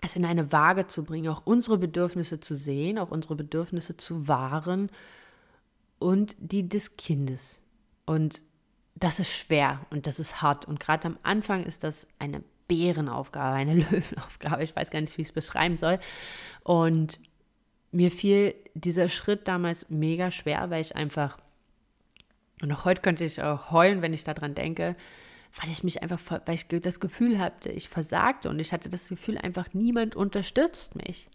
Es 0.00 0.16
in 0.16 0.24
eine 0.24 0.50
Waage 0.50 0.86
zu 0.86 1.04
bringen, 1.04 1.28
auch 1.28 1.42
unsere 1.44 1.78
Bedürfnisse 1.78 2.40
zu 2.40 2.56
sehen, 2.56 2.98
auch 2.98 3.10
unsere 3.10 3.36
Bedürfnisse 3.36 3.96
zu 3.96 4.26
wahren 4.26 4.90
und 5.98 6.34
die 6.38 6.68
des 6.68 6.96
Kindes. 6.96 7.60
Und 8.06 8.42
das 8.94 9.20
ist 9.20 9.30
schwer 9.30 9.86
und 9.90 10.06
das 10.06 10.18
ist 10.18 10.42
hart. 10.42 10.66
Und 10.66 10.80
gerade 10.80 11.06
am 11.06 11.18
Anfang 11.22 11.64
ist 11.64 11.84
das 11.84 12.06
eine 12.18 12.42
Bärenaufgabe, 12.70 13.56
eine 13.56 13.74
Löwenaufgabe. 13.90 14.62
Ich 14.62 14.74
weiß 14.74 14.90
gar 14.90 15.00
nicht, 15.00 15.16
wie 15.18 15.22
ich 15.22 15.28
es 15.28 15.32
beschreiben 15.32 15.76
soll. 15.76 15.98
Und 16.62 17.18
mir 17.90 18.12
fiel 18.12 18.54
dieser 18.74 19.08
Schritt 19.08 19.48
damals 19.48 19.90
mega 19.90 20.30
schwer, 20.30 20.70
weil 20.70 20.80
ich 20.80 20.94
einfach, 20.94 21.38
und 22.62 22.70
auch 22.72 22.84
heute 22.84 23.02
könnte 23.02 23.24
ich 23.24 23.42
auch 23.42 23.72
heulen, 23.72 24.00
wenn 24.00 24.14
ich 24.14 24.22
daran 24.22 24.54
denke, 24.54 24.94
weil 25.60 25.68
ich 25.68 25.82
mich 25.82 26.00
einfach, 26.02 26.20
weil 26.46 26.54
ich 26.54 26.68
das 26.68 27.00
Gefühl 27.00 27.40
hatte, 27.40 27.70
ich 27.70 27.88
versagte 27.88 28.48
und 28.48 28.60
ich 28.60 28.72
hatte 28.72 28.88
das 28.88 29.08
Gefühl, 29.08 29.36
einfach 29.36 29.74
niemand 29.74 30.14
unterstützt 30.14 30.94
mich. 30.94 31.28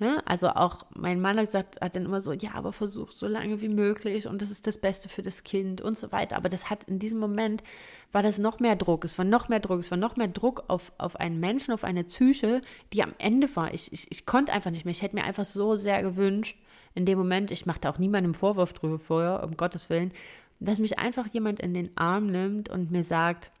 Ne? 0.00 0.20
Also 0.26 0.48
auch 0.48 0.86
mein 0.96 1.20
Mann 1.20 1.38
hat 1.38 1.46
gesagt, 1.46 1.80
hat 1.80 1.94
dann 1.94 2.04
immer 2.04 2.20
so, 2.20 2.32
ja, 2.32 2.54
aber 2.54 2.72
versuch 2.72 3.12
so 3.12 3.28
lange 3.28 3.60
wie 3.60 3.68
möglich 3.68 4.26
und 4.26 4.42
das 4.42 4.50
ist 4.50 4.66
das 4.66 4.78
Beste 4.78 5.08
für 5.08 5.22
das 5.22 5.44
Kind 5.44 5.80
und 5.80 5.96
so 5.96 6.10
weiter. 6.10 6.36
Aber 6.36 6.48
das 6.48 6.68
hat 6.68 6.82
in 6.84 6.98
diesem 6.98 7.18
Moment 7.18 7.62
war 8.10 8.22
das 8.22 8.38
noch 8.38 8.58
mehr 8.58 8.74
Druck. 8.74 9.04
Es 9.04 9.18
war 9.18 9.24
noch 9.24 9.48
mehr 9.48 9.60
Druck. 9.60 9.78
Es 9.78 9.92
war 9.92 9.98
noch 9.98 10.16
mehr 10.16 10.26
Druck 10.26 10.64
auf, 10.66 10.92
auf 10.98 11.14
einen 11.16 11.38
Menschen, 11.38 11.72
auf 11.72 11.84
eine 11.84 12.02
Psyche, 12.02 12.60
die 12.92 13.04
am 13.04 13.14
Ende 13.18 13.54
war. 13.54 13.72
Ich, 13.72 13.92
ich, 13.92 14.10
ich 14.10 14.26
konnte 14.26 14.52
einfach 14.52 14.72
nicht 14.72 14.84
mehr. 14.84 14.92
Ich 14.92 15.02
hätte 15.02 15.14
mir 15.14 15.24
einfach 15.24 15.44
so 15.44 15.76
sehr 15.76 16.02
gewünscht, 16.02 16.58
in 16.94 17.06
dem 17.06 17.18
Moment, 17.18 17.52
ich 17.52 17.66
machte 17.66 17.88
auch 17.88 17.98
niemandem 17.98 18.34
Vorwurf 18.34 18.72
drüber 18.72 18.98
vorher, 18.98 19.44
um 19.44 19.56
Gottes 19.56 19.90
Willen, 19.90 20.12
dass 20.58 20.80
mich 20.80 20.98
einfach 20.98 21.28
jemand 21.28 21.60
in 21.60 21.74
den 21.74 21.96
Arm 21.96 22.26
nimmt 22.26 22.68
und 22.68 22.90
mir 22.90 23.04
sagt, 23.04 23.52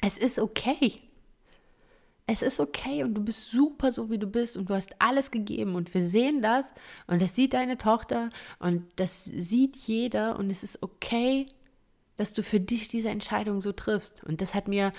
es 0.00 0.18
ist 0.18 0.38
okay 0.38 1.00
es 2.32 2.42
ist 2.42 2.60
okay 2.60 3.04
und 3.04 3.14
du 3.14 3.22
bist 3.22 3.50
super 3.50 3.92
so, 3.92 4.10
wie 4.10 4.18
du 4.18 4.26
bist 4.26 4.56
und 4.56 4.70
du 4.70 4.74
hast 4.74 4.94
alles 4.98 5.30
gegeben 5.30 5.74
und 5.74 5.92
wir 5.92 6.02
sehen 6.02 6.40
das 6.40 6.72
und 7.06 7.20
das 7.20 7.34
sieht 7.36 7.52
deine 7.52 7.78
Tochter 7.78 8.30
und 8.58 8.84
das 8.96 9.24
sieht 9.24 9.76
jeder 9.76 10.38
und 10.38 10.50
es 10.50 10.62
ist 10.62 10.82
okay, 10.82 11.46
dass 12.16 12.32
du 12.32 12.42
für 12.42 12.60
dich 12.60 12.88
diese 12.88 13.10
Entscheidung 13.10 13.60
so 13.60 13.72
triffst. 13.72 14.22
Und 14.24 14.40
das 14.40 14.54
hat 14.54 14.68
mir 14.68 14.92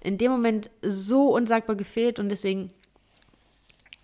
in 0.00 0.18
dem 0.18 0.30
Moment 0.30 0.70
so 0.82 1.34
unsagbar 1.34 1.76
gefehlt 1.76 2.18
und 2.18 2.28
deswegen 2.28 2.70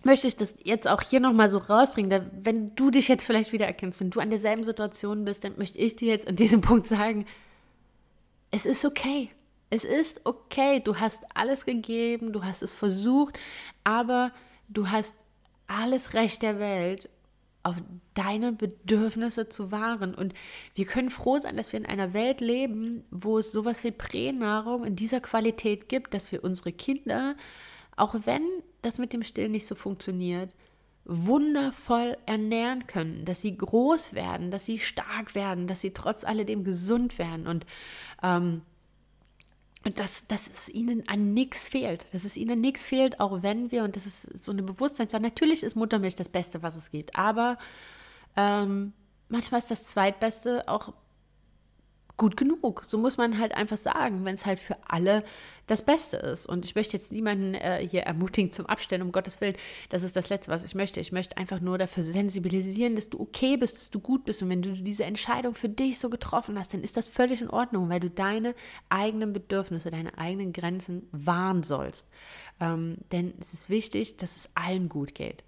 möchte 0.03 0.27
ich 0.27 0.35
das 0.35 0.55
jetzt 0.63 0.87
auch 0.87 1.01
hier 1.01 1.21
nochmal 1.21 1.49
so 1.49 1.59
rausbringen. 1.59 2.31
wenn 2.41 2.75
du 2.75 2.91
dich 2.91 3.07
jetzt 3.07 3.23
vielleicht 3.23 3.53
wieder 3.53 3.65
erkennst, 3.65 4.01
wenn 4.01 4.09
du 4.09 4.19
an 4.19 4.29
derselben 4.29 4.63
Situation 4.63 5.23
bist, 5.23 5.43
dann 5.43 5.57
möchte 5.57 5.77
ich 5.77 5.95
dir 5.95 6.09
jetzt 6.09 6.27
an 6.27 6.35
diesem 6.35 6.61
Punkt 6.69 6.87
sagen, 6.87 7.25
es 8.51 8.65
ist 8.65 8.83
okay. 8.83 9.29
Es 9.73 9.85
ist 9.85 10.21
okay, 10.23 10.81
du 10.81 10.99
hast 10.99 11.23
alles 11.33 11.65
gegeben, 11.65 12.31
du 12.31 12.43
hast 12.43 12.61
es 12.61 12.71
versucht, 12.71 13.39
aber 13.83 14.31
du 14.67 14.91
hast 14.91 15.15
alles 15.65 16.13
Recht 16.13 16.43
der 16.43 16.59
Welt, 16.59 17.09
auf 17.63 17.77
deine 18.13 18.51
Bedürfnisse 18.51 19.49
zu 19.49 19.71
wahren. 19.71 20.13
Und 20.13 20.35
wir 20.75 20.85
können 20.85 21.09
froh 21.09 21.39
sein, 21.39 21.57
dass 21.57 21.73
wir 21.73 21.79
in 21.79 21.87
einer 21.87 22.13
Welt 22.13 22.39
leben, 22.39 23.03
wo 23.09 23.39
es 23.39 23.51
sowas 23.51 23.83
wie 23.83 23.89
Pränahrung 23.89 24.83
in 24.83 24.95
dieser 24.95 25.21
Qualität 25.21 25.89
gibt, 25.89 26.13
dass 26.13 26.31
wir 26.31 26.43
unsere 26.43 26.71
Kinder, 26.71 27.35
auch 27.95 28.13
wenn 28.25 28.47
das 28.83 28.99
mit 28.99 29.11
dem 29.11 29.23
Stillen 29.23 29.53
nicht 29.53 29.65
so 29.65 29.73
funktioniert, 29.73 30.51
wundervoll 31.03 32.15
ernähren 32.27 32.85
können, 32.85 33.25
dass 33.25 33.41
sie 33.41 33.57
groß 33.57 34.13
werden, 34.13 34.51
dass 34.51 34.65
sie 34.65 34.77
stark 34.77 35.33
werden, 35.33 35.65
dass 35.65 35.81
sie 35.81 35.93
trotz 35.95 36.23
alledem 36.23 36.63
gesund 36.63 37.17
werden. 37.17 37.47
Und 37.47 37.65
ähm, 38.21 38.61
dass, 39.83 40.25
dass 40.27 40.47
es 40.47 40.69
ihnen 40.69 41.07
an 41.07 41.33
nichts 41.33 41.67
fehlt. 41.67 42.05
Dass 42.13 42.23
es 42.23 42.37
ihnen 42.37 42.61
nichts 42.61 42.85
fehlt, 42.85 43.19
auch 43.19 43.43
wenn 43.43 43.71
wir, 43.71 43.83
und 43.83 43.95
das 43.95 44.05
ist 44.05 44.43
so 44.43 44.51
eine 44.51 44.63
Bewusstseinssache, 44.63 45.21
natürlich 45.21 45.63
ist 45.63 45.75
Muttermilch 45.75 46.15
das 46.15 46.29
Beste, 46.29 46.63
was 46.63 46.75
es 46.75 46.91
gibt, 46.91 47.15
aber 47.15 47.57
ähm, 48.35 48.93
manchmal 49.29 49.59
ist 49.59 49.71
das 49.71 49.85
Zweitbeste 49.85 50.67
auch 50.67 50.93
gut 52.17 52.37
genug. 52.37 52.83
So 52.85 52.97
muss 52.97 53.17
man 53.17 53.39
halt 53.39 53.55
einfach 53.55 53.77
sagen, 53.77 54.23
wenn 54.25 54.35
es 54.35 54.45
halt 54.45 54.59
für 54.59 54.77
alle 54.87 55.23
das 55.67 55.83
Beste 55.83 56.17
ist. 56.17 56.45
Und 56.45 56.65
ich 56.65 56.75
möchte 56.75 56.97
jetzt 56.97 57.11
niemanden 57.11 57.53
äh, 57.55 57.85
hier 57.87 58.01
ermutigen 58.01 58.51
zum 58.51 58.65
Abstellen, 58.65 59.01
um 59.01 59.11
Gottes 59.11 59.39
Willen. 59.41 59.55
Das 59.89 60.03
ist 60.03 60.15
das 60.15 60.29
Letzte, 60.29 60.51
was 60.51 60.63
ich 60.63 60.75
möchte. 60.75 60.99
Ich 60.99 61.11
möchte 61.11 61.37
einfach 61.37 61.59
nur 61.59 61.77
dafür 61.77 62.03
sensibilisieren, 62.03 62.95
dass 62.95 63.09
du 63.09 63.19
okay 63.19 63.57
bist, 63.57 63.77
dass 63.77 63.89
du 63.89 63.99
gut 63.99 64.25
bist. 64.25 64.43
Und 64.43 64.49
wenn 64.49 64.61
du 64.61 64.73
diese 64.73 65.05
Entscheidung 65.05 65.55
für 65.55 65.69
dich 65.69 65.99
so 65.99 66.09
getroffen 66.09 66.59
hast, 66.59 66.73
dann 66.73 66.83
ist 66.83 66.97
das 66.97 67.07
völlig 67.07 67.41
in 67.41 67.49
Ordnung, 67.49 67.89
weil 67.89 68.01
du 68.01 68.09
deine 68.09 68.55
eigenen 68.89 69.33
Bedürfnisse, 69.33 69.89
deine 69.89 70.17
eigenen 70.17 70.53
Grenzen 70.53 71.07
wahren 71.11 71.63
sollst. 71.63 72.07
Ähm, 72.59 72.97
denn 73.11 73.33
es 73.39 73.53
ist 73.53 73.69
wichtig, 73.69 74.17
dass 74.17 74.35
es 74.35 74.49
allen 74.53 74.89
gut 74.89 75.15
geht. 75.15 75.43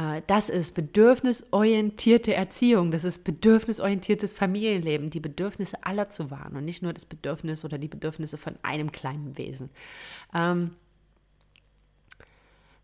Äh, 0.00 0.22
das 0.26 0.48
ist 0.48 0.74
bedürfnisorientierte 0.74 2.34
Erziehung, 2.34 2.90
das 2.90 3.04
ist 3.04 3.24
bedürfnisorientiertes 3.24 4.32
Familienleben, 4.32 5.10
die 5.10 5.20
Bedürfnisse 5.20 5.76
aller 5.82 6.08
zu 6.10 6.30
wahren 6.30 6.56
und 6.56 6.64
nicht 6.64 6.82
nur 6.82 6.92
das 6.92 7.04
Bedürfnis 7.04 7.64
oder 7.64 7.78
die 7.78 7.88
Bedürfnisse 7.88 8.38
von 8.38 8.54
einem 8.62 8.92
kleinen 8.92 9.36
Wesen. 9.36 9.70
Ähm, 10.34 10.72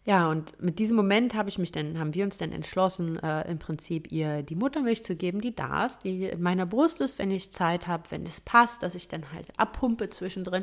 ja, 0.09 0.31
und 0.31 0.63
mit 0.63 0.79
diesem 0.79 0.97
Moment 0.97 1.35
habe 1.35 1.49
ich 1.49 1.59
mich 1.59 1.73
dann, 1.73 1.99
haben 1.99 2.15
wir 2.15 2.25
uns 2.25 2.39
dann 2.39 2.53
entschlossen, 2.53 3.19
äh, 3.19 3.51
im 3.51 3.59
Prinzip 3.59 4.13
ihr 4.13 4.45
die 4.45 4.55
Muttermilch 4.55 5.03
zu 5.03 5.17
geben, 5.17 5.41
die 5.41 5.53
da 5.53 5.87
ist, 5.87 6.05
die 6.05 6.27
in 6.27 6.41
meiner 6.41 6.65
Brust 6.65 7.01
ist, 7.01 7.19
wenn 7.19 7.33
ich 7.33 7.51
Zeit 7.51 7.89
habe, 7.89 8.05
wenn 8.11 8.23
es 8.23 8.41
passt, 8.41 8.85
dass 8.85 8.95
ich 8.95 9.09
dann 9.09 9.33
halt 9.33 9.49
abpumpe 9.57 10.09
zwischendrin, 10.09 10.63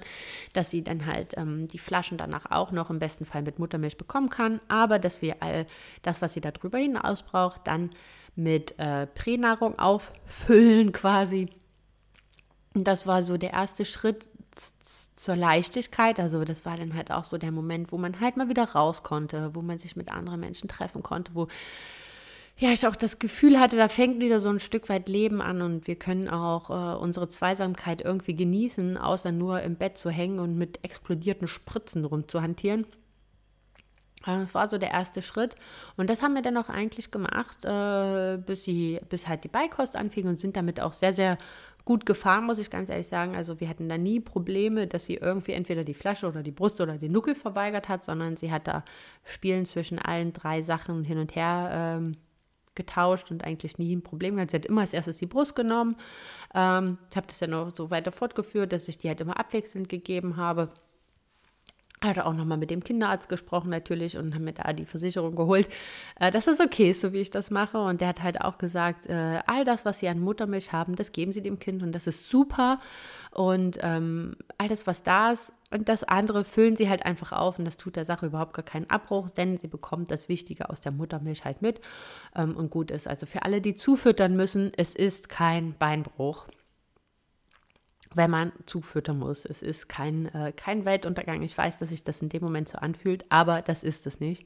dass 0.53 0.71
sie 0.71 0.81
dann 0.81 1.05
halt 1.05 1.33
ähm, 1.35 1.67
die 1.67 1.77
Flaschen 1.77 2.17
danach 2.17 2.51
auch 2.51 2.71
noch 2.71 2.89
im 2.89 2.99
besten 2.99 3.25
Fall 3.25 3.41
mit 3.41 3.59
Muttermilch 3.59 3.97
bekommen 3.97 4.29
kann, 4.29 4.61
aber 4.69 4.97
dass 4.97 5.21
wir 5.21 5.43
all 5.43 5.67
das, 6.03 6.21
was 6.21 6.31
sie 6.31 6.41
darüber 6.41 6.77
hinaus 6.77 7.21
braucht, 7.21 7.67
dann 7.67 7.89
mit 8.37 8.79
äh, 8.79 9.07
Pränahrung 9.07 9.77
auffüllen 9.77 10.93
quasi. 10.93 11.49
Und 12.73 12.87
das 12.87 13.05
war 13.07 13.21
so 13.23 13.35
der 13.35 13.51
erste 13.51 13.83
Schritt 13.83 14.29
zur 15.23 15.35
Leichtigkeit. 15.35 16.19
Also 16.19 16.43
das 16.43 16.65
war 16.65 16.77
dann 16.77 16.95
halt 16.95 17.11
auch 17.11 17.25
so 17.25 17.37
der 17.37 17.51
Moment, 17.51 17.91
wo 17.91 17.97
man 17.97 18.19
halt 18.19 18.37
mal 18.37 18.49
wieder 18.49 18.65
raus 18.65 19.03
konnte, 19.03 19.51
wo 19.53 19.61
man 19.61 19.79
sich 19.79 19.95
mit 19.95 20.11
anderen 20.11 20.39
Menschen 20.39 20.67
treffen 20.67 21.01
konnte, 21.01 21.33
wo 21.33 21.47
ja, 22.57 22.69
ich 22.71 22.85
auch 22.85 22.95
das 22.95 23.17
Gefühl 23.17 23.59
hatte, 23.59 23.77
da 23.77 23.89
fängt 23.89 24.19
wieder 24.19 24.39
so 24.39 24.49
ein 24.49 24.59
Stück 24.59 24.87
weit 24.87 25.09
Leben 25.09 25.41
an 25.41 25.63
und 25.63 25.87
wir 25.87 25.95
können 25.95 26.29
auch 26.29 26.69
äh, 26.69 26.97
unsere 26.97 27.27
Zweisamkeit 27.27 28.01
irgendwie 28.01 28.35
genießen, 28.35 28.97
außer 28.97 29.31
nur 29.31 29.61
im 29.61 29.75
Bett 29.75 29.97
zu 29.97 30.11
hängen 30.11 30.39
und 30.39 30.55
mit 30.55 30.83
explodierten 30.83 31.47
Spritzen 31.47 32.05
rumzuhantieren. 32.05 32.85
Also 34.23 34.41
das 34.41 34.53
war 34.53 34.67
so 34.67 34.77
der 34.77 34.91
erste 34.91 35.21
Schritt. 35.21 35.55
Und 35.97 36.09
das 36.09 36.21
haben 36.21 36.33
wir 36.33 36.41
dann 36.41 36.57
auch 36.57 36.69
eigentlich 36.69 37.11
gemacht, 37.11 37.65
äh, 37.65 38.37
bis, 38.37 38.63
sie, 38.63 38.99
bis 39.09 39.27
halt 39.27 39.43
die 39.43 39.49
Beikost 39.49 39.95
anfing 39.95 40.27
und 40.27 40.39
sind 40.39 40.55
damit 40.55 40.79
auch 40.79 40.93
sehr, 40.93 41.11
sehr 41.11 41.37
gut 41.85 42.05
gefahren, 42.05 42.45
muss 42.45 42.59
ich 42.59 42.69
ganz 42.69 42.89
ehrlich 42.89 43.07
sagen. 43.07 43.35
Also 43.35 43.59
wir 43.59 43.67
hatten 43.67 43.89
da 43.89 43.97
nie 43.97 44.19
Probleme, 44.19 44.87
dass 44.87 45.05
sie 45.05 45.15
irgendwie 45.15 45.51
entweder 45.51 45.83
die 45.83 45.93
Flasche 45.93 46.27
oder 46.27 46.43
die 46.43 46.51
Brust 46.51 46.79
oder 46.79 46.97
den 46.97 47.11
Nuckel 47.11 47.35
verweigert 47.35 47.89
hat, 47.89 48.03
sondern 48.03 48.37
sie 48.37 48.51
hat 48.51 48.67
da 48.67 48.83
Spielen 49.25 49.65
zwischen 49.65 49.99
allen 49.99 50.33
drei 50.33 50.61
Sachen 50.61 51.03
hin 51.03 51.17
und 51.17 51.35
her 51.35 51.69
ähm, 51.73 52.17
getauscht 52.75 53.31
und 53.31 53.43
eigentlich 53.43 53.77
nie 53.77 53.95
ein 53.95 54.01
Problem 54.01 54.35
gehabt. 54.35 54.51
Sie 54.51 54.57
hat 54.57 54.65
immer 54.65 54.81
als 54.81 54.93
erstes 54.93 55.17
die 55.17 55.25
Brust 55.25 55.55
genommen. 55.55 55.95
Ähm, 56.55 56.97
ich 57.09 57.17
habe 57.17 57.27
das 57.27 57.39
dann 57.39 57.53
auch 57.53 57.69
so 57.73 57.91
weiter 57.91 58.11
fortgeführt, 58.11 58.71
dass 58.71 58.87
ich 58.87 58.97
die 58.97 59.09
halt 59.09 59.21
immer 59.21 59.39
abwechselnd 59.39 59.89
gegeben 59.89 60.37
habe. 60.37 60.69
Hatte 62.03 62.25
auch 62.25 62.33
nochmal 62.33 62.57
mit 62.57 62.69
dem 62.69 62.83
Kinderarzt 62.83 63.29
gesprochen 63.29 63.69
natürlich 63.69 64.17
und 64.17 64.33
haben 64.35 64.43
mir 64.43 64.53
da 64.53 64.73
die 64.73 64.85
Versicherung 64.85 65.35
geholt, 65.35 65.69
äh, 66.19 66.31
dass 66.31 66.47
es 66.47 66.59
okay 66.59 66.91
ist, 66.91 67.01
so 67.01 67.13
wie 67.13 67.21
ich 67.21 67.31
das 67.31 67.51
mache. 67.51 67.79
Und 67.79 68.01
der 68.01 68.09
hat 68.09 68.23
halt 68.23 68.41
auch 68.41 68.57
gesagt, 68.57 69.07
äh, 69.07 69.39
all 69.47 69.63
das, 69.63 69.85
was 69.85 69.99
sie 69.99 70.07
an 70.07 70.19
Muttermilch 70.19 70.71
haben, 70.71 70.95
das 70.95 71.11
geben 71.11 71.33
sie 71.33 71.41
dem 71.41 71.59
Kind 71.59 71.83
und 71.83 71.93
das 71.93 72.07
ist 72.07 72.29
super. 72.29 72.79
Und 73.31 73.79
ähm, 73.81 74.35
all 74.57 74.67
das, 74.67 74.85
was 74.87 75.03
da 75.03 75.31
ist 75.31 75.53
und 75.73 75.89
das 75.89 76.03
andere 76.03 76.43
füllen 76.43 76.75
sie 76.75 76.87
halt 76.87 77.05
einfach 77.05 77.31
auf 77.31 77.57
und 77.57 77.65
das 77.65 77.77
tut 77.77 77.95
der 77.95 78.05
Sache 78.05 78.27
überhaupt 78.27 78.53
gar 78.53 78.63
keinen 78.63 78.89
Abbruch, 78.89 79.31
denn 79.31 79.57
sie 79.57 79.67
bekommt 79.67 80.11
das 80.11 80.29
Wichtige 80.29 80.69
aus 80.69 80.81
der 80.81 80.91
Muttermilch 80.91 81.45
halt 81.45 81.61
mit 81.61 81.81
ähm, 82.35 82.55
und 82.55 82.69
gut 82.69 82.91
ist. 82.91 83.07
Also 83.07 83.25
für 83.25 83.43
alle, 83.43 83.59
die 83.59 83.73
zufüttern 83.73 84.35
müssen, 84.35 84.71
es 84.77 84.93
ist 84.93 85.29
kein 85.29 85.73
Beinbruch 85.77 86.45
wenn 88.15 88.31
man 88.31 88.51
zufüttern 88.65 89.19
muss. 89.19 89.45
Es 89.45 89.61
ist 89.61 89.89
kein, 89.89 90.27
äh, 90.33 90.53
kein 90.55 90.85
Weltuntergang. 90.85 91.41
Ich 91.41 91.57
weiß, 91.57 91.77
dass 91.77 91.89
sich 91.89 92.03
das 92.03 92.21
in 92.21 92.29
dem 92.29 92.43
Moment 92.43 92.69
so 92.69 92.77
anfühlt, 92.77 93.25
aber 93.29 93.61
das 93.61 93.83
ist 93.83 94.07
es 94.07 94.19
nicht. 94.19 94.45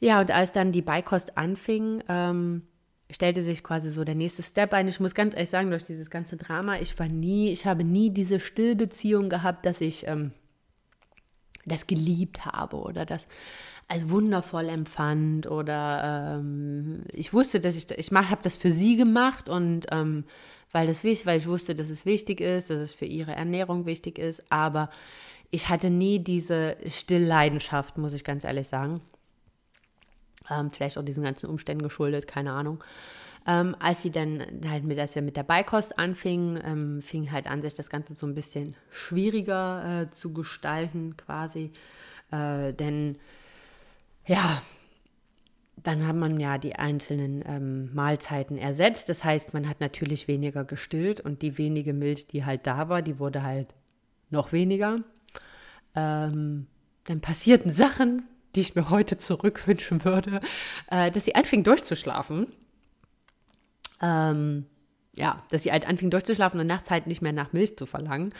Ja, 0.00 0.20
und 0.20 0.30
als 0.30 0.52
dann 0.52 0.72
die 0.72 0.82
Beikost 0.82 1.38
anfing, 1.38 2.02
ähm, 2.08 2.62
stellte 3.10 3.42
sich 3.42 3.62
quasi 3.62 3.90
so 3.90 4.04
der 4.04 4.14
nächste 4.14 4.42
Step 4.42 4.72
ein. 4.72 4.88
Ich 4.88 5.00
muss 5.00 5.14
ganz 5.14 5.34
ehrlich 5.34 5.50
sagen, 5.50 5.70
durch 5.70 5.84
dieses 5.84 6.10
ganze 6.10 6.36
Drama, 6.36 6.78
ich 6.78 6.98
war 6.98 7.08
nie, 7.08 7.50
ich 7.50 7.66
habe 7.66 7.84
nie 7.84 8.10
diese 8.10 8.40
Stillbeziehung 8.40 9.28
gehabt, 9.28 9.66
dass 9.66 9.80
ich 9.80 10.06
ähm, 10.06 10.32
das 11.66 11.86
geliebt 11.86 12.44
habe 12.44 12.76
oder 12.76 13.06
das 13.06 13.26
als 13.88 14.08
wundervoll 14.08 14.68
empfand 14.68 15.46
oder 15.46 16.38
ähm, 16.38 17.04
ich 17.12 17.32
wusste, 17.32 17.60
dass 17.60 17.76
ich, 17.76 17.90
ich 17.90 18.10
habe 18.10 18.42
das 18.42 18.56
für 18.56 18.70
sie 18.70 18.96
gemacht 18.96 19.48
und 19.48 19.86
ähm, 19.90 20.24
weil, 20.74 20.88
das, 20.88 21.04
weil 21.04 21.38
ich 21.38 21.46
wusste, 21.46 21.76
dass 21.76 21.88
es 21.88 22.04
wichtig 22.04 22.40
ist, 22.40 22.68
dass 22.68 22.80
es 22.80 22.92
für 22.92 23.04
ihre 23.04 23.32
Ernährung 23.32 23.86
wichtig 23.86 24.18
ist. 24.18 24.42
Aber 24.50 24.90
ich 25.52 25.68
hatte 25.68 25.88
nie 25.88 26.18
diese 26.18 26.76
Stillleidenschaft, 26.88 27.96
muss 27.96 28.12
ich 28.12 28.24
ganz 28.24 28.42
ehrlich 28.42 28.66
sagen. 28.66 29.00
Ähm, 30.50 30.72
vielleicht 30.72 30.98
auch 30.98 31.04
diesen 31.04 31.22
ganzen 31.22 31.48
Umständen 31.48 31.84
geschuldet, 31.84 32.26
keine 32.26 32.52
Ahnung. 32.52 32.82
Ähm, 33.46 33.76
als 33.78 34.02
sie 34.02 34.10
dann 34.10 34.42
halt 34.68 34.82
mit, 34.82 34.98
als 34.98 35.14
wir 35.14 35.22
mit 35.22 35.36
der 35.36 35.44
Beikost 35.44 35.96
anfingen, 35.96 36.60
ähm, 36.64 37.02
fing 37.02 37.30
halt 37.30 37.46
an, 37.46 37.62
sich 37.62 37.74
das 37.74 37.88
Ganze 37.88 38.16
so 38.16 38.26
ein 38.26 38.34
bisschen 38.34 38.74
schwieriger 38.90 40.02
äh, 40.02 40.10
zu 40.10 40.32
gestalten, 40.32 41.16
quasi. 41.16 41.70
Äh, 42.32 42.72
denn 42.72 43.16
ja, 44.26 44.60
dann 45.84 46.06
hat 46.06 46.16
man 46.16 46.40
ja 46.40 46.56
die 46.58 46.76
einzelnen 46.76 47.44
ähm, 47.46 47.94
Mahlzeiten 47.94 48.56
ersetzt. 48.56 49.08
Das 49.10 49.22
heißt, 49.22 49.52
man 49.52 49.68
hat 49.68 49.80
natürlich 49.80 50.26
weniger 50.26 50.64
gestillt 50.64 51.20
und 51.20 51.42
die 51.42 51.58
wenige 51.58 51.92
Milch, 51.92 52.26
die 52.26 52.44
halt 52.44 52.66
da 52.66 52.88
war, 52.88 53.02
die 53.02 53.18
wurde 53.18 53.42
halt 53.42 53.74
noch 54.30 54.52
weniger. 54.52 55.00
Ähm, 55.94 56.66
dann 57.04 57.20
passierten 57.20 57.70
Sachen, 57.70 58.26
die 58.56 58.62
ich 58.62 58.74
mir 58.74 58.88
heute 58.88 59.18
zurückwünschen 59.18 60.04
würde, 60.04 60.40
äh, 60.90 61.10
dass 61.10 61.26
sie 61.26 61.34
anfing 61.34 61.64
durchzuschlafen. 61.64 62.46
Ähm, 64.00 64.66
ja, 65.16 65.42
dass 65.50 65.62
sie 65.62 65.72
halt 65.72 65.86
anfing 65.86 66.10
durchzuschlafen 66.10 66.58
und 66.60 66.66
nachts 66.66 66.90
halt 66.90 67.06
nicht 67.06 67.22
mehr 67.22 67.32
nach 67.32 67.52
Milch 67.52 67.76
zu 67.76 67.86
verlangen. 67.86 68.32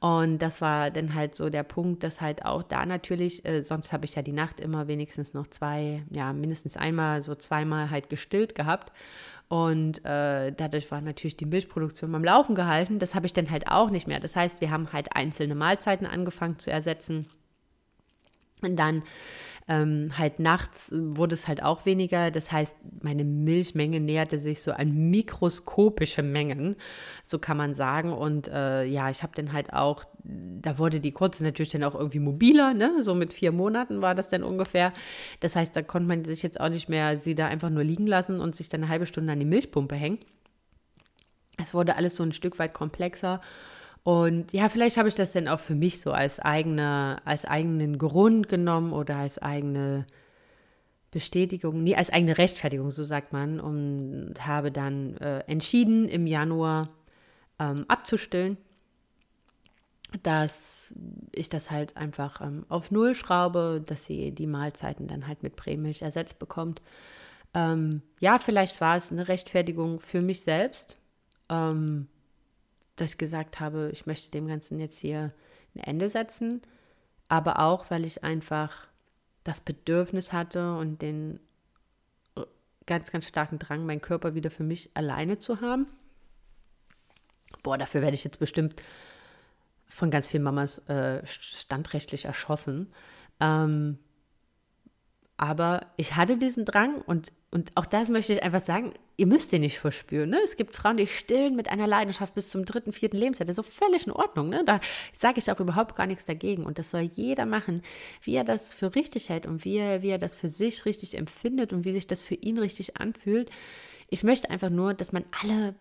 Und 0.00 0.38
das 0.38 0.60
war 0.60 0.90
dann 0.90 1.14
halt 1.14 1.34
so 1.34 1.48
der 1.48 1.62
Punkt, 1.62 2.02
dass 2.02 2.20
halt 2.20 2.44
auch 2.44 2.62
da 2.62 2.84
natürlich, 2.84 3.44
äh, 3.46 3.62
sonst 3.62 3.92
habe 3.92 4.04
ich 4.04 4.14
ja 4.14 4.22
die 4.22 4.32
Nacht 4.32 4.60
immer 4.60 4.88
wenigstens 4.88 5.34
noch 5.34 5.46
zwei, 5.46 6.02
ja, 6.10 6.32
mindestens 6.32 6.76
einmal, 6.76 7.22
so 7.22 7.34
zweimal 7.34 7.90
halt 7.90 8.10
gestillt 8.10 8.54
gehabt. 8.54 8.92
Und 9.48 10.04
äh, 10.04 10.52
dadurch 10.52 10.90
war 10.90 11.00
natürlich 11.00 11.36
die 11.36 11.46
Milchproduktion 11.46 12.10
beim 12.10 12.24
Laufen 12.24 12.54
gehalten. 12.56 12.98
Das 12.98 13.14
habe 13.14 13.26
ich 13.26 13.32
dann 13.32 13.50
halt 13.50 13.68
auch 13.68 13.90
nicht 13.90 14.08
mehr. 14.08 14.18
Das 14.18 14.34
heißt, 14.34 14.60
wir 14.60 14.70
haben 14.70 14.92
halt 14.92 15.14
einzelne 15.14 15.54
Mahlzeiten 15.54 16.06
angefangen 16.06 16.58
zu 16.58 16.70
ersetzen. 16.70 17.26
Und 18.62 18.76
dann 18.76 19.02
ähm, 19.68 20.12
halt 20.16 20.38
nachts 20.38 20.92
wurde 20.92 21.34
es 21.34 21.48
halt 21.48 21.62
auch 21.62 21.86
weniger. 21.86 22.30
Das 22.30 22.52
heißt, 22.52 22.74
meine 23.02 23.24
Milchmenge 23.24 23.98
näherte 23.98 24.38
sich 24.38 24.62
so 24.62 24.70
an 24.70 25.10
mikroskopische 25.10 26.22
Mengen, 26.22 26.76
so 27.24 27.38
kann 27.38 27.56
man 27.56 27.74
sagen. 27.74 28.12
Und 28.12 28.46
äh, 28.48 28.84
ja, 28.84 29.10
ich 29.10 29.24
habe 29.24 29.32
dann 29.34 29.52
halt 29.52 29.72
auch, 29.72 30.04
da 30.22 30.78
wurde 30.78 31.00
die 31.00 31.10
kurze 31.10 31.42
natürlich 31.42 31.70
dann 31.70 31.82
auch 31.82 31.96
irgendwie 31.96 32.20
mobiler, 32.20 32.74
ne? 32.74 33.02
So 33.02 33.14
mit 33.14 33.32
vier 33.32 33.50
Monaten 33.50 34.02
war 34.02 34.14
das 34.14 34.28
dann 34.28 34.44
ungefähr. 34.44 34.92
Das 35.40 35.56
heißt, 35.56 35.74
da 35.74 35.82
konnte 35.82 36.08
man 36.08 36.24
sich 36.24 36.42
jetzt 36.44 36.60
auch 36.60 36.68
nicht 36.68 36.88
mehr 36.88 37.18
sie 37.18 37.34
da 37.34 37.48
einfach 37.48 37.70
nur 37.70 37.82
liegen 37.82 38.06
lassen 38.06 38.40
und 38.40 38.54
sich 38.54 38.68
dann 38.68 38.82
eine 38.82 38.90
halbe 38.90 39.06
Stunde 39.06 39.32
an 39.32 39.40
die 39.40 39.46
Milchpumpe 39.46 39.96
hängen. 39.96 40.18
Es 41.60 41.74
wurde 41.74 41.96
alles 41.96 42.14
so 42.14 42.22
ein 42.22 42.32
Stück 42.32 42.58
weit 42.60 42.72
komplexer. 42.72 43.40
Und 44.06 44.52
ja, 44.52 44.68
vielleicht 44.68 44.98
habe 44.98 45.08
ich 45.08 45.16
das 45.16 45.32
dann 45.32 45.48
auch 45.48 45.58
für 45.58 45.74
mich 45.74 46.00
so 46.00 46.12
als, 46.12 46.38
eigene, 46.38 47.20
als 47.24 47.44
eigenen 47.44 47.98
Grund 47.98 48.48
genommen 48.48 48.92
oder 48.92 49.16
als 49.16 49.38
eigene 49.38 50.06
Bestätigung, 51.10 51.82
nee, 51.82 51.96
als 51.96 52.10
eigene 52.10 52.38
Rechtfertigung, 52.38 52.92
so 52.92 53.02
sagt 53.02 53.32
man, 53.32 53.58
und 53.58 54.34
habe 54.46 54.70
dann 54.70 55.16
äh, 55.16 55.40
entschieden, 55.48 56.08
im 56.08 56.28
Januar 56.28 56.90
ähm, 57.58 57.84
abzustillen, 57.88 58.58
dass 60.22 60.94
ich 61.32 61.48
das 61.48 61.72
halt 61.72 61.96
einfach 61.96 62.40
ähm, 62.40 62.64
auf 62.68 62.92
Null 62.92 63.16
schraube, 63.16 63.82
dass 63.84 64.06
sie 64.06 64.30
die 64.30 64.46
Mahlzeiten 64.46 65.08
dann 65.08 65.26
halt 65.26 65.42
mit 65.42 65.56
Prämilch 65.56 66.02
ersetzt 66.02 66.38
bekommt. 66.38 66.80
Ähm, 67.54 68.02
ja, 68.20 68.38
vielleicht 68.38 68.80
war 68.80 68.94
es 68.94 69.10
eine 69.10 69.26
Rechtfertigung 69.26 69.98
für 69.98 70.22
mich 70.22 70.42
selbst. 70.42 70.96
Ähm, 71.48 72.06
dass 72.96 73.12
ich 73.12 73.18
gesagt 73.18 73.60
habe, 73.60 73.90
ich 73.92 74.06
möchte 74.06 74.30
dem 74.30 74.46
Ganzen 74.46 74.80
jetzt 74.80 74.98
hier 74.98 75.32
ein 75.74 75.80
Ende 75.80 76.08
setzen, 76.08 76.62
aber 77.28 77.60
auch, 77.60 77.90
weil 77.90 78.04
ich 78.04 78.24
einfach 78.24 78.88
das 79.44 79.60
Bedürfnis 79.60 80.32
hatte 80.32 80.76
und 80.76 81.02
den 81.02 81.38
äh, 82.36 82.42
ganz, 82.86 83.12
ganz 83.12 83.26
starken 83.26 83.58
Drang, 83.58 83.86
meinen 83.86 84.00
Körper 84.00 84.34
wieder 84.34 84.50
für 84.50 84.64
mich 84.64 84.90
alleine 84.94 85.38
zu 85.38 85.60
haben. 85.60 85.86
Boah, 87.62 87.78
dafür 87.78 88.02
werde 88.02 88.14
ich 88.14 88.24
jetzt 88.24 88.38
bestimmt 88.38 88.82
von 89.86 90.10
ganz 90.10 90.26
vielen 90.26 90.42
Mamas 90.42 90.78
äh, 90.88 91.24
standrechtlich 91.26 92.24
erschossen. 92.24 92.88
Ähm, 93.40 93.98
aber 95.38 95.86
ich 95.96 96.16
hatte 96.16 96.38
diesen 96.38 96.64
Drang 96.64 97.02
und, 97.02 97.30
und 97.50 97.72
auch 97.74 97.84
das 97.84 98.08
möchte 98.08 98.32
ich 98.32 98.42
einfach 98.42 98.62
sagen, 98.62 98.94
ihr 99.18 99.26
müsst 99.26 99.52
den 99.52 99.60
nicht 99.60 99.78
verspüren. 99.78 100.30
Ne? 100.30 100.38
Es 100.42 100.56
gibt 100.56 100.74
Frauen, 100.74 100.96
die 100.96 101.06
stillen 101.06 101.56
mit 101.56 101.68
einer 101.68 101.86
Leidenschaft 101.86 102.34
bis 102.34 102.48
zum 102.48 102.64
dritten, 102.64 102.92
vierten 102.92 103.18
Lebensjahr. 103.18 103.44
Das 103.44 103.58
ist 103.58 103.64
so 103.66 103.84
völlig 103.84 104.06
in 104.06 104.12
Ordnung. 104.12 104.48
Ne? 104.48 104.64
Da 104.64 104.80
sage 105.14 105.38
ich 105.38 105.50
auch 105.50 105.60
überhaupt 105.60 105.94
gar 105.94 106.06
nichts 106.06 106.24
dagegen. 106.24 106.64
Und 106.64 106.78
das 106.78 106.90
soll 106.90 107.02
jeder 107.02 107.44
machen, 107.44 107.82
wie 108.22 108.34
er 108.34 108.44
das 108.44 108.72
für 108.72 108.94
richtig 108.94 109.28
hält 109.28 109.46
und 109.46 109.64
wie 109.64 109.76
er, 109.76 110.02
wie 110.02 110.08
er 110.08 110.18
das 110.18 110.36
für 110.36 110.48
sich 110.48 110.86
richtig 110.86 111.16
empfindet 111.16 111.72
und 111.72 111.84
wie 111.84 111.92
sich 111.92 112.06
das 112.06 112.22
für 112.22 112.34
ihn 112.34 112.56
richtig 112.58 112.96
anfühlt. 112.96 113.50
Ich 114.08 114.22
möchte 114.22 114.50
einfach 114.50 114.70
nur, 114.70 114.94
dass 114.94 115.12
man 115.12 115.24
alle, 115.42 115.74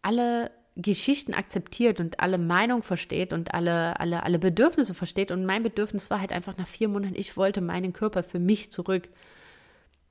alle 0.00 0.50
Geschichten 0.76 1.34
akzeptiert 1.34 2.00
und 2.00 2.20
alle 2.20 2.38
Meinungen 2.38 2.82
versteht 2.82 3.32
und 3.32 3.54
alle, 3.54 3.98
alle, 4.00 4.22
alle 4.22 4.38
Bedürfnisse 4.38 4.94
versteht. 4.94 5.30
Und 5.30 5.44
mein 5.44 5.62
Bedürfnis 5.62 6.10
war 6.10 6.20
halt 6.20 6.32
einfach 6.32 6.56
nach 6.56 6.68
vier 6.68 6.88
Monaten, 6.88 7.14
ich 7.16 7.36
wollte 7.36 7.60
meinen 7.60 7.92
Körper 7.92 8.22
für 8.22 8.38
mich 8.38 8.70
zurück. 8.70 9.08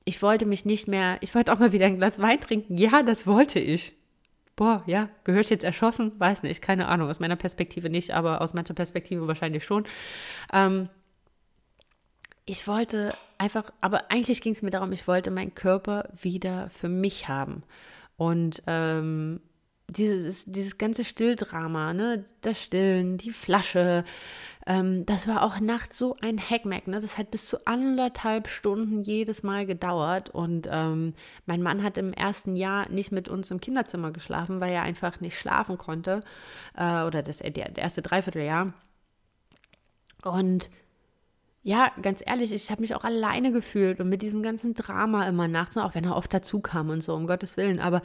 Ich 0.04 0.22
wollte 0.22 0.46
mich 0.46 0.64
nicht 0.64 0.88
mehr, 0.88 1.18
ich 1.20 1.34
wollte 1.34 1.52
auch 1.52 1.58
mal 1.58 1.72
wieder 1.72 1.86
ein 1.86 1.98
Glas 1.98 2.20
Wein 2.20 2.40
trinken. 2.40 2.76
Ja, 2.76 3.02
das 3.02 3.26
wollte 3.26 3.58
ich. 3.58 3.94
Boah, 4.56 4.82
ja, 4.86 5.08
gehöre 5.24 5.40
ich 5.40 5.50
jetzt 5.50 5.64
erschossen? 5.64 6.12
Weiß 6.18 6.42
nicht, 6.42 6.60
keine 6.60 6.88
Ahnung. 6.88 7.08
Aus 7.08 7.20
meiner 7.20 7.36
Perspektive 7.36 7.88
nicht, 7.88 8.10
aber 8.10 8.40
aus 8.42 8.52
mancher 8.52 8.74
Perspektive 8.74 9.26
wahrscheinlich 9.26 9.64
schon. 9.64 9.84
Ähm, 10.52 10.88
ich 12.44 12.66
wollte 12.66 13.14
einfach, 13.38 13.72
aber 13.80 14.10
eigentlich 14.10 14.42
ging 14.42 14.52
es 14.52 14.62
mir 14.62 14.70
darum, 14.70 14.92
ich 14.92 15.06
wollte 15.06 15.30
meinen 15.30 15.54
Körper 15.54 16.08
wieder 16.20 16.68
für 16.70 16.88
mich 16.88 17.28
haben. 17.28 17.62
Und 18.16 18.62
ähm, 18.66 19.40
dieses, 19.90 20.44
dieses 20.46 20.78
ganze 20.78 21.04
Stilldrama, 21.04 21.92
ne, 21.92 22.24
das 22.40 22.62
Stillen, 22.62 23.18
die 23.18 23.30
Flasche, 23.30 24.04
ähm, 24.66 25.04
das 25.06 25.26
war 25.26 25.42
auch 25.42 25.60
nachts 25.60 25.98
so 25.98 26.16
ein 26.20 26.38
Hackmack, 26.38 26.86
ne, 26.86 27.00
das 27.00 27.18
hat 27.18 27.30
bis 27.30 27.48
zu 27.48 27.66
anderthalb 27.66 28.48
Stunden 28.48 29.02
jedes 29.02 29.42
Mal 29.42 29.66
gedauert 29.66 30.30
und 30.30 30.68
ähm, 30.70 31.14
mein 31.46 31.62
Mann 31.62 31.82
hat 31.82 31.98
im 31.98 32.12
ersten 32.12 32.56
Jahr 32.56 32.88
nicht 32.88 33.12
mit 33.12 33.28
uns 33.28 33.50
im 33.50 33.60
Kinderzimmer 33.60 34.10
geschlafen, 34.12 34.60
weil 34.60 34.72
er 34.72 34.82
einfach 34.82 35.20
nicht 35.20 35.38
schlafen 35.38 35.78
konnte, 35.78 36.22
äh, 36.76 37.02
oder 37.02 37.22
das, 37.22 37.38
der, 37.38 37.50
der 37.50 37.78
erste 37.78 38.02
Dreivierteljahr. 38.02 38.72
Und 40.22 40.70
ja, 41.62 41.92
ganz 42.00 42.22
ehrlich, 42.24 42.52
ich 42.52 42.70
habe 42.70 42.80
mich 42.80 42.94
auch 42.94 43.04
alleine 43.04 43.52
gefühlt 43.52 44.00
und 44.00 44.08
mit 44.08 44.22
diesem 44.22 44.42
ganzen 44.42 44.74
Drama 44.74 45.28
immer 45.28 45.46
nachts, 45.48 45.76
auch 45.76 45.94
wenn 45.94 46.04
er 46.04 46.16
oft 46.16 46.32
dazu 46.32 46.60
kam 46.60 46.88
und 46.88 47.02
so, 47.02 47.14
um 47.14 47.26
Gottes 47.26 47.56
Willen, 47.56 47.80
aber 47.80 48.00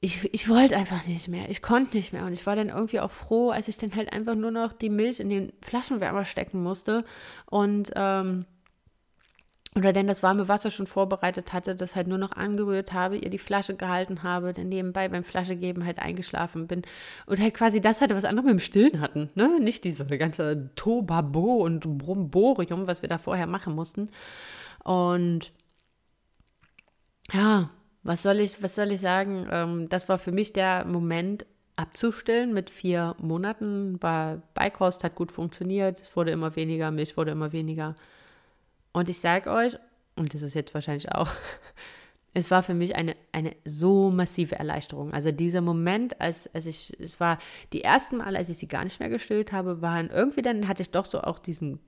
ich, 0.00 0.32
ich 0.32 0.48
wollte 0.48 0.76
einfach 0.76 1.06
nicht 1.06 1.28
mehr. 1.28 1.50
Ich 1.50 1.60
konnte 1.60 1.96
nicht 1.96 2.12
mehr. 2.12 2.24
Und 2.24 2.32
ich 2.32 2.46
war 2.46 2.56
dann 2.56 2.70
irgendwie 2.70 3.00
auch 3.00 3.10
froh, 3.10 3.50
als 3.50 3.68
ich 3.68 3.76
dann 3.76 3.94
halt 3.94 4.12
einfach 4.12 4.34
nur 4.34 4.50
noch 4.50 4.72
die 4.72 4.88
Milch 4.88 5.20
in 5.20 5.28
den 5.28 5.52
Flaschenwärmer 5.60 6.24
stecken 6.24 6.62
musste 6.62 7.04
und 7.46 7.92
ähm, 7.96 8.46
oder 9.76 9.92
denn 9.92 10.08
das 10.08 10.22
warme 10.24 10.48
Wasser 10.48 10.70
schon 10.72 10.88
vorbereitet 10.88 11.52
hatte, 11.52 11.76
das 11.76 11.94
halt 11.94 12.08
nur 12.08 12.18
noch 12.18 12.32
angerührt 12.32 12.92
habe, 12.92 13.16
ihr 13.18 13.30
die 13.30 13.38
Flasche 13.38 13.76
gehalten 13.76 14.24
habe, 14.24 14.52
dann 14.52 14.68
nebenbei 14.68 15.08
beim 15.08 15.22
Flaschegeben 15.22 15.84
halt 15.84 16.00
eingeschlafen 16.00 16.66
bin 16.66 16.82
und 17.26 17.40
halt 17.40 17.54
quasi 17.54 17.80
das 17.80 18.00
hatte, 18.00 18.16
was 18.16 18.24
andere 18.24 18.46
mit 18.46 18.54
dem 18.54 18.60
Stillen 18.60 19.00
hatten, 19.00 19.30
ne? 19.36 19.60
Nicht 19.60 19.84
diese 19.84 20.04
ganze 20.18 20.70
Tobabo 20.74 21.62
und 21.64 21.98
Bromborium, 21.98 22.88
was 22.88 23.02
wir 23.02 23.08
da 23.08 23.18
vorher 23.18 23.46
machen 23.46 23.74
mussten. 23.76 24.10
Und 24.82 25.52
ja, 27.32 27.70
was 28.02 28.22
soll 28.22 28.40
ich, 28.40 28.62
was 28.62 28.74
soll 28.74 28.92
ich 28.92 29.00
sagen? 29.00 29.46
Ähm, 29.50 29.88
das 29.88 30.08
war 30.08 30.18
für 30.18 30.32
mich 30.32 30.52
der 30.52 30.84
Moment, 30.84 31.44
abzustillen 31.80 32.52
mit 32.52 32.68
vier 32.70 33.16
Monaten. 33.18 34.00
War 34.02 34.42
Beikost, 34.54 35.02
hat 35.02 35.14
gut 35.14 35.32
funktioniert, 35.32 36.00
es 36.00 36.14
wurde 36.14 36.30
immer 36.30 36.54
weniger, 36.54 36.90
Milch 36.90 37.16
wurde 37.16 37.30
immer 37.30 37.52
weniger. 37.52 37.96
Und 38.92 39.08
ich 39.08 39.18
sage 39.18 39.50
euch, 39.50 39.78
und 40.16 40.34
das 40.34 40.42
ist 40.42 40.54
jetzt 40.54 40.74
wahrscheinlich 40.74 41.10
auch, 41.12 41.30
es 42.34 42.50
war 42.50 42.62
für 42.62 42.74
mich 42.74 42.96
eine, 42.96 43.16
eine 43.32 43.56
so 43.64 44.10
massive 44.10 44.56
Erleichterung. 44.56 45.12
Also 45.14 45.32
dieser 45.32 45.62
Moment, 45.62 46.20
als, 46.20 46.52
als 46.54 46.66
ich, 46.66 46.92
es 47.00 47.18
war 47.18 47.38
die 47.72 47.82
ersten 47.82 48.18
Mal, 48.18 48.36
als 48.36 48.50
ich 48.50 48.58
sie 48.58 48.68
gar 48.68 48.84
nicht 48.84 49.00
mehr 49.00 49.08
gestillt 49.08 49.52
habe, 49.52 49.80
waren 49.80 50.10
irgendwie 50.10 50.42
dann 50.42 50.68
hatte 50.68 50.82
ich 50.82 50.90
doch 50.90 51.06
so 51.06 51.22
auch 51.22 51.38
diesen, 51.38 51.80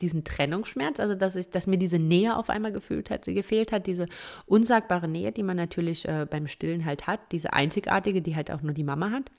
diesen 0.00 0.24
Trennungsschmerz, 0.24 1.00
also 1.00 1.14
dass 1.14 1.36
ich, 1.36 1.50
dass 1.50 1.66
mir 1.66 1.78
diese 1.78 1.98
Nähe 1.98 2.36
auf 2.36 2.50
einmal 2.50 2.72
gefühlt 2.72 3.10
hat, 3.10 3.24
gefehlt 3.24 3.72
hat, 3.72 3.86
diese 3.86 4.06
unsagbare 4.46 5.08
Nähe, 5.08 5.32
die 5.32 5.42
man 5.42 5.56
natürlich 5.56 6.06
äh, 6.06 6.26
beim 6.28 6.46
Stillen 6.46 6.84
halt 6.84 7.06
hat, 7.06 7.20
diese 7.32 7.52
einzigartige, 7.52 8.22
die 8.22 8.36
halt 8.36 8.50
auch 8.50 8.62
nur 8.62 8.74
die 8.74 8.84
Mama 8.84 9.10
hat. 9.10 9.30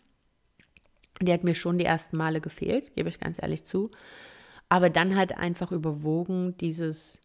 Die 1.21 1.31
hat 1.33 1.43
mir 1.43 1.55
schon 1.55 1.77
die 1.77 1.85
ersten 1.85 2.17
Male 2.17 2.41
gefehlt, 2.41 2.95
gebe 2.95 3.09
ich 3.09 3.19
ganz 3.19 3.41
ehrlich 3.41 3.63
zu. 3.63 3.91
Aber 4.69 4.89
dann 4.89 5.15
halt 5.15 5.37
einfach 5.37 5.71
überwogen 5.71 6.55
dieses 6.57 7.19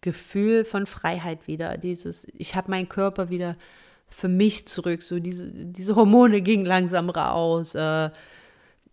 Gefühl 0.00 0.64
von 0.64 0.86
Freiheit 0.86 1.46
wieder, 1.46 1.76
dieses, 1.76 2.26
ich 2.32 2.54
habe 2.56 2.70
meinen 2.70 2.88
Körper 2.88 3.30
wieder 3.30 3.56
für 4.08 4.28
mich 4.28 4.66
zurück, 4.66 5.02
so 5.02 5.18
diese, 5.20 5.50
diese 5.50 5.94
Hormone 5.94 6.42
gingen 6.42 6.66
langsam 6.66 7.10
raus, 7.10 7.74
äh, 7.74 8.10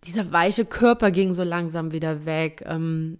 dieser 0.04 0.30
weiche 0.32 0.64
Körper 0.64 1.10
ging 1.10 1.34
so 1.34 1.42
langsam 1.42 1.92
wieder 1.92 2.24
weg. 2.24 2.62
Ähm, 2.66 3.18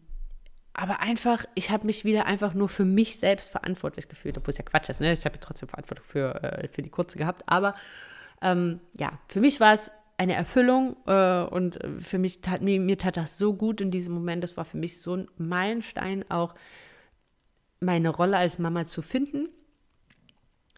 aber 0.78 1.00
einfach, 1.00 1.44
ich 1.56 1.70
habe 1.70 1.86
mich 1.86 2.04
wieder 2.04 2.26
einfach 2.26 2.54
nur 2.54 2.68
für 2.68 2.84
mich 2.84 3.18
selbst 3.18 3.48
verantwortlich 3.48 4.08
gefühlt, 4.08 4.38
obwohl 4.38 4.52
es 4.52 4.58
ja 4.58 4.64
Quatsch 4.64 4.88
ist, 4.88 5.00
ne? 5.00 5.12
Ich 5.12 5.24
habe 5.24 5.40
trotzdem 5.40 5.68
Verantwortung 5.68 6.04
für, 6.04 6.40
äh, 6.40 6.68
für 6.68 6.82
die 6.82 6.88
Kurze 6.88 7.18
gehabt. 7.18 7.42
Aber 7.46 7.74
ähm, 8.40 8.78
ja, 8.96 9.18
für 9.26 9.40
mich 9.40 9.58
war 9.58 9.74
es 9.74 9.90
eine 10.18 10.34
Erfüllung 10.34 10.96
äh, 11.06 11.42
und 11.42 11.80
für 11.98 12.18
mich 12.18 12.42
tat 12.42 12.62
mir, 12.62 12.78
mir 12.78 12.96
tat 12.96 13.16
das 13.16 13.38
so 13.38 13.54
gut 13.54 13.80
in 13.80 13.90
diesem 13.90 14.14
Moment. 14.14 14.44
Das 14.44 14.56
war 14.56 14.64
für 14.64 14.76
mich 14.76 15.00
so 15.00 15.16
ein 15.16 15.28
Meilenstein, 15.36 16.24
auch 16.30 16.54
meine 17.80 18.10
Rolle 18.10 18.36
als 18.36 18.60
Mama 18.60 18.84
zu 18.84 19.02
finden. 19.02 19.48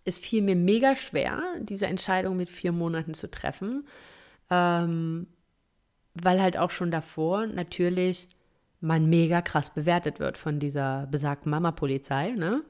Es 0.06 0.16
fiel 0.16 0.40
mir 0.40 0.56
mega 0.56 0.96
schwer, 0.96 1.42
diese 1.60 1.86
Entscheidung 1.86 2.38
mit 2.38 2.48
vier 2.48 2.72
Monaten 2.72 3.12
zu 3.12 3.30
treffen, 3.30 3.86
ähm, 4.48 5.26
weil 6.14 6.40
halt 6.40 6.56
auch 6.56 6.70
schon 6.70 6.90
davor 6.90 7.46
natürlich 7.46 8.30
man 8.80 9.08
mega 9.08 9.42
krass 9.42 9.70
bewertet 9.70 10.20
wird 10.20 10.38
von 10.38 10.58
dieser 10.58 11.06
besagten 11.06 11.50
Mama-Polizei. 11.50 12.32
Ne? 12.32 12.62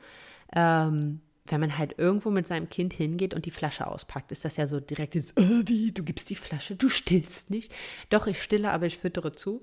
Ähm, 0.55 1.21
wenn 1.47 1.61
man 1.61 1.79
halt 1.79 1.99
irgendwo 1.99 2.31
mit 2.31 2.47
seinem 2.47 2.69
Kind 2.69 2.93
hingeht 2.93 3.35
und 3.35 3.47
die 3.47 3.51
Flasche 3.51 3.87
auspackt, 3.87 4.33
ist 4.33 4.45
das 4.45 4.57
ja 4.57 4.67
so 4.67 4.81
direkt 4.81 5.15
dieses, 5.15 5.33
äh, 5.33 5.63
wie, 5.67 5.93
du 5.93 6.03
gibst 6.03 6.31
die 6.31 6.37
Flasche, 6.37 6.77
du 6.77 6.89
stillst 6.89 7.51
nicht. 7.51 7.75
Doch, 8.09 8.27
ich 8.27 8.43
stille, 8.43 8.71
aber 8.71 8.87
ich 8.87 8.99
füttere 8.99 9.33
zu. 9.33 9.63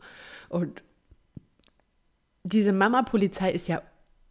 Und 0.49 0.83
diese 2.43 2.73
Mama-Polizei 2.73 3.51
ist 3.51 3.67
ja 3.67 3.81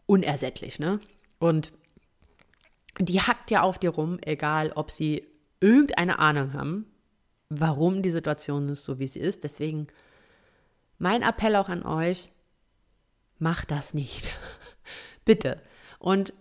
unersättlich, 0.06 0.78
ne? 0.78 1.00
Und 1.38 1.72
die 2.98 3.20
hackt 3.20 3.50
ja 3.50 3.62
auf 3.62 3.78
dir 3.78 3.90
rum, 3.90 4.18
egal 4.22 4.72
ob 4.74 4.90
sie 4.90 5.26
irgendeine 5.60 6.18
Ahnung 6.18 6.54
haben, 6.54 6.86
warum 7.50 8.02
die 8.02 8.10
Situation 8.10 8.68
ist 8.70 8.84
so, 8.84 8.98
wie 8.98 9.06
sie 9.06 9.20
ist. 9.20 9.44
Deswegen 9.44 9.86
mein 10.98 11.22
Appell 11.22 11.56
auch 11.56 11.68
an 11.68 11.84
euch, 11.84 12.30
macht 13.38 13.70
das 13.70 13.94
nicht. 13.94 14.30
Bitte. 15.24 15.60
Und 15.98 16.32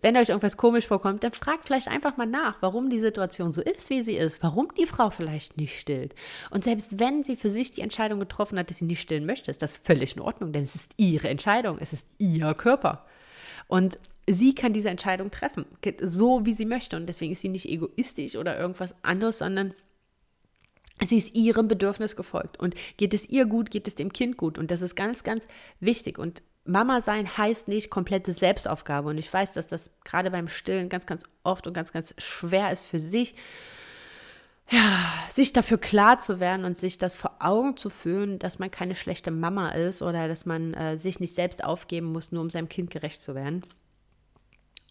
wenn 0.00 0.16
euch 0.16 0.30
irgendwas 0.30 0.56
komisch 0.56 0.86
vorkommt, 0.86 1.22
dann 1.22 1.32
fragt 1.32 1.66
vielleicht 1.66 1.88
einfach 1.88 2.16
mal 2.16 2.26
nach, 2.26 2.56
warum 2.60 2.90
die 2.90 3.00
Situation 3.00 3.52
so 3.52 3.62
ist, 3.62 3.90
wie 3.90 4.02
sie 4.02 4.16
ist, 4.16 4.42
warum 4.42 4.68
die 4.76 4.86
Frau 4.86 5.10
vielleicht 5.10 5.56
nicht 5.56 5.78
stillt. 5.78 6.14
Und 6.50 6.64
selbst 6.64 6.98
wenn 6.98 7.22
sie 7.22 7.36
für 7.36 7.50
sich 7.50 7.70
die 7.70 7.82
Entscheidung 7.82 8.18
getroffen 8.18 8.58
hat, 8.58 8.70
dass 8.70 8.78
sie 8.78 8.86
nicht 8.86 9.00
stillen 9.00 9.26
möchte, 9.26 9.50
ist 9.50 9.62
das 9.62 9.76
völlig 9.76 10.16
in 10.16 10.22
Ordnung, 10.22 10.52
denn 10.52 10.64
es 10.64 10.74
ist 10.74 10.92
ihre 10.96 11.28
Entscheidung, 11.28 11.78
es 11.80 11.92
ist 11.92 12.06
ihr 12.18 12.54
Körper. 12.54 13.04
Und 13.68 13.98
sie 14.28 14.54
kann 14.54 14.72
diese 14.72 14.90
Entscheidung 14.90 15.30
treffen, 15.30 15.66
so 16.00 16.44
wie 16.46 16.54
sie 16.54 16.66
möchte. 16.66 16.96
Und 16.96 17.06
deswegen 17.06 17.32
ist 17.32 17.42
sie 17.42 17.48
nicht 17.48 17.68
egoistisch 17.68 18.36
oder 18.36 18.58
irgendwas 18.58 18.94
anderes, 19.02 19.38
sondern 19.38 19.74
sie 21.06 21.18
ist 21.18 21.34
ihrem 21.34 21.68
Bedürfnis 21.68 22.16
gefolgt. 22.16 22.58
Und 22.58 22.74
geht 22.96 23.14
es 23.14 23.28
ihr 23.28 23.46
gut, 23.46 23.70
geht 23.70 23.88
es 23.88 23.94
dem 23.94 24.12
Kind 24.12 24.36
gut. 24.36 24.58
Und 24.58 24.70
das 24.70 24.82
ist 24.82 24.94
ganz, 24.94 25.22
ganz 25.22 25.46
wichtig. 25.80 26.18
Und 26.18 26.42
Mama 26.64 27.00
sein 27.00 27.36
heißt 27.36 27.68
nicht 27.68 27.90
komplette 27.90 28.32
Selbstaufgabe. 28.32 29.10
Und 29.10 29.18
ich 29.18 29.32
weiß, 29.32 29.52
dass 29.52 29.66
das 29.66 29.90
gerade 30.04 30.30
beim 30.30 30.48
Stillen 30.48 30.88
ganz, 30.88 31.06
ganz 31.06 31.24
oft 31.42 31.66
und 31.66 31.74
ganz, 31.74 31.92
ganz 31.92 32.14
schwer 32.18 32.72
ist 32.72 32.84
für 32.84 33.00
sich, 33.00 33.34
ja, 34.70 34.80
sich 35.28 35.52
dafür 35.52 35.76
klar 35.76 36.20
zu 36.20 36.40
werden 36.40 36.64
und 36.64 36.78
sich 36.78 36.96
das 36.96 37.16
vor 37.16 37.36
Augen 37.40 37.76
zu 37.76 37.90
führen, 37.90 38.38
dass 38.38 38.58
man 38.58 38.70
keine 38.70 38.94
schlechte 38.94 39.30
Mama 39.30 39.70
ist 39.70 40.00
oder 40.00 40.26
dass 40.26 40.46
man 40.46 40.72
äh, 40.72 40.96
sich 40.96 41.20
nicht 41.20 41.34
selbst 41.34 41.62
aufgeben 41.62 42.06
muss, 42.06 42.32
nur 42.32 42.40
um 42.40 42.48
seinem 42.48 42.70
Kind 42.70 42.90
gerecht 42.90 43.20
zu 43.20 43.34
werden. 43.34 43.62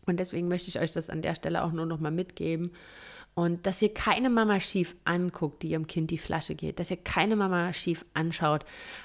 Und 0.05 0.19
deswegen 0.19 0.47
möchte 0.47 0.69
ich 0.69 0.79
euch 0.79 0.91
das 0.91 1.09
an 1.09 1.21
der 1.21 1.33
Stelle 1.33 1.63
auch 1.63 1.71
nur 1.71 1.87
noch 1.87 1.99
mal 1.99 2.11
mitgeben. 2.11 2.71
Und 3.35 3.65
dass 3.65 3.81
ihr 3.81 3.93
keine 3.93 4.29
Mama 4.29 4.59
schief 4.59 4.95
anguckt, 5.05 5.63
die 5.63 5.69
ihrem 5.69 5.87
Kind 5.87 6.11
die 6.11 6.19
Flasche 6.19 6.53
geht, 6.53 6.79
dass 6.79 6.91
ihr 6.91 6.97
keine 6.97 7.35
Mama 7.35 7.73
schief 7.73 8.05
anschaut, 8.13 8.63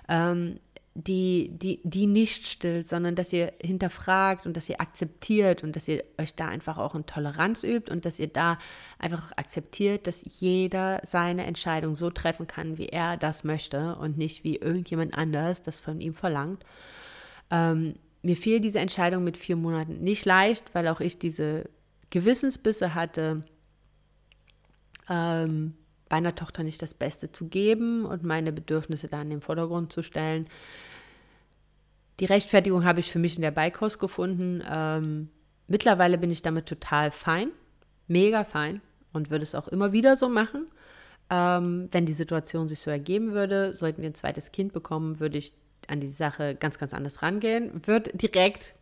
ähm, 0.08 0.58
die, 1.06 1.50
die, 1.52 1.80
die 1.84 2.06
nicht 2.06 2.48
stillt, 2.48 2.88
sondern 2.88 3.14
dass 3.14 3.32
ihr 3.32 3.52
hinterfragt 3.62 4.46
und 4.46 4.56
dass 4.56 4.68
ihr 4.68 4.80
akzeptiert 4.80 5.62
und 5.62 5.76
dass 5.76 5.86
ihr 5.86 6.02
euch 6.18 6.34
da 6.34 6.48
einfach 6.48 6.76
auch 6.76 6.94
in 6.96 7.06
Toleranz 7.06 7.62
übt 7.62 7.90
und 7.90 8.04
dass 8.04 8.18
ihr 8.18 8.26
da 8.26 8.58
einfach 8.98 9.30
akzeptiert, 9.36 10.08
dass 10.08 10.40
jeder 10.40 11.00
seine 11.04 11.46
Entscheidung 11.46 11.94
so 11.94 12.10
treffen 12.10 12.48
kann, 12.48 12.78
wie 12.78 12.88
er 12.88 13.16
das 13.16 13.44
möchte 13.44 13.94
und 13.96 14.18
nicht 14.18 14.42
wie 14.42 14.56
irgendjemand 14.56 15.14
anders 15.14 15.62
das 15.62 15.78
von 15.78 16.00
ihm 16.00 16.14
verlangt. 16.14 16.64
Ähm, 17.50 17.94
mir 18.22 18.36
fiel 18.36 18.58
diese 18.58 18.80
Entscheidung 18.80 19.22
mit 19.22 19.36
vier 19.36 19.56
Monaten 19.56 20.00
nicht 20.00 20.24
leicht, 20.24 20.74
weil 20.74 20.88
auch 20.88 21.00
ich 21.00 21.18
diese 21.20 21.70
Gewissensbisse 22.10 22.94
hatte, 22.96 23.42
ähm, 25.08 25.74
meiner 26.10 26.34
Tochter 26.34 26.62
nicht 26.62 26.80
das 26.82 26.94
Beste 26.94 27.32
zu 27.32 27.48
geben 27.48 28.04
und 28.04 28.22
meine 28.22 28.52
Bedürfnisse 28.52 29.08
da 29.08 29.20
in 29.22 29.30
den 29.30 29.40
Vordergrund 29.40 29.92
zu 29.92 30.02
stellen. 30.02 30.48
Die 32.20 32.24
Rechtfertigung 32.24 32.84
habe 32.84 33.00
ich 33.00 33.12
für 33.12 33.18
mich 33.18 33.36
in 33.36 33.42
der 33.42 33.50
Beikost 33.50 33.98
gefunden. 33.98 34.62
Ähm, 34.68 35.28
mittlerweile 35.68 36.18
bin 36.18 36.30
ich 36.30 36.42
damit 36.42 36.66
total 36.66 37.10
fein, 37.10 37.50
mega 38.08 38.44
fein 38.44 38.80
und 39.12 39.30
würde 39.30 39.44
es 39.44 39.54
auch 39.54 39.68
immer 39.68 39.92
wieder 39.92 40.16
so 40.16 40.28
machen. 40.28 40.66
Ähm, 41.30 41.88
wenn 41.92 42.06
die 42.06 42.12
Situation 42.12 42.68
sich 42.68 42.80
so 42.80 42.90
ergeben 42.90 43.32
würde, 43.32 43.74
sollten 43.74 44.02
wir 44.02 44.08
ein 44.08 44.14
zweites 44.14 44.50
Kind 44.50 44.72
bekommen, 44.72 45.20
würde 45.20 45.38
ich 45.38 45.52
an 45.86 46.00
die 46.00 46.10
Sache 46.10 46.54
ganz, 46.54 46.78
ganz 46.78 46.92
anders 46.92 47.22
rangehen. 47.22 47.86
Wird 47.86 48.20
direkt 48.20 48.74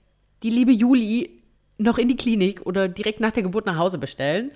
die 0.42 0.50
liebe 0.50 0.72
Juli 0.72 1.35
noch 1.78 1.98
in 1.98 2.08
die 2.08 2.16
Klinik 2.16 2.64
oder 2.64 2.88
direkt 2.88 3.20
nach 3.20 3.32
der 3.32 3.42
Geburt 3.42 3.66
nach 3.66 3.76
Hause 3.76 3.98
bestellen. 3.98 4.50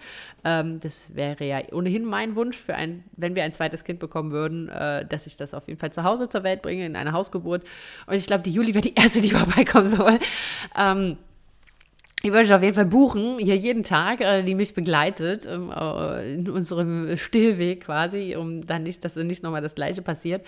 Ähm, 0.44 0.80
das 0.80 1.14
wäre 1.14 1.44
ja 1.44 1.60
ohnehin 1.72 2.04
mein 2.04 2.34
Wunsch 2.34 2.56
für 2.56 2.74
ein, 2.74 3.04
wenn 3.16 3.34
wir 3.34 3.44
ein 3.44 3.52
zweites 3.52 3.84
Kind 3.84 4.00
bekommen 4.00 4.30
würden, 4.30 4.68
äh, 4.68 5.04
dass 5.06 5.26
ich 5.26 5.36
das 5.36 5.52
auf 5.52 5.68
jeden 5.68 5.78
Fall 5.78 5.92
zu 5.92 6.04
Hause 6.04 6.28
zur 6.28 6.42
Welt 6.44 6.62
bringe, 6.62 6.86
in 6.86 6.96
eine 6.96 7.12
Hausgeburt. 7.12 7.62
Und 8.06 8.14
ich 8.14 8.26
glaube, 8.26 8.42
die 8.42 8.52
Juli 8.52 8.74
wäre 8.74 8.82
die 8.82 8.94
erste, 8.94 9.20
die 9.20 9.30
vorbeikommen 9.30 9.88
soll. 9.88 10.18
Ähm, 10.76 11.18
ich 12.22 12.32
würde 12.32 12.54
auf 12.54 12.62
jeden 12.62 12.74
Fall 12.74 12.86
buchen, 12.86 13.38
hier 13.38 13.56
jeden 13.56 13.82
Tag, 13.82 14.20
äh, 14.20 14.42
die 14.42 14.54
mich 14.54 14.74
begleitet 14.74 15.46
ähm, 15.46 15.72
äh, 15.74 16.34
in 16.34 16.50
unserem 16.50 17.16
Stillweg 17.16 17.84
quasi, 17.84 18.36
um 18.36 18.66
dann 18.66 18.82
nicht, 18.82 19.04
dass 19.06 19.16
nicht 19.16 19.42
nochmal 19.42 19.62
das 19.62 19.74
Gleiche 19.74 20.02
passiert. 20.02 20.46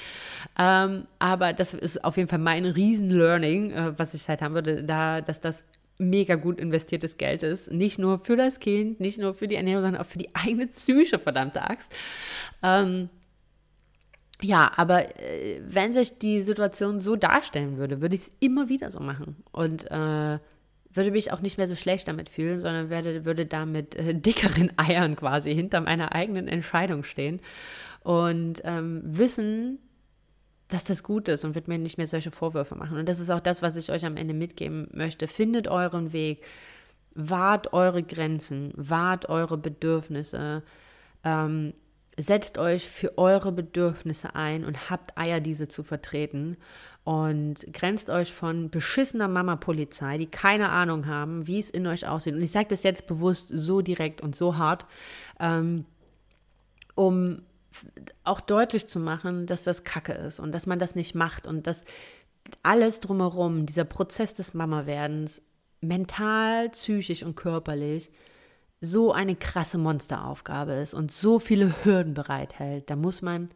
Ähm, 0.58 1.06
aber 1.18 1.54
das 1.54 1.72
ist 1.72 2.04
auf 2.04 2.18
jeden 2.18 2.28
Fall 2.28 2.40
mein 2.40 2.66
Riesen-Learning, 2.66 3.70
äh, 3.70 3.98
was 3.98 4.12
ich 4.12 4.28
halt 4.28 4.42
haben 4.42 4.54
würde, 4.54 4.84
da, 4.84 5.22
dass 5.22 5.40
das 5.40 5.56
mega 5.98 6.34
gut 6.34 6.58
investiertes 6.58 7.16
Geld 7.18 7.42
ist. 7.42 7.70
Nicht 7.70 7.98
nur 7.98 8.18
für 8.18 8.36
das 8.36 8.60
Kind, 8.60 9.00
nicht 9.00 9.18
nur 9.18 9.34
für 9.34 9.48
die 9.48 9.54
Ernährung, 9.54 9.84
sondern 9.84 10.02
auch 10.02 10.06
für 10.06 10.18
die 10.18 10.34
eigene 10.34 10.66
Psyche, 10.66 11.18
verdammte 11.18 11.62
Axt. 11.62 11.92
Ähm, 12.62 13.08
ja, 14.40 14.72
aber 14.76 15.18
äh, 15.20 15.60
wenn 15.64 15.92
sich 15.92 16.18
die 16.18 16.42
Situation 16.42 16.98
so 17.00 17.16
darstellen 17.16 17.76
würde, 17.76 18.00
würde 18.00 18.14
ich 18.14 18.22
es 18.22 18.32
immer 18.40 18.68
wieder 18.68 18.90
so 18.90 19.00
machen. 19.00 19.36
Und 19.52 19.90
äh, 19.90 20.38
würde 20.94 21.10
mich 21.10 21.32
auch 21.32 21.40
nicht 21.40 21.58
mehr 21.58 21.68
so 21.68 21.76
schlecht 21.76 22.08
damit 22.08 22.28
fühlen, 22.28 22.60
sondern 22.60 22.90
werde, 22.90 23.24
würde 23.24 23.46
da 23.46 23.64
mit 23.64 23.94
äh, 23.94 24.14
dickeren 24.14 24.72
Eiern 24.76 25.16
quasi 25.16 25.54
hinter 25.54 25.80
meiner 25.80 26.12
eigenen 26.12 26.48
Entscheidung 26.48 27.02
stehen 27.02 27.40
und 28.02 28.62
ähm, 28.64 29.00
wissen, 29.04 29.78
dass 30.72 30.84
das 30.84 31.02
gut 31.02 31.28
ist 31.28 31.44
und 31.44 31.54
wird 31.54 31.68
mir 31.68 31.78
nicht 31.78 31.98
mehr 31.98 32.06
solche 32.06 32.30
Vorwürfe 32.30 32.74
machen. 32.74 32.96
Und 32.96 33.08
das 33.08 33.20
ist 33.20 33.30
auch 33.30 33.40
das, 33.40 33.62
was 33.62 33.76
ich 33.76 33.90
euch 33.90 34.06
am 34.06 34.16
Ende 34.16 34.34
mitgeben 34.34 34.88
möchte. 34.92 35.28
Findet 35.28 35.68
euren 35.68 36.12
Weg, 36.12 36.42
wahrt 37.14 37.72
eure 37.72 38.02
Grenzen, 38.02 38.72
wahrt 38.76 39.28
eure 39.28 39.58
Bedürfnisse, 39.58 40.62
ähm, 41.24 41.74
setzt 42.18 42.58
euch 42.58 42.88
für 42.88 43.16
eure 43.18 43.52
Bedürfnisse 43.52 44.34
ein 44.34 44.64
und 44.64 44.90
habt 44.90 45.16
Eier, 45.18 45.40
diese 45.40 45.68
zu 45.68 45.82
vertreten 45.82 46.56
und 47.04 47.66
grenzt 47.72 48.10
euch 48.10 48.32
von 48.32 48.70
beschissener 48.70 49.28
Mama-Polizei, 49.28 50.18
die 50.18 50.26
keine 50.26 50.68
Ahnung 50.68 51.06
haben, 51.06 51.46
wie 51.46 51.58
es 51.58 51.68
in 51.68 51.86
euch 51.86 52.06
aussieht. 52.06 52.34
Und 52.34 52.42
ich 52.42 52.52
sage 52.52 52.68
das 52.68 52.82
jetzt 52.82 53.06
bewusst 53.06 53.48
so 53.48 53.80
direkt 53.80 54.20
und 54.20 54.36
so 54.36 54.56
hart, 54.56 54.86
ähm, 55.40 55.84
um 56.94 57.42
auch 58.24 58.40
deutlich 58.40 58.88
zu 58.88 58.98
machen, 58.98 59.46
dass 59.46 59.64
das 59.64 59.84
Kacke 59.84 60.12
ist 60.12 60.40
und 60.40 60.52
dass 60.52 60.66
man 60.66 60.78
das 60.78 60.94
nicht 60.94 61.14
macht 61.14 61.46
und 61.46 61.66
dass 61.66 61.84
alles 62.62 63.00
drumherum, 63.00 63.66
dieser 63.66 63.84
Prozess 63.84 64.34
des 64.34 64.54
Mama-Werdens, 64.54 65.42
mental, 65.80 66.70
psychisch 66.70 67.22
und 67.22 67.36
körperlich 67.36 68.10
so 68.80 69.12
eine 69.12 69.36
krasse 69.36 69.78
Monsteraufgabe 69.78 70.72
ist 70.72 70.92
und 70.92 71.12
so 71.12 71.38
viele 71.38 71.84
Hürden 71.84 72.14
bereithält, 72.14 72.90
da 72.90 72.96
muss 72.96 73.22
man 73.22 73.50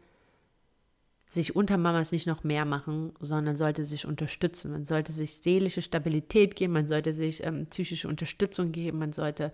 sich 1.29 1.55
unter 1.55 1.77
Mamas 1.77 2.13
nicht 2.13 2.27
noch 2.27 2.45
mehr 2.45 2.63
machen, 2.63 3.11
sondern 3.19 3.57
sollte 3.57 3.83
sich 3.83 4.05
unterstützen. 4.05 4.71
Man 4.71 4.85
sollte 4.85 5.11
sich 5.11 5.35
seelische 5.35 5.81
Stabilität 5.81 6.55
geben, 6.55 6.73
man 6.73 6.87
sollte 6.87 7.13
sich 7.13 7.43
ähm, 7.43 7.67
psychische 7.67 8.07
Unterstützung 8.07 8.71
geben, 8.71 8.99
man 8.99 9.11
sollte 9.11 9.51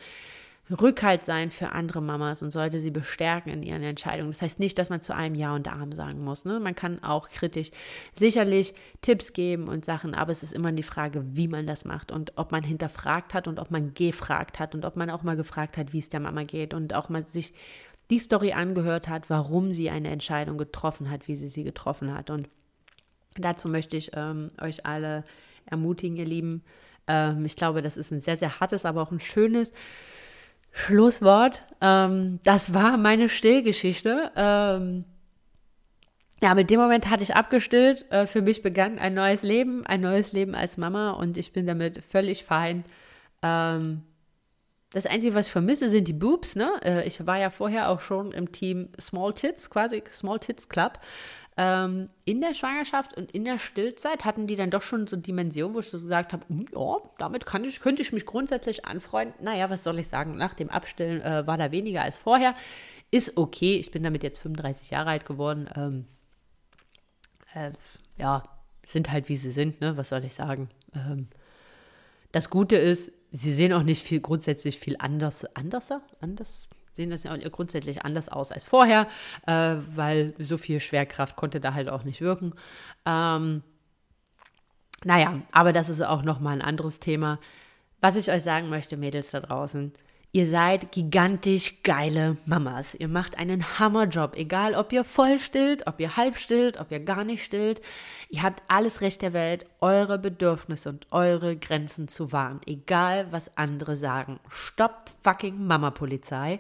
Rückhalt 0.72 1.26
sein 1.26 1.52
für 1.52 1.74
andere 1.74 2.02
Mamas 2.02 2.42
und 2.42 2.52
sollte 2.52 2.80
sie 2.80 2.90
bestärken 2.90 3.52
in 3.52 3.64
ihren 3.64 3.84
Entscheidungen. 3.84 4.32
Das 4.32 4.42
heißt 4.42 4.60
nicht, 4.60 4.80
dass 4.80 4.90
man 4.90 5.02
zu 5.02 5.14
einem 5.14 5.36
Ja 5.36 5.54
und 5.54 5.68
Arm 5.68 5.92
sagen 5.92 6.24
muss. 6.24 6.46
Ne? 6.46 6.60
Man 6.62 6.74
kann 6.74 7.04
auch 7.04 7.28
kritisch 7.28 7.72
sicherlich 8.16 8.74
Tipps 9.02 9.34
geben 9.34 9.68
und 9.68 9.84
Sachen, 9.84 10.14
aber 10.14 10.32
es 10.32 10.42
ist 10.42 10.54
immer 10.54 10.72
die 10.72 10.84
Frage, 10.84 11.36
wie 11.36 11.50
man 11.50 11.68
das 11.68 11.84
macht 11.84 12.14
und 12.14 12.34
ob 12.38 12.54
man 12.54 12.64
hinterfragt 12.64 13.34
hat 13.34 13.50
und 13.50 13.60
ob 13.60 13.72
man 13.72 13.94
gefragt 13.94 14.58
hat 14.58 14.74
und 14.74 14.86
ob 14.86 14.96
man 14.96 15.10
auch 15.10 15.24
mal 15.24 15.36
gefragt 15.36 15.78
hat, 15.78 15.92
wie 15.92 16.00
es 16.00 16.08
der 16.08 16.22
Mama 16.22 16.44
geht 16.44 16.74
und 16.74 16.94
auch 16.94 17.10
mal 17.10 17.26
sich 17.26 17.54
die 18.10 18.20
Story 18.20 18.54
angehört 18.54 19.10
hat, 19.10 19.30
warum 19.30 19.74
sie 19.74 19.90
eine 19.90 20.10
Entscheidung 20.10 20.58
getroffen 20.58 21.10
hat, 21.10 21.28
wie 21.28 21.36
sie 21.36 21.50
sie 21.50 21.64
getroffen 21.66 22.14
hat. 22.14 22.30
Und 22.30 22.48
dazu 23.36 23.68
möchte 23.68 23.98
ich 23.98 24.12
ähm, 24.14 24.52
euch 24.62 24.86
alle 24.86 25.26
ermutigen, 25.66 26.16
ihr 26.16 26.26
Lieben. 26.26 26.64
Ähm, 27.08 27.44
ich 27.46 27.58
glaube, 27.58 27.82
das 27.82 27.98
ist 27.98 28.12
ein 28.12 28.20
sehr, 28.20 28.38
sehr 28.38 28.62
hartes, 28.62 28.86
aber 28.86 29.02
auch 29.02 29.12
ein 29.12 29.20
schönes 29.20 29.74
Schlusswort. 30.74 31.64
Ähm, 31.82 32.40
das 32.44 32.74
war 32.74 32.98
meine 32.98 33.30
Stillgeschichte. 33.30 34.32
Ähm, 34.36 35.06
ja, 36.42 36.56
mit 36.56 36.70
dem 36.70 36.80
Moment 36.80 37.10
hatte 37.10 37.24
ich 37.24 37.36
abgestillt. 37.36 38.12
Äh, 38.12 38.28
für 38.28 38.42
mich 38.42 38.64
begann 38.64 39.00
ein 39.00 39.14
neues 39.14 39.44
Leben, 39.44 39.86
ein 39.86 40.02
neues 40.02 40.34
Leben 40.34 40.56
als 40.56 40.78
Mama 40.78 41.12
und 41.12 41.38
ich 41.38 41.54
bin 41.54 41.66
damit 41.66 42.04
völlig 42.04 42.44
fein. 42.44 42.84
Ähm, 43.42 44.02
das 44.92 45.06
Einzige, 45.06 45.34
was 45.34 45.48
ich 45.48 45.52
vermisse, 45.52 45.90
sind 45.90 46.08
die 46.08 46.14
Boobs. 46.14 46.56
Ne? 46.56 46.70
Äh, 46.84 47.08
ich 47.08 47.26
war 47.26 47.38
ja 47.38 47.50
vorher 47.50 47.90
auch 47.90 48.02
schon 48.02 48.32
im 48.32 48.52
Team 48.52 48.90
Small 49.00 49.34
Tits, 49.34 49.70
quasi 49.70 50.04
Small 50.12 50.40
Tits 50.40 50.68
Club. 50.70 51.00
Ähm, 51.56 52.10
in 52.26 52.42
der 52.42 52.56
Schwangerschaft 52.56 53.16
und 53.16 53.32
in 53.32 53.46
der 53.46 53.60
Stillzeit 53.60 54.26
hatten 54.26 54.48
die 54.48 54.56
dann 54.56 54.72
doch 54.72 54.82
schon 54.82 55.06
so 55.06 55.16
Dimensionen, 55.16 55.76
wo 55.76 55.82
ich 55.82 55.90
so 55.90 56.00
gesagt 56.00 56.34
habe, 56.34 56.44
hm, 56.48 56.66
ja, 56.74 56.98
damit 57.20 57.46
kann 57.46 57.64
ich, 57.64 57.80
könnte 57.80 58.02
ich 58.02 58.12
mich 58.12 58.26
grundsätzlich 58.26 58.86
anfreunden. 58.86 59.44
Naja, 59.44 59.70
was 59.70 59.84
soll 59.84 60.00
ich 60.00 60.08
sagen, 60.08 60.36
nach 60.36 60.56
dem 60.56 60.70
Abstillen 60.70 61.22
äh, 61.22 61.46
war 61.46 61.58
da 61.58 61.72
weniger 61.72 62.02
als 62.02 62.18
vorher. 62.18 62.56
Ist 63.12 63.38
okay, 63.38 63.76
ich 63.76 63.92
bin 63.92 64.02
damit 64.02 64.24
jetzt 64.24 64.40
35 64.40 64.90
Jahre 64.90 65.12
alt 65.12 65.28
geworden. 65.28 65.70
Ähm, 65.76 66.06
äh, 67.54 67.72
ja, 68.18 68.44
sind 68.86 69.12
halt 69.12 69.30
wie 69.30 69.38
sie 69.38 69.52
sind, 69.52 69.82
ne? 69.82 69.96
was 69.96 70.10
soll 70.10 70.24
ich 70.26 70.34
sagen. 70.34 70.70
Ähm, 70.96 71.28
das 72.32 72.50
Gute 72.50 72.76
ist, 72.78 73.12
sie 73.32 73.54
sehen 73.54 73.74
auch 73.74 73.84
nicht 73.84 74.04
viel 74.04 74.22
grundsätzlich 74.22 74.80
viel 74.80 74.96
anders, 74.98 75.46
anderser, 75.56 76.02
anders, 76.20 76.68
sehen 76.94 77.10
das 77.10 77.24
ja 77.24 77.36
grundsätzlich 77.50 78.06
anders 78.06 78.30
aus 78.30 78.52
als 78.52 78.66
vorher, 78.66 79.08
äh, 79.46 79.76
weil 79.96 80.34
so 80.40 80.58
viel 80.58 80.80
Schwerkraft 80.80 81.36
konnte 81.36 81.60
da 81.60 81.74
halt 81.74 81.90
auch 81.90 82.04
nicht 82.04 82.22
wirken. 82.22 82.54
Ähm, 83.06 83.64
naja, 85.04 85.42
aber 85.52 85.74
das 85.74 85.90
ist 85.90 86.02
auch 86.02 86.24
nochmal 86.24 86.54
ein 86.54 86.62
anderes 86.62 87.00
Thema. 87.00 87.40
Was 88.00 88.16
ich 88.16 88.32
euch 88.32 88.44
sagen 88.44 88.70
möchte, 88.70 88.98
Mädels 88.98 89.32
da 89.32 89.40
draußen, 89.40 89.94
Ihr 90.36 90.48
seid 90.48 90.92
gigantisch 90.92 91.84
geile 91.84 92.38
Mamas. 92.48 92.96
Ihr 92.96 93.08
macht 93.08 93.38
einen 93.38 93.64
Hammerjob, 93.78 94.36
egal 94.36 94.74
ob 94.74 94.92
ihr 94.92 95.04
voll 95.04 95.38
stillt, 95.38 95.86
ob 95.86 96.00
ihr 96.00 96.18
halb 96.18 96.40
stillt, 96.40 96.80
ob 96.80 96.92
ihr 96.92 97.02
gar 97.02 97.24
nicht 97.24 97.46
stillt. 97.46 97.82
Ihr 98.30 98.42
habt 98.42 98.64
alles 98.68 99.02
Recht 99.02 99.22
der 99.22 99.34
Welt, 99.34 99.68
eure 99.80 100.18
Bedürfnisse 100.18 100.90
und 100.90 101.06
eure 101.12 101.56
Grenzen 101.56 102.08
zu 102.08 102.32
wahren, 102.32 102.62
egal 102.66 103.32
was 103.32 103.56
andere 103.58 103.96
sagen. 103.96 104.40
Stoppt 104.50 105.12
fucking 105.22 105.68
Mama-Polizei. 105.68 106.60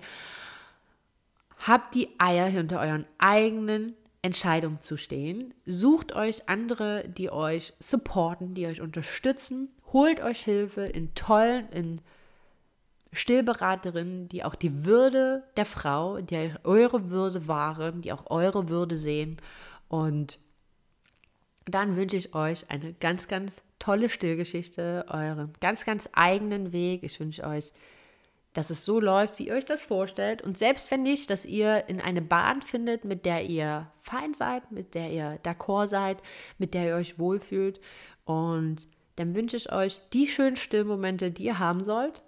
Habt 1.65 1.95
die 1.95 2.09
Eier 2.19 2.45
hinter 2.45 2.79
euren 2.79 3.07
eigenen 3.17 3.95
Entscheidungen 4.21 4.81
zu 4.81 4.97
stehen. 4.97 5.51
Sucht 5.65 6.13
euch 6.13 6.47
andere, 6.47 7.09
die 7.09 7.31
euch 7.31 7.73
supporten, 7.79 8.53
die 8.53 8.67
euch 8.67 8.81
unterstützen. 8.81 9.69
Holt 9.91 10.21
euch 10.21 10.43
Hilfe 10.43 10.81
in 10.81 11.15
tollen, 11.15 11.69
in 11.69 12.01
Stillberaterinnen, 13.13 14.27
die 14.29 14.43
auch 14.43 14.55
die 14.55 14.85
Würde 14.85 15.43
der 15.57 15.65
Frau, 15.65 16.19
die 16.19 16.51
eure 16.63 17.09
Würde 17.09 17.47
wahren, 17.47 18.01
die 18.01 18.11
auch 18.11 18.29
eure 18.29 18.69
Würde 18.69 18.97
sehen. 18.97 19.37
Und 19.87 20.39
dann 21.65 21.95
wünsche 21.95 22.17
ich 22.17 22.33
euch 22.35 22.69
eine 22.69 22.93
ganz, 22.93 23.27
ganz 23.27 23.61
tolle 23.79 24.09
Stillgeschichte, 24.09 25.05
euren 25.09 25.53
ganz, 25.59 25.85
ganz 25.85 26.09
eigenen 26.13 26.73
Weg. 26.73 27.03
Ich 27.03 27.19
wünsche 27.19 27.43
euch, 27.43 27.71
dass 28.53 28.69
es 28.69 28.85
so 28.85 28.99
läuft, 28.99 29.39
wie 29.39 29.47
ihr 29.47 29.55
euch 29.55 29.65
das 29.65 29.81
vorstellt. 29.81 30.41
Und 30.41 30.57
selbst 30.57 30.91
wenn 30.91 31.03
nicht, 31.03 31.29
dass 31.29 31.45
ihr 31.45 31.89
in 31.89 31.99
eine 31.99 32.21
Bahn 32.21 32.61
findet, 32.61 33.03
mit 33.03 33.25
der 33.25 33.43
ihr 33.45 33.91
fein 33.97 34.33
seid, 34.33 34.71
mit 34.71 34.93
der 34.93 35.11
ihr 35.11 35.39
d'accord 35.43 35.87
seid, 35.87 36.21
mit 36.57 36.73
der 36.73 36.87
ihr 36.87 36.95
euch 36.95 37.19
wohlfühlt. 37.19 37.79
Und 38.25 38.87
dann 39.15 39.35
wünsche 39.35 39.57
ich 39.57 39.71
euch 39.71 39.99
die 40.13 40.27
schönen 40.27 40.55
Stillmomente, 40.55 41.31
die 41.31 41.43
ihr 41.43 41.59
haben 41.59 41.83
sollt. 41.83 42.23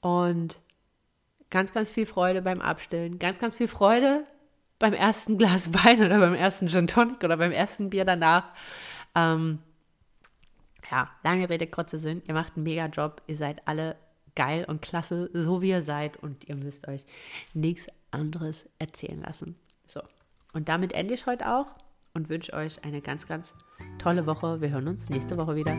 Und 0.00 0.60
ganz, 1.50 1.72
ganz 1.72 1.88
viel 1.88 2.06
Freude 2.06 2.42
beim 2.42 2.60
Abstillen, 2.60 3.18
ganz, 3.18 3.38
ganz 3.38 3.56
viel 3.56 3.68
Freude 3.68 4.24
beim 4.78 4.92
ersten 4.92 5.38
Glas 5.38 5.72
Wein 5.84 6.02
oder 6.02 6.18
beim 6.18 6.34
ersten 6.34 6.68
Gin 6.68 6.86
Tonic 6.86 7.22
oder 7.24 7.36
beim 7.36 7.52
ersten 7.52 7.90
Bier 7.90 8.04
danach. 8.04 8.50
Ähm, 9.14 9.60
ja, 10.90 11.10
lange 11.24 11.48
Rede, 11.48 11.66
kurzer 11.66 11.98
Sinn. 11.98 12.22
Ihr 12.26 12.34
macht 12.34 12.56
einen 12.56 12.64
mega 12.64 12.86
Job. 12.86 13.22
Ihr 13.26 13.36
seid 13.36 13.66
alle 13.66 13.96
geil 14.34 14.64
und 14.68 14.82
klasse, 14.82 15.30
so 15.32 15.62
wie 15.62 15.70
ihr 15.70 15.82
seid. 15.82 16.16
Und 16.16 16.48
ihr 16.48 16.56
müsst 16.56 16.86
euch 16.86 17.04
nichts 17.54 17.88
anderes 18.10 18.68
erzählen 18.78 19.20
lassen. 19.22 19.56
So, 19.86 20.00
und 20.52 20.68
damit 20.68 20.92
ende 20.92 21.14
ich 21.14 21.26
heute 21.26 21.52
auch 21.52 21.66
und 22.14 22.28
wünsche 22.28 22.52
euch 22.52 22.84
eine 22.84 23.00
ganz, 23.00 23.26
ganz 23.26 23.54
tolle 23.98 24.26
Woche. 24.26 24.60
Wir 24.60 24.70
hören 24.70 24.88
uns 24.88 25.08
nächste 25.10 25.36
Woche 25.36 25.56
wieder. 25.56 25.76